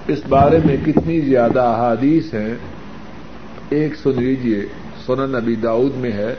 اس 0.09 0.18
بارے 0.28 0.59
میں 0.64 0.76
کتنی 0.87 1.20
زیادہ 1.20 1.61
احادیث 1.61 2.34
ہیں، 2.34 2.55
ایک 3.68 3.97
سن 3.97 4.22
لیجیے 4.22 4.66
سنن 5.07 5.30
نبی 5.30 5.55
داؤد 5.55 5.97
میں 5.97 6.12
ہے۔ 6.12 6.34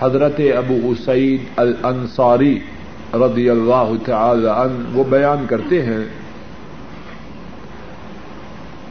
حضرت 0.00 0.40
ابو 0.56 0.76
اسعید 0.84 1.40
الانصاری 1.56 2.58
رضی 3.14 3.50
اللہ 3.50 3.92
تعالی 4.06 4.46
عنہ 4.46 4.96
وہ 4.96 5.04
بیان 5.04 5.44
کرتے 5.48 5.82
ہیں 5.82 6.04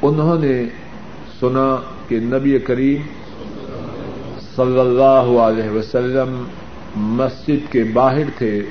انہوں 0.08 0.40
نے 0.40 0.64
سنا 1.40 1.76
کہ 2.08 2.20
نبی 2.20 2.60
کریم 2.60 3.02
صلی 4.56 4.80
اللہ 4.80 5.40
علیہ 5.40 5.70
وسلم 5.70 6.44
مسجد 6.96 7.72
کے 7.72 7.84
باہر 7.84 8.30
تھے 8.38 8.62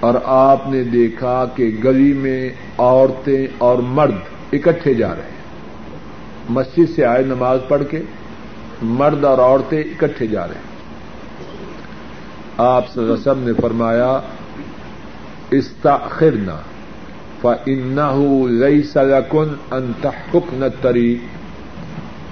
اور 0.00 0.14
آپ 0.24 0.68
نے 0.68 0.84
دیکھا 0.84 1.44
کہ 1.54 1.76
گلی 1.84 2.12
میں 2.12 2.50
عورتیں 2.78 3.46
اور 3.58 3.78
مرد 3.78 4.14
اکٹھے 4.52 4.94
جا 4.94 5.14
رہے 5.14 5.22
ہیں۔ 5.22 5.38
مسجد 6.48 6.94
سے 6.96 7.04
آئے 7.04 7.22
نماز 7.22 7.58
پڑھ 7.68 7.82
کے 7.90 8.00
مرد 8.82 9.24
اور 9.24 9.38
عورتیں 9.38 9.80
اکٹھے 9.80 10.26
جا 10.26 10.46
رہے 10.46 10.54
ہیں۔ 10.54 10.68
آپ 12.56 12.90
صلی 12.90 13.02
اللہ 13.02 13.14
علیہ 13.14 13.30
وسلم 13.30 13.44
نے 13.44 13.52
فرمایا 13.52 14.20
استاخرنا 15.50 16.56
فإنه 17.42 18.48
ليس 18.48 18.96
لكن 18.96 19.44
ان 19.70 19.92
تحكمن 20.00 20.62
الطريق۔ 20.62 21.18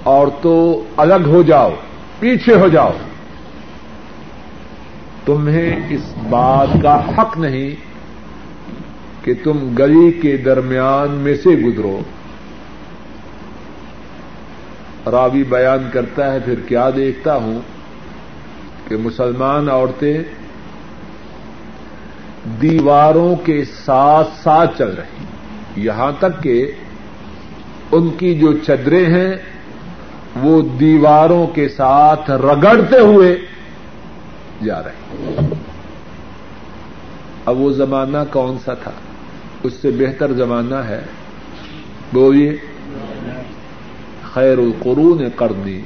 اور 0.03 0.27
تو 0.41 0.83
الگ 0.97 1.27
ہو 1.27 1.41
جاؤ، 1.41 1.71
پیچھے 2.19 2.55
ہو 2.55 2.67
جاؤ۔ 2.67 2.91
تمہیں 5.25 5.79
اس 5.89 6.13
بات 6.29 6.67
کا 6.83 7.01
حق 7.17 7.37
نہیں 7.37 7.75
کہ 9.25 9.33
تم 9.43 9.75
گلی 9.79 10.11
کے 10.11 10.37
درمیان 10.37 11.11
میں 11.11 11.35
سے 11.35 11.49
گزرو۔ 11.49 11.99
راوی 15.11 15.43
بیان 15.43 15.89
کرتا 15.93 16.33
ہے، 16.33 16.39
پھر 16.39 16.59
کیا 16.67 16.89
دیکھتا 16.95 17.35
ہوں 17.35 17.59
کہ 18.87 18.97
مسلمان 18.97 19.69
عورتیں 19.69 20.23
دیواروں 22.61 23.35
کے 23.35 23.63
ساتھ 23.85 24.27
ساتھ 24.43 24.77
چل 24.77 24.89
رہی 24.89 25.25
یہاں 25.83 26.11
تک 26.19 26.43
کہ 26.43 26.71
ان 27.91 28.09
کی 28.09 28.39
جو 28.39 28.53
چدریں 28.57 29.05
ہیں، 29.05 29.33
وہ 30.35 30.61
دیواروں 30.61 31.47
کے 31.47 31.69
ساتھ 31.69 32.31
رگڑتے 32.31 32.99
ہوئے 32.99 33.37
جا 34.63 34.83
رہے 34.83 35.25
اب 37.45 37.59
وہ 37.59 37.71
زمانہ 37.71 38.17
کون 38.31 38.57
سا 38.65 38.73
تھا؟ 38.73 38.91
اس 39.63 39.73
سے 39.73 39.91
بہتر 39.91 40.33
زمانہ 40.33 40.75
ہے۔ 40.75 41.01
بولیے۔ 42.13 42.57
خیر 44.33 44.57
القرون 44.57 45.23
کرنی 45.35 45.81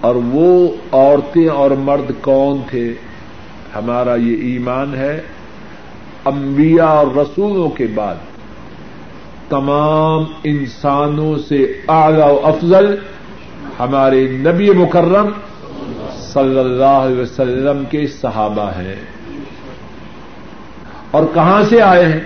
اور 0.00 0.14
وہ 0.14 0.68
عورتیں 0.92 1.48
اور 1.48 1.70
مرد 1.70 2.10
کون 2.20 2.60
تھے؟ 2.70 2.94
ہمارا 3.76 4.14
یہ 4.14 4.52
ایمان 4.52 4.94
ہے 4.94 5.20
انبیاء 6.24 6.86
اور 6.86 7.06
رسولوں 7.06 7.70
کے 7.70 7.86
بعد۔ 7.94 8.14
تمام 9.48 10.24
انسانوں 10.44 11.38
سے 11.38 11.72
اعلی 11.88 12.20
و 12.20 12.40
افضل 12.42 12.96
ہمارے 13.80 14.28
نبی 14.30 14.70
مکرم 14.70 15.28
صلی 16.18 16.58
اللہ 16.58 16.84
علیہ 16.84 17.20
وسلم 17.20 17.84
کے 17.90 18.06
صحابہ 18.06 18.70
ہیں۔ 18.70 18.96
اور 21.10 21.24
کہاں 21.34 21.62
سے 21.62 21.82
آئے 21.82 22.04
ہیں؟ 22.04 22.20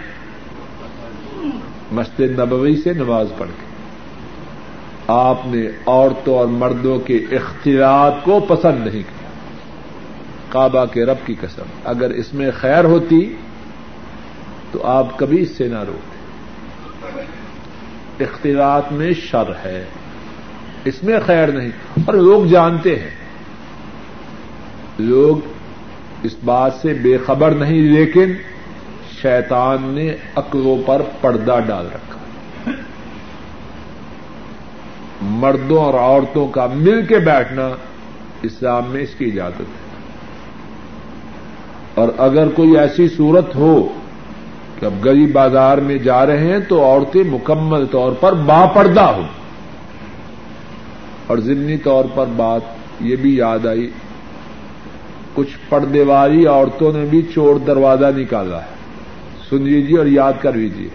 مسجد 1.93 2.39
نبوی 2.39 2.77
سے 2.77 2.93
نماز 2.93 3.27
پڑھ 3.39 3.49
کے۔ 3.49 3.67
آپ 5.07 5.39
نے 5.47 5.67
عورتوں 5.87 6.39
اور 6.39 6.47
مردوں 6.47 6.99
کے 6.99 7.17
اختیارات 7.17 8.25
کو 8.25 8.41
پسند 8.41 8.79
نہیں 8.79 9.03
کیا۔ 9.03 9.22
کعبہ 10.53 10.85
کے 10.85 11.05
رب 11.05 11.17
کی 11.27 11.35
قسم، 11.41 11.63
اگر 11.85 12.11
اس 12.11 12.35
میں 12.35 12.51
خیر 12.57 12.85
ہوتی 12.85 13.37
تو 14.73 14.87
آپ 14.87 15.19
کبھی 15.19 15.43
اس 15.43 15.51
سے 15.51 15.69
نہ 15.69 15.79
روتے۔ 15.79 16.13
اختیارات 18.25 18.93
میں 18.93 19.13
شر 19.13 19.53
ہے، 19.65 19.85
اس 20.85 21.05
میں 21.05 21.21
خیر 21.27 21.49
نہیں۔ 21.49 21.71
اور 22.05 22.15
لوگ 22.15 22.45
جانتے 22.45 22.99
ہیں۔ 22.99 23.11
لوگ 24.99 25.37
اس 26.23 26.37
بات 26.45 26.73
سے 26.83 26.95
بے 26.95 27.19
خبر 27.27 27.51
نہیں، 27.51 27.81
لیکن 27.81 28.33
شیطان 29.23 29.83
نے 29.83 30.17
عقلوں 30.37 30.83
پر 30.87 31.03
پردہ 31.21 31.59
ڈال 31.67 31.87
رکھا۔ 31.87 32.19
مردوں 35.21 35.79
اور 35.79 35.95
عورتوں 35.95 36.49
کا 36.49 36.67
مل 36.67 37.07
کے 37.07 37.19
بیٹھنا 37.19 37.69
اسلام 38.43 38.83
میں 38.89 39.03
اس 39.03 39.15
کی 39.19 39.25
اجازت 39.25 39.61
ہے۔ 39.61 39.92
اور 41.95 42.09
اگر 42.19 42.49
کوئی 42.49 42.79
ایسی 42.79 43.09
صورت 43.09 43.57
ہو 43.57 43.89
کہ 44.81 44.87
اب 44.87 44.93
غریب 45.05 45.33
بازار 45.33 45.79
میں 45.79 45.99
جا 45.99 46.27
رہے 46.27 46.53
ہیں 46.53 46.61
تو 46.69 46.85
عورتیں 46.85 47.23
مکمل 47.25 47.87
طور 47.87 48.13
پر 48.21 48.33
با 48.33 48.67
پردہ 48.67 49.01
ہو 49.01 49.23
اور 51.27 51.39
ضمنی 51.39 51.77
طور 51.77 52.05
پر 52.15 52.27
بات 52.37 52.61
یہ 53.01 53.17
بھی 53.17 53.37
یاد 53.37 53.67
آئی، 53.67 53.91
کچھ 55.35 55.57
پردے 55.69 56.03
والی 56.03 56.47
عورتوں 56.47 56.93
نے 56.93 57.05
بھی 57.05 57.23
چور 57.35 57.57
دروازہ 57.57 58.07
نکالا 58.17 58.61
ہے۔ 58.63 58.71
سن 59.51 59.63
لیجیے 59.63 59.99
اور 59.99 60.07
یاد 60.07 60.33
کر 60.41 60.53
لیجیے 60.53 60.89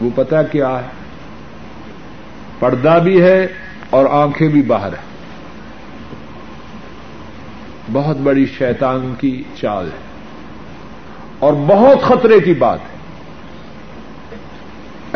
وہ 0.00 0.10
پتہ 0.14 0.36
کیا 0.50 0.68
ہے؟ 0.68 0.88
پردہ 2.58 2.98
بھی 3.04 3.22
ہے 3.22 3.46
اور 3.90 4.06
آنکھیں 4.10 4.48
بھی 4.48 4.62
باہر 4.62 4.88
ہیں۔ 4.88 5.11
بہت 7.92 8.16
بڑی 8.16 8.46
شیطان 8.46 9.14
کی 9.20 9.42
چال 9.60 9.84
ہے 9.84 9.98
اور 11.38 11.52
بہت 11.52 12.02
خطرے 12.02 12.40
کی 12.40 12.54
بات 12.54 12.78
ہے۔ 12.78 13.02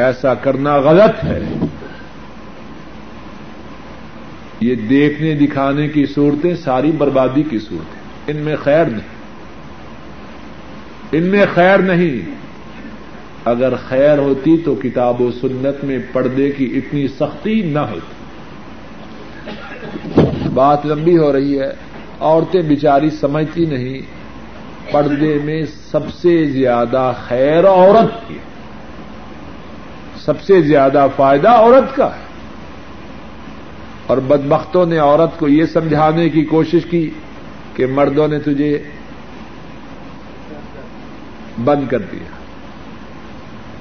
ایسا 0.04 0.34
کرنا 0.34 0.76
غلط 0.76 1.24
ہے۔ 1.24 1.42
یہ 4.60 4.74
دیکھنے 4.74 5.34
دکھانے 5.34 5.88
کی 5.88 6.06
صورتیں 6.06 6.54
ساری 6.54 6.92
بربادی 6.92 7.42
کی 7.42 7.58
صورتیں 7.58 8.34
ان 8.34 8.42
میں 8.42 8.56
خیر 8.56 8.84
نہیں۔ 8.84 9.16
ان 11.12 11.22
میں 11.22 11.46
خیر 11.54 11.78
نہیں۔ 11.78 12.30
اگر 13.44 13.72
خیر 13.88 14.18
ہوتی 14.18 14.56
تو 14.64 14.74
کتاب 14.74 15.20
و 15.20 15.32
سنت 15.32 15.84
میں 15.84 15.98
پردے 16.12 16.50
کی 16.50 16.72
اتنی 16.76 17.08
سختی 17.08 17.62
نہ 17.62 17.78
ہوتی۔ 17.78 18.12
بات 20.54 20.86
لمبی 20.86 21.18
ہو 21.18 21.32
رہی 21.32 21.60
ہے۔ 21.60 21.74
عورتیں 22.20 22.62
بیچاری 22.62 23.10
سمجھتی 23.10 23.64
نہیں، 23.64 24.00
پردے 24.92 25.38
میں 25.44 25.62
سب 25.90 26.14
سے 26.14 26.44
زیادہ 26.44 27.12
خیر 27.28 27.66
عورت 27.66 28.28
کی 28.28 28.38
سب 30.24 30.40
سے 30.40 30.60
زیادہ 30.60 31.06
فائدہ 31.16 31.48
عورت 31.48 31.96
کا 31.96 32.06
ہے۔ 32.06 32.26
اور 34.06 34.18
بدبختوں 34.18 34.86
نے 34.86 34.98
عورت 34.98 35.38
کو 35.38 35.48
یہ 35.48 35.64
سمجھانے 35.64 36.28
کی 36.28 36.44
کوشش 36.44 36.80
کی 36.90 37.10
کہ 37.74 37.86
مردوں 37.86 38.28
نے 38.28 38.38
تجھے 38.38 38.82
بند 41.64 41.88
کر 41.90 41.98
دیا۔ 41.98 42.36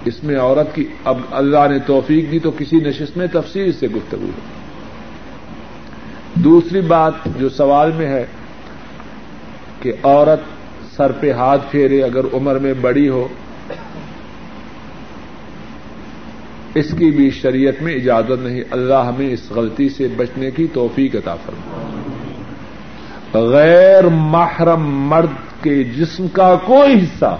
اس 0.05 0.23
میں 0.23 0.39
عورت 0.39 0.75
کی 0.75 0.88
اب 1.03 1.17
اللہ 1.31 1.67
نے 1.69 1.79
توفیق 1.79 2.31
دی 2.31 2.39
تو 2.39 2.51
کسی 2.51 2.75
نشست 2.75 3.17
میں 3.17 3.27
تفصیل 3.27 3.71
سے 3.71 3.88
گفتگو۔ 3.88 4.29
دوسری 6.36 6.81
بات 6.81 7.13
جو 7.38 7.49
سوال 7.49 7.91
میں 7.91 8.07
ہے 8.07 8.25
کہ 9.81 9.93
عورت 10.03 10.39
سر 10.95 11.11
پہ 11.11 11.31
ہاتھ 11.31 11.61
پھیرے 11.71 12.03
اگر 12.03 12.21
عمر 12.33 12.55
میں 12.55 12.73
بڑی 12.81 13.09
ہو، 13.09 13.27
اس 16.73 16.86
کی 16.97 17.11
بھی 17.11 17.29
شریعت 17.29 17.81
میں 17.81 17.93
اجازت 17.95 18.43
نہیں۔ 18.43 18.61
اللہ 18.71 18.93
ہمیں 18.93 19.33
اس 19.33 19.51
غلطی 19.51 19.89
سے 19.89 20.07
بچنے 20.07 20.51
کی 20.51 20.67
توفیق 20.73 21.15
عطا 21.15 21.36
فرما 21.36 21.89
غیر 23.33 24.03
محرم 24.03 25.09
مرد 25.09 25.63
کے 25.63 25.83
جسم 25.83 26.27
کا 26.27 26.55
کوئی 26.55 26.93
حصہ، 26.93 27.38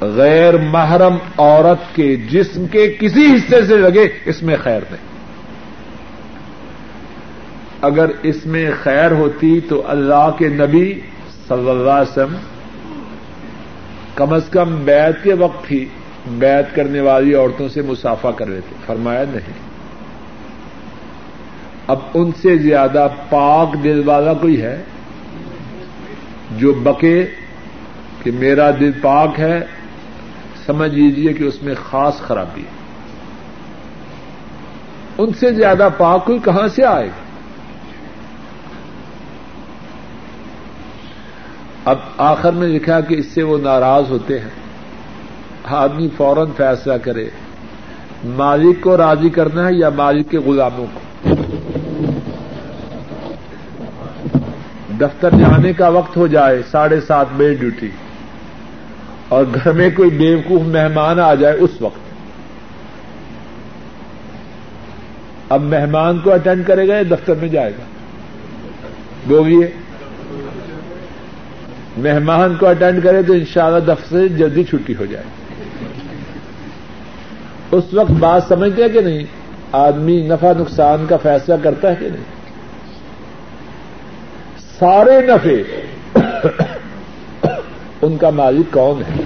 غیر 0.00 0.56
محرم 0.56 1.16
عورت 1.38 1.96
کے 1.96 2.16
جسم 2.16 2.66
کے 2.66 2.96
کسی 3.00 3.26
حصے 3.34 3.62
سے 3.62 3.76
لگے، 3.76 4.08
اس 4.24 4.42
میں 4.42 4.56
خیر 4.62 4.80
نہیں۔ 4.90 5.13
اگر 7.84 8.06
اس 8.22 8.46
میں 8.46 8.70
خیر 8.82 9.10
ہوتی 9.10 9.60
تو 9.60 9.82
اللہ 9.86 10.30
کے 10.38 10.48
نبی 10.48 11.00
صلی 11.48 11.70
اللہ 11.70 11.90
علیہ 11.90 12.12
وسلم 12.12 12.36
کم 14.14 14.32
از 14.32 14.48
کم 14.50 14.74
بیت 14.84 15.24
کے 15.24 15.32
وقت 15.32 15.72
ہی 15.72 15.86
بیت 16.26 16.74
کرنے 16.74 17.00
والی 17.00 17.34
عورتوں 17.34 17.68
سے 17.68 17.82
مسافہ 17.82 18.28
کر 18.36 18.48
رہے 18.48 18.60
تھے 18.60 18.76
فرمایا 18.86 19.24
نہیں۔ 19.28 19.52
اب 21.86 21.98
ان 22.14 22.30
سے 22.32 22.56
زیادہ 22.56 23.08
پاک 23.30 23.84
دل 23.84 24.02
والا 24.06 24.34
کوئی 24.34 24.62
ہے 24.62 24.82
جو 26.58 26.72
بکے 26.72 27.26
کہ 28.22 28.30
میرا 28.30 28.70
دل 28.70 28.90
پاک 29.02 29.40
ہے، 29.40 29.60
سمجھ 30.66 30.94
لیجیے 30.94 31.32
کہ 31.32 31.44
اس 31.44 31.62
میں 31.62 31.74
خاص 31.90 32.18
خرابی 32.18 32.60
ہے۔ 32.60 32.84
ان 35.18 35.32
سے 35.32 35.52
زیادہ 35.54 35.88
پاک 35.98 36.24
کوئی 36.24 36.38
کہاں 36.38 36.68
سے 36.68 36.84
آئے؟ 36.84 37.08
گا 37.08 37.23
اب 41.84 41.98
آخر 42.16 42.52
میں 42.52 42.68
لکھا 42.68 43.00
کہ 43.00 43.14
اس 43.14 43.26
سے 43.26 43.42
وہ 43.42 43.58
ناراض 43.58 44.10
ہوتے 44.10 44.40
ہیں۔ 44.40 44.50
آدمی 45.64 46.08
فوراً 46.16 46.46
فیصلہ 46.56 46.92
کرے، 47.02 47.28
مالک 48.24 48.80
کو 48.80 48.96
راضی 48.96 49.28
کرنا 49.28 49.66
ہے 49.66 49.74
یا 49.74 49.88
مالک 49.88 50.30
کے 50.30 50.38
غلاموں 50.38 50.86
کو؟ 50.94 51.00
دفتر 55.00 55.30
جانے 55.30 55.72
کا 55.72 55.88
وقت 55.88 56.16
ہو 56.16 56.26
جائے، 56.26 56.62
ساڑھے 56.70 57.00
سات 57.00 57.26
بجے 57.36 57.54
ڈیوٹی، 57.54 57.90
اور 59.28 59.44
گھر 59.54 59.72
میں 59.72 59.90
کوئی 59.96 60.10
بیوقوف 60.10 60.62
مہمان 60.62 61.20
آ 61.20 61.34
جائے 61.34 61.56
اس 61.56 61.80
وقت۔ 61.80 62.02
اب 65.48 65.60
مہمان 65.60 66.18
کو 66.18 66.32
اٹینڈ 66.32 66.66
کرے 66.66 66.88
گا 66.88 66.94
یا 66.94 67.02
دفتر 67.10 67.34
میں 67.34 67.48
جائے 67.48 67.70
گا؟ 67.70 67.84
بولیے۔ 69.26 69.83
مہمان 71.96 72.56
کو 72.56 72.66
اٹینڈ 72.66 73.02
کرے 73.02 73.22
تو 73.22 73.32
انشاءاللہ 73.32 73.78
دفتر 73.78 74.08
سے 74.08 74.28
جلدی 74.28 74.64
چھٹی 74.64 74.94
ہو 75.00 75.04
جائے 75.04 75.24
اس 77.70 77.94
وقت 77.94 78.10
بات 78.10 78.42
سمجھتے 78.48 78.82
ہیں 78.82 78.88
کہ 78.88 79.00
نہیں؟ 79.00 79.24
آدمی 79.72 80.20
نفع 80.20 80.52
نقصان 80.58 81.06
کا 81.08 81.16
فیصلہ 81.16 81.54
کرتا 81.62 81.90
ہے 81.90 81.94
کہ 81.94 82.08
نہیں؟ 82.08 82.24
سارے 84.78 85.20
نفے 85.20 85.62
ان 88.02 88.16
کا 88.16 88.30
مالک 88.30 88.72
کون 88.72 89.02
ہے؟ 89.02 89.22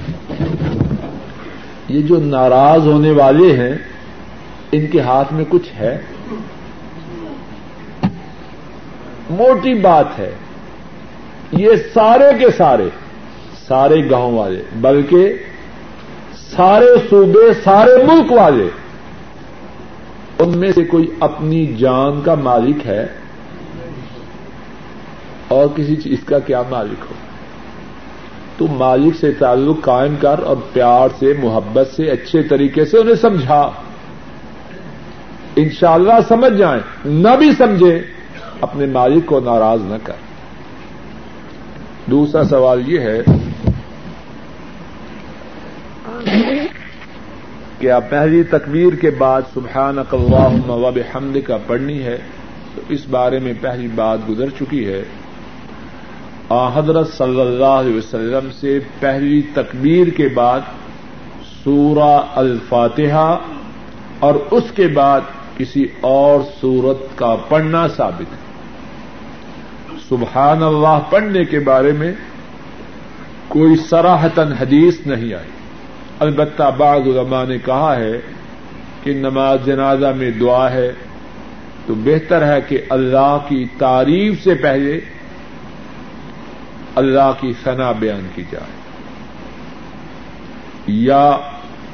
یہ 1.88 2.02
جو 2.02 2.18
ناراض 2.18 2.86
ہونے 2.86 3.10
والے 3.10 3.56
ہیں، 3.56 3.76
ان 4.72 4.86
کے 4.86 5.00
ہاتھ 5.00 5.32
میں 5.32 5.44
کچھ 5.48 5.68
ہے؟ 5.80 6.00
موٹی 9.30 9.74
بات 9.74 10.18
ہے۔ 10.18 10.30
یہ 11.52 11.70
سارے 11.94 12.38
کے 12.38 12.50
سارے 12.50 12.88
سارے 13.68 14.10
گاؤں 14.10 14.38
والے، 14.38 14.62
بلکہ 14.76 15.34
سارے 16.36 16.86
صوبے، 17.10 17.52
سارے 17.64 18.04
ملک 18.04 18.32
والے، 18.32 18.68
ان 20.38 20.58
میں 20.58 20.72
سے 20.72 20.84
کوئی 20.84 21.10
اپنی 21.20 21.66
جان 21.66 22.20
کا 22.20 22.34
مالک 22.34 22.86
ہے 22.86 23.06
اور 25.48 25.66
کسی 25.76 25.96
چیز 25.96 26.24
کا 26.24 26.38
کیا 26.38 26.62
مالک 26.70 27.04
ہو؟ 27.10 27.14
تو 28.56 28.66
مالک 28.66 29.14
سے 29.20 29.32
تعلق 29.32 29.84
قائم 29.84 30.14
کر 30.20 30.40
اور 30.44 30.56
پیار 30.72 31.08
سے، 31.18 31.32
محبت 31.42 31.88
سے، 31.96 32.10
اچھے 32.10 32.42
طریقے 32.42 32.84
سے 32.84 32.98
انہیں 32.98 33.14
سمجھا۔ 33.14 33.70
انشاءاللہ 35.56 36.14
سمجھ 36.28 36.52
جائیں، 36.52 36.80
نہ 37.04 37.36
بھی 37.38 37.52
سمجھے، 37.52 38.02
اپنے 38.60 38.86
مالک 38.86 39.26
کو 39.26 39.40
ناراض 39.40 39.80
نہ 39.82 39.96
کر۔ 40.02 40.27
دوسرا 42.10 42.44
سوال 42.44 42.82
یہ 42.86 43.00
ہے 43.00 43.22
کیا 47.78 48.00
پہلی 48.00 48.42
تکبیر 48.42 48.94
کے 48.94 49.10
بعد 49.10 49.42
سبحان 49.54 49.98
اللہم 49.98 50.70
و 50.70 50.90
حمد 51.14 51.36
کا 51.46 51.58
پڑھنی 51.66 52.02
ہے، 52.02 52.18
تو 52.74 52.80
اس 52.88 53.06
بارے 53.10 53.38
میں 53.38 53.52
پہلی 53.60 53.88
بات 53.94 54.18
گزر 54.28 54.46
چکی 54.60 54.86
ہے۔ 54.86 55.02
آ، 56.48 56.78
حضرت 56.78 57.08
صلی 57.08 57.40
اللہ 57.40 57.64
علیہ 57.64 57.96
وسلم 57.96 58.48
سے 58.60 58.78
پہلی 59.00 59.42
تکبیر 59.54 60.06
کے 60.06 60.28
بعد 60.28 60.60
سورہ 61.64 62.22
الفاتحہ 62.34 63.38
اور 64.18 64.34
اس 64.50 64.64
کے 64.74 64.88
بعد 64.88 65.20
کسی 65.56 65.86
اور 66.00 66.40
سورت 66.60 67.18
کا 67.18 67.36
پڑھنا 67.48 67.88
ثابت 67.88 68.32
ہے 68.32 68.37
سبحان 70.08 70.62
اللہ 70.62 70.98
پڑھنے 71.10 71.44
کے 71.44 71.60
بارے 71.60 71.92
میں 71.92 72.12
کوئی 73.48 73.76
سراہتن 73.76 74.52
حدیث 74.52 75.06
نہیں 75.06 75.34
آئی۔ 75.34 75.50
البتہ 76.18 76.62
بعض 76.76 77.00
علماء 77.00 77.44
نے 77.44 77.58
کہا 77.64 77.96
ہے 77.96 78.20
کہ 79.02 79.14
نماز 79.14 79.58
جنازہ 79.64 80.06
میں 80.16 80.30
دعا 80.30 80.70
ہے 80.70 80.92
تو 81.86 81.94
بہتر 81.94 82.46
ہے 82.46 82.60
کہ 82.68 82.78
اللہ 82.90 83.38
کی 83.48 83.66
تعریف 83.78 84.44
سے 84.44 84.54
پہلے 84.54 85.00
اللہ 86.94 87.32
کی 87.40 87.52
ثنا 87.64 87.92
بیان 87.92 88.28
کی 88.34 88.42
جائے۔ 88.50 88.78
یا 90.86 91.36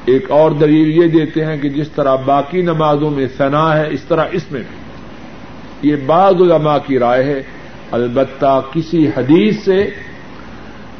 ایک 0.05 0.31
اور 0.31 0.51
دلیل 0.51 1.03
یہ 1.03 1.09
دیتے 1.09 1.45
ہیں 1.45 1.57
کہ 1.57 1.69
جس 1.69 1.89
طرح 1.89 2.17
باقی 2.17 2.63
نمازوں 2.63 3.11
میں 3.11 3.27
ثنا 3.37 3.77
ہے، 3.77 3.89
اس 3.91 4.03
طرح 4.03 4.25
اس 4.31 4.53
میں 4.53 4.61
بھی۔ 4.61 5.91
یہ 5.91 5.97
بعض 6.07 6.35
علماء 6.35 6.79
کی 6.87 6.99
رائے 6.99 7.25
ہے 7.25 7.43
البتہ 7.91 8.61
کسی 8.73 9.07
حدیث 9.17 9.65
سے 9.65 9.91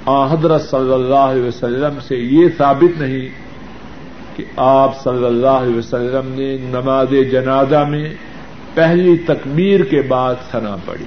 حضرت 0.07 0.63
صلی 0.63 0.93
اللہ 0.93 1.15
علیہ 1.15 1.43
وسلم 1.43 1.99
سے 2.09 2.17
یہ 2.17 2.49
ثابت 2.57 3.01
نہیں 3.01 3.29
کہ 4.37 4.45
آپ 4.57 5.03
صلی 5.03 5.25
اللہ 5.25 5.47
علیہ 5.47 5.77
وسلم 5.77 6.33
نے 6.33 6.57
نماز 6.61 7.09
جنازہ 7.31 7.85
میں 7.85 8.15
پہلی 8.75 9.17
تکبیر 9.17 9.85
کے 9.85 10.03
بعد 10.03 10.35
ثنا 10.51 10.77
پڑی 10.85 11.05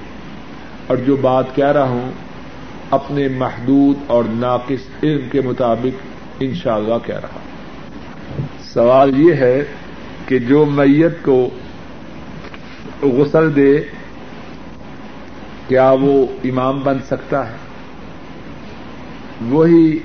اور 0.88 0.98
جو 0.98 1.16
بات 1.16 1.56
کہہ 1.56 1.72
رہا 1.72 1.90
ہوں، 1.90 2.12
اپنے 2.92 3.28
محدود 3.28 3.98
اور 4.08 4.24
ناقص 4.30 5.04
علم 5.04 5.30
کے 5.32 5.42
مطابق 5.42 6.06
انشاءاللہ 6.40 6.94
اللہ 6.94 7.08
کہہ 7.08 7.20
رہا 7.24 7.40
سوال 8.74 9.20
یہ 9.20 9.34
ہے 9.34 9.64
کہ 10.26 10.40
جو 10.40 10.66
میت 10.66 11.24
کو 11.26 11.50
غسل 13.02 13.56
دے 13.56 13.82
کیا 15.68 15.96
وہ 16.02 16.26
امام 16.44 16.80
بن 16.80 16.98
سکتا 17.06 17.52
ہے؟ 17.52 17.56
وہی 19.50 20.00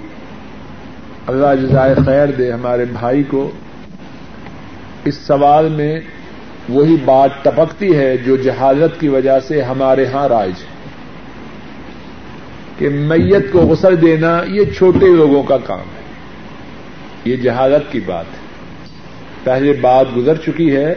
اللہ 1.26 1.66
جزائے 1.66 1.94
خیر 2.04 2.26
دے 2.26 2.52
ہمارے 2.52 2.84
بھائی 2.84 3.22
کو۔ 3.22 3.50
اس 5.04 5.14
سوال 5.14 5.68
میں 5.68 6.00
وہی 6.68 6.96
بات 7.04 7.30
ٹپکتی 7.42 7.96
ہے 7.96 8.16
جو 8.16 8.36
جہازت 8.36 9.00
کی 9.00 9.08
وجہ 9.08 9.40
سے 9.40 9.62
ہمارے 9.62 10.06
ہاں 10.06 10.28
رائج 10.28 10.52
ہے۔ 10.52 10.72
کہ 12.78 12.88
میت 12.88 13.52
کو 13.52 13.58
غسل 13.58 14.00
دینا 14.00 14.42
یہ 14.46 14.64
چھوٹے 14.64 15.06
لوگوں 15.06 15.42
کا 15.42 15.58
کام 15.58 15.78
ہے۔ 15.78 16.02
یہ 17.24 17.36
جہازت 17.36 17.92
کی 17.92 18.00
بات 18.00 18.24
ہے۔ 18.32 18.42
پہلے 19.44 19.72
بات 19.72 20.06
گزر 20.16 20.34
چکی 20.36 20.76
ہے، 20.76 20.94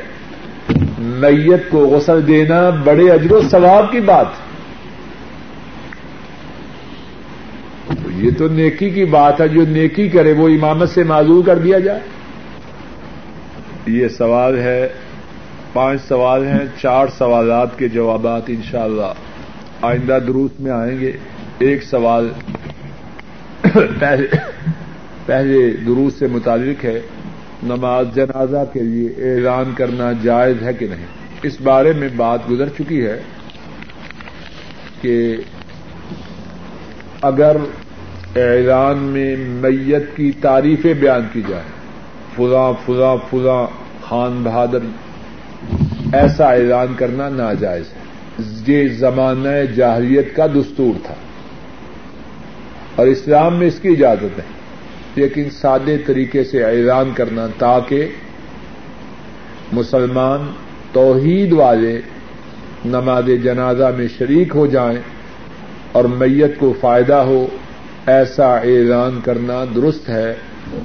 میت 1.00 1.70
کو 1.70 1.80
غسل 1.80 2.28
دینا 2.28 2.70
بڑے 2.70 3.12
اجر 3.12 3.32
و 3.32 3.42
ثواب 3.42 3.92
کی 3.92 4.00
بات 4.00 4.26
ہے۔ 4.26 4.45
یہ 8.26 8.32
تو 8.38 8.48
نیکی 8.48 8.90
کی 8.90 9.06
بات 9.06 9.42
ہے، 9.42 9.48
جو 9.48 9.62
نیکی 9.66 10.10
کرے، 10.10 10.34
وہ 10.34 10.50
امامت 10.50 10.90
سے 10.90 11.04
معذور 11.04 11.46
کر 11.46 11.58
دیا 11.58 11.80
جائے۔ 11.80 12.00
یہ 13.86 14.08
سوال 14.08 14.58
ہے، 14.58 14.88
پانچ 15.74 16.02
سوال 16.02 16.46
ہیں، 16.48 16.66
چار 16.82 17.08
سوالات 17.18 17.80
کے 17.80 17.88
جوابات 17.88 18.42
انشاءاللہ 18.48 19.14
آئندہ 19.82 20.20
دروس 20.28 20.60
میں 20.60 20.72
آئیں 20.72 21.00
گے۔ 21.00 21.12
ایک 21.60 21.84
سوال 21.84 22.30
پہلے 24.00 24.28
پہلے 25.26 25.72
دروس 25.86 26.14
سے 26.14 26.28
متعلق 26.28 26.86
ہے، 26.86 27.02
نماز 27.64 28.08
جنازہ 28.16 28.64
کے 28.74 28.80
لیے 28.80 29.10
اعلان 29.18 29.74
کرنا 29.76 30.12
جائز 30.24 30.64
ہے 30.64 30.74
کہ 30.74 30.88
نہیں؟ 30.88 31.06
اس 31.44 31.62
بارے 31.62 31.94
میں 31.94 32.10
بات 32.16 32.50
گزر 32.50 32.70
چکی 32.70 33.06
ہے 33.06 33.22
کہ 35.02 35.38
اگر 37.22 37.58
اعلان 38.36 38.98
میں 38.98 39.36
میت 39.40 40.16
کی 40.16 40.32
تعریفیں 40.32 40.94
بیان 40.94 41.22
کی 41.34 41.42
جائے 41.48 41.64
فلاں 42.36 42.74
فلاں 42.86 43.16
فلاں 43.30 43.68
خان 44.02 44.44
بہادر، 44.44 44.78
ایسا 46.14 46.52
اعلان 46.52 46.88
کرنا 46.98 47.30
ناجائز 47.30 47.84
ہے۔ 47.94 48.00
یہ 48.68 48.88
زمانہ 48.88 49.72
جاہریت 49.76 50.36
کا 50.36 50.48
دستور 50.48 51.00
تھا۔ 51.04 51.16
اور 52.96 53.08
اسلام 53.08 53.56
میں 53.56 53.68
اس 53.68 53.80
کی 53.80 53.90
اجازت 53.90 54.40
ہے۔ 54.40 54.44
لیکن 55.16 55.50
سادے 55.50 55.98
طریقے 55.98 56.44
سے 56.44 56.64
اعلان 56.64 57.12
کرنا 57.14 57.48
تاکہ 57.58 58.08
مسلمان 59.72 60.52
توحید 60.92 61.54
والے 61.54 62.02
نماز 62.86 63.30
جنازہ 63.44 63.92
میں 63.98 64.08
شریک 64.18 64.56
ہو 64.56 64.66
جائیں 64.66 65.00
اور 65.92 66.04
میت 66.04 66.60
کو 66.60 66.74
فائدہ 66.82 67.14
ہو۔ 67.14 67.48
ایسا 68.06 68.58
اعلان 68.58 69.20
کرنا 69.24 69.66
درست 69.76 70.10
ہے۔ 70.10 70.34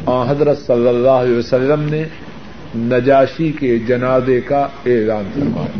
اور 0.04 0.26
حضرت 0.28 0.58
صلی 0.58 0.88
اللہ 0.88 1.08
علیہ 1.08 1.36
وسلم 1.36 1.80
نے 1.80 2.04
نجاشی 2.76 3.52
کے 3.52 3.78
جنازے 3.78 4.40
کا 4.40 4.60
اعلان 4.86 5.30
فرمایا۔ 5.34 5.78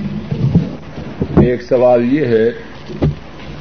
ایک 1.41 1.63
سوال 1.63 2.13
یہ 2.13 2.27
ہے 2.27 2.51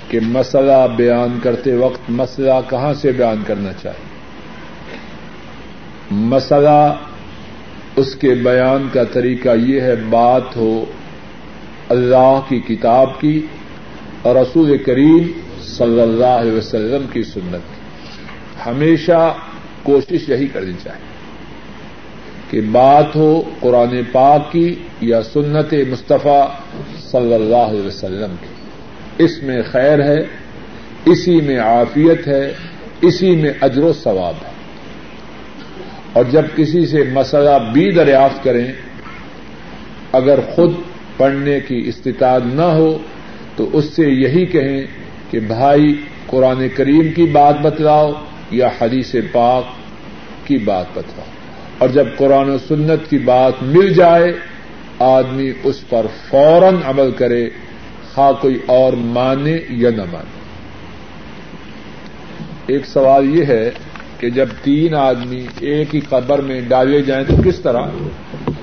کہ 0.08 0.20
مسئلہ 0.20 0.88
بیان 0.96 1.40
کرتے 1.44 1.76
وقت 1.76 2.10
مسئلہ 2.10 2.54
کہاں 2.70 2.94
سے 2.94 3.12
بیان 3.12 3.44
کرنا 3.48 3.74
چاہیے؟ 3.74 4.10
مسئلہ 6.12 6.96
اس 7.96 8.16
کے 8.16 8.34
بیان 8.34 8.88
کا 8.94 9.04
طریقہ 9.04 9.50
یہ 9.58 9.82
ہے، 9.82 9.96
بات 10.10 10.56
ہو 10.56 10.86
اللہ 11.90 12.40
کی 12.48 12.60
کتاب 12.60 13.20
کی 13.20 13.46
اور 14.22 14.36
رسول 14.36 14.78
کریم 14.78 15.32
صلی 15.64 16.02
اللہ 16.02 16.26
علیہ 16.26 16.52
وسلم 16.52 17.06
کی 17.14 17.24
سنت 17.24 17.74
کی۔ 17.74 17.82
ہمیشہ 18.66 19.34
کوشش 19.84 20.30
یہی 20.30 20.48
کرنی 20.48 20.74
چاہیے 20.84 21.10
کہ 22.50 22.62
بات 22.62 23.16
ہو 23.16 23.42
قرآن 23.60 24.02
پاک 24.12 24.52
کی 24.52 24.76
یا 25.02 25.24
سنت 25.24 25.74
مصطفیٰ 25.90 26.48
صلی 27.12 27.34
اللہ 27.34 27.56
علیہ 27.56 27.88
وسلم 27.88 28.36
کی۔ 28.42 28.54
اس 29.24 29.44
میں 29.44 29.62
خیر 29.72 30.04
ہے، 30.04 30.18
اسی 31.06 31.42
میں 31.42 31.60
عافیت 31.60 32.28
ہے، 32.28 32.54
اسی 33.02 33.36
میں 33.36 33.54
اجر 33.62 33.84
و 33.84 33.94
ثواب 33.94 34.34
ہے۔ 34.46 34.52
اور 36.14 36.26
جب 36.32 36.42
کسی 36.56 36.86
سے 36.86 37.04
مسئلہ 37.14 37.72
بھی 37.74 37.92
دریافت 37.92 38.44
کریں، 38.44 38.68
اگر 40.12 40.40
خود 40.56 40.74
پڑھنے 41.18 41.60
کی 41.60 41.84
استطاعت 41.86 42.42
نہ 42.46 42.62
ہو، 42.62 42.98
تو 43.56 43.70
اس 43.74 43.86
سے 43.86 44.10
یہی 44.10 44.46
کہیں 44.46 44.82
کہ 45.32 45.40
بھائی 45.40 46.02
قرآن 46.28 46.68
کریم 46.76 47.14
کی 47.16 47.24
بات 47.24 47.62
بتلاؤ 47.62 48.12
یا 48.52 48.70
حدیث 48.82 49.16
پاک 49.32 49.64
کی 50.48 50.58
بات 50.58 50.86
بتلاؤ۔ 50.94 51.26
اور 51.78 51.90
جب 51.90 52.08
قرآن 52.18 52.50
و 52.50 52.58
سنت 52.58 53.10
کی 53.10 53.18
بات 53.18 53.54
مل 53.62 53.94
جائے، 53.94 54.34
آدمی 55.00 55.52
اس 55.64 55.90
پر 55.90 56.06
فوراً 56.30 56.76
عمل 56.86 57.12
کرے، 57.12 57.50
خواہ 58.14 58.32
کوئی 58.32 58.60
اور 58.66 58.94
مانے 58.94 59.58
یا 59.70 59.90
نہ 59.90 60.02
مانے۔ 60.02 60.40
ایک 62.68 62.86
سوال 62.86 63.36
یہ 63.36 63.46
ہے 63.46 63.72
کہ 64.18 64.30
جب 64.30 64.46
تین 64.64 64.96
آدمی 64.96 65.46
ایک 65.60 65.96
ہی 65.96 66.00
قبر 66.00 66.42
میں 66.42 66.62
ڈالے 66.62 67.02
جائیں 67.02 67.26
تو 67.26 67.34
کس 67.46 67.60
طرح؟ 67.60 67.82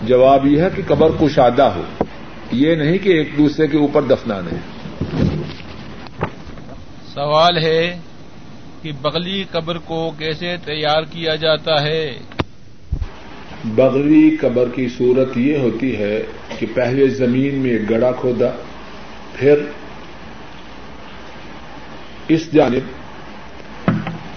جواب 0.02 0.46
یہ 0.46 0.60
ہے 0.60 0.68
کہ 0.76 0.82
قبر 0.86 1.10
کشادہ 1.20 1.62
ہو۔ 1.62 2.04
یہ 2.52 2.74
نہیں 2.74 2.98
کہ 2.98 3.10
ایک 3.10 3.28
دوسرے 3.38 3.66
کے 3.66 3.78
اوپر 3.78 4.02
دفنانے۔ 4.02 4.75
سوال 7.16 7.58
ہے 7.58 7.98
کہ 8.82 8.92
بغلی 9.02 9.44
قبر 9.50 9.78
کو 9.78 10.12
کیسے 10.18 10.56
تیار 10.64 11.02
کیا 11.02 11.34
جاتا 11.34 11.82
ہے؟ 11.82 12.18
بغلی 13.64 14.36
قبر 14.40 14.68
کی 14.74 14.88
صورت 14.88 15.38
یہ 15.38 15.56
ہوتی 15.56 15.96
ہے 15.96 16.22
کہ 16.58 16.66
پہلے 16.74 17.08
زمین 17.08 17.54
میں 17.54 17.70
ایک 17.70 17.90
گڑا 17.90 18.12
کھودا، 18.12 18.48
پھر 19.34 19.54
اس 22.28 22.52
جانب 22.52 22.84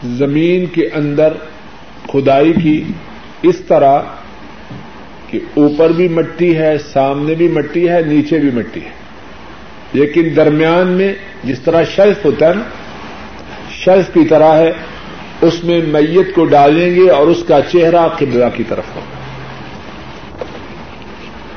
زمین 0.04 0.66
کے 0.66 0.90
اندر 0.94 1.34
کھدائی 2.08 2.54
کی، 2.54 2.84
اس 3.42 3.62
طرح 3.68 4.02
کہ 5.28 5.40
اوپر 5.54 5.90
بھی 5.90 6.08
مٹی 6.08 6.58
ہے، 6.58 6.78
سامنے 6.78 7.36
بھی 7.36 7.48
مٹی 7.48 7.90
ہے، 7.90 8.02
نیچے 8.02 8.40
بھی 8.40 8.52
مٹی 8.52 8.86
ہے۔ 8.86 8.99
لیکن 9.94 10.30
درمیان 10.36 10.88
میں 10.88 11.14
جس 11.44 11.60
طرح 11.60 11.84
شیلف 11.84 12.26
ہوتا 12.26 12.50
ہے 12.50 12.54
نا 12.54 12.62
شیلف 13.72 14.14
کی 14.14 14.26
طرح 14.26 14.54
ہے، 14.56 14.72
اس 15.42 15.64
میں 15.64 15.82
میت 15.88 16.36
کو 16.36 16.46
ڈالیں 16.46 16.96
گے 16.96 17.10
اور 17.10 17.28
اس 17.28 17.44
کا 17.48 17.62
چہرہ 17.62 18.08
قبلہ 18.18 18.46
کی 18.54 18.64
طرف 18.64 18.84
ہوگا۔ 18.96 19.20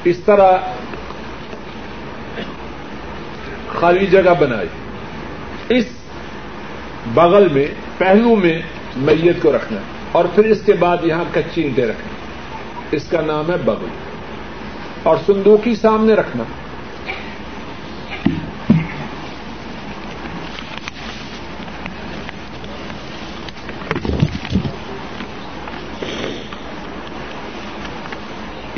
اس 0.05 0.16
طرح 0.18 0.59
خالی 3.68 4.07
جگہ 4.07 4.35
بنائی۔ 4.41 4.68
اس 5.68 5.85
بغل 7.14 7.49
میں، 7.49 7.66
پہلو 7.99 8.37
میں 8.37 8.62
میت 8.97 9.43
کو 9.43 9.53
رکھنا 9.53 9.80
اور 10.12 10.24
پھر 10.35 10.45
اس 10.45 10.62
کے 10.66 10.72
بعد 10.72 10.97
یہاں 11.03 11.24
کچی 11.35 11.62
اینٹیں 11.62 11.87
رکھنا۔ 11.87 12.09
اس 12.91 13.05
کا 13.11 13.20
نام 13.20 13.51
ہے 13.51 13.57
بغل۔ 13.64 13.87
اور 15.03 15.16
سندوکی 15.26 15.74
سامنے 15.74 16.14
رکھنا۔ 16.14 16.45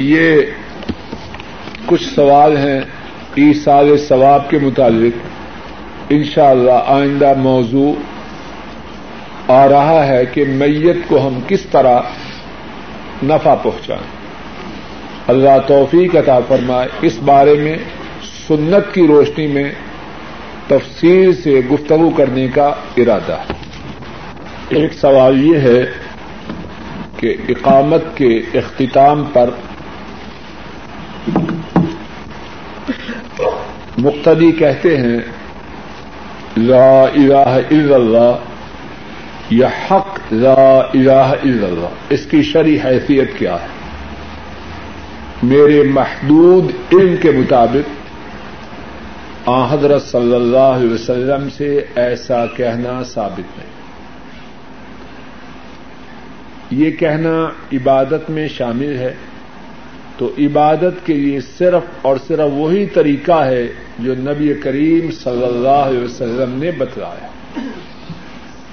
یہ 0.05 0.41
کچھ 1.87 2.15
سوال 2.15 2.57
ہیں 2.57 2.81
ایسال 3.35 3.99
ثواب 3.99 4.51
کے 4.51 4.59
متعلق۔ 4.59 5.19
انشاءاللہ 6.11 6.71
اللہ 6.71 7.01
آئندہ 7.01 7.33
موضوع 7.37 7.93
آ 9.49 9.69
رہا 9.69 10.07
ہے 10.07 10.27
کہ 10.27 10.45
میت 10.49 10.97
کو 11.09 11.27
ہم 11.27 11.41
کس 11.49 11.61
طرح 11.71 12.01
نفع 13.23 13.55
پہنچائیں۔ 13.55 14.25
اللہ 15.29 15.59
توفیق 15.67 16.17
عطا 16.17 16.39
فرمائے۔ 16.49 16.89
اس 17.03 17.19
بارے 17.25 17.55
میں 17.55 17.77
سنت 18.49 18.95
کی 18.95 19.07
روشنی 19.07 19.47
میں 19.47 19.73
تفصیل 20.67 21.33
سے 21.33 21.61
گفتگو 21.73 22.11
کرنے 22.11 22.49
کا 22.49 22.67
ارادہ۔ 22.97 23.37
ہے 23.37 23.55
ایک 24.69 24.93
سوال 24.93 25.45
یہ 25.45 25.59
ہے 25.59 25.85
کہ 27.17 27.37
اقامت 27.49 28.03
کے 28.15 28.37
اختتام 28.55 29.25
پر 29.33 29.51
مقتدی 34.05 34.53
کہتے 34.53 34.97
ہیں، 34.97 35.19
لا 36.57 37.03
الہ 37.03 37.59
الا 37.71 37.95
اللہ، 37.95 38.37
یا 39.51 39.69
حق، 39.69 40.33
لا 40.33 40.79
الہ 40.79 41.11
الا 41.11 41.67
اللہ۔ 41.67 41.89
اس 42.11 42.27
کی 42.27 42.43
شرح 42.43 42.85
حیثیت 42.85 43.39
کیا 43.39 43.55
ہے؟ 43.55 43.67
میرے 45.43 45.83
محدود 45.83 46.71
علم 46.93 47.17
کے 47.17 47.31
مطابق، 47.31 47.91
آ 49.49 49.75
حضرت 49.75 50.03
صلی 50.03 50.35
اللہ 50.35 50.59
علیہ 50.59 50.91
وسلم 50.91 51.49
سے 51.51 51.85
ایسا 51.95 52.47
کہنا 52.47 53.05
ثابت 53.05 53.59
نہیں۔ 53.59 53.75
یہ 56.71 56.91
کہنا 56.91 57.49
عبادت 57.73 58.31
میں 58.31 58.49
شامل 58.49 58.99
ہے۔ 58.99 59.15
تو 60.19 60.31
عبادت 60.39 61.07
کے 61.07 61.15
لیے 61.15 61.41
صرف 61.41 61.83
اور 62.03 62.17
صرف 62.29 62.51
وہی 62.53 62.87
طریقہ 62.87 63.45
ہے 63.45 63.67
جو 63.99 64.15
نبی 64.15 64.55
کریم 64.55 65.11
صلی 65.11 65.45
اللہ 65.45 65.69
علیہ 65.69 66.01
وسلم 66.01 66.59
نے 66.59 66.71
بتلایا۔ 66.71 67.29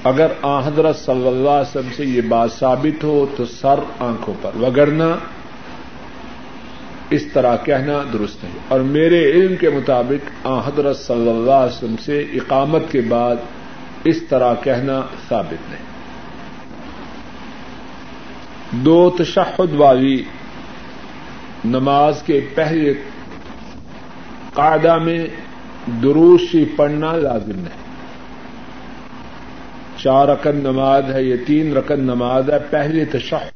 اگر 0.03 0.27
آ 0.41 0.67
حضرت 0.67 0.95
صلی 0.95 1.27
اللہ 1.27 1.49
علیہ 1.49 1.69
وسلم 1.69 1.89
سے 1.97 2.05
یہ 2.05 2.21
بات 2.21 2.51
ثابت 2.51 3.03
ہو 3.03 3.25
تو 3.37 3.45
سر 3.45 3.79
آنکھوں 3.99 4.33
پر۔ 4.41 4.51
وگرنا 4.55 5.15
اس 7.09 7.25
طرح 7.33 7.57
کہنا 7.63 8.03
درست 8.13 8.43
نہیں۔ 8.43 8.57
اور 8.67 8.79
میرے 8.79 9.31
علم 9.31 9.55
کے 9.55 9.69
مطابق 9.69 10.47
آ 10.47 10.59
حضرت 10.59 10.97
صلی 10.97 11.29
اللہ 11.29 11.51
علیہ 11.51 11.77
وسلم 11.77 11.95
سے 11.97 12.19
اقامت 12.19 12.81
کے 12.91 13.01
بعد 13.01 13.35
اس 14.03 14.23
طرح 14.29 14.53
کہنا 14.63 15.01
ثابت 15.29 15.69
نہیں۔ 15.69 15.91
دو 18.71 19.09
تشہد 19.09 19.73
والی 19.73 20.23
نماز 21.65 22.23
کے 22.25 22.47
پہلے 22.55 22.93
قاعدہ 24.53 24.97
میں 24.97 25.27
دروشی 26.03 26.65
پڑھنا 26.75 27.11
لازم 27.11 27.65
ہے۔ 27.65 27.81
چار 29.97 30.27
رقم 30.27 30.57
نماز 30.57 31.03
ہے، 31.13 31.23
یہ 31.23 31.35
تین 31.47 31.73
رقم 31.73 32.01
نماز 32.01 32.49
ہے 32.49 32.57
پہلے 32.69 33.05
تشہد۔ 33.05 33.47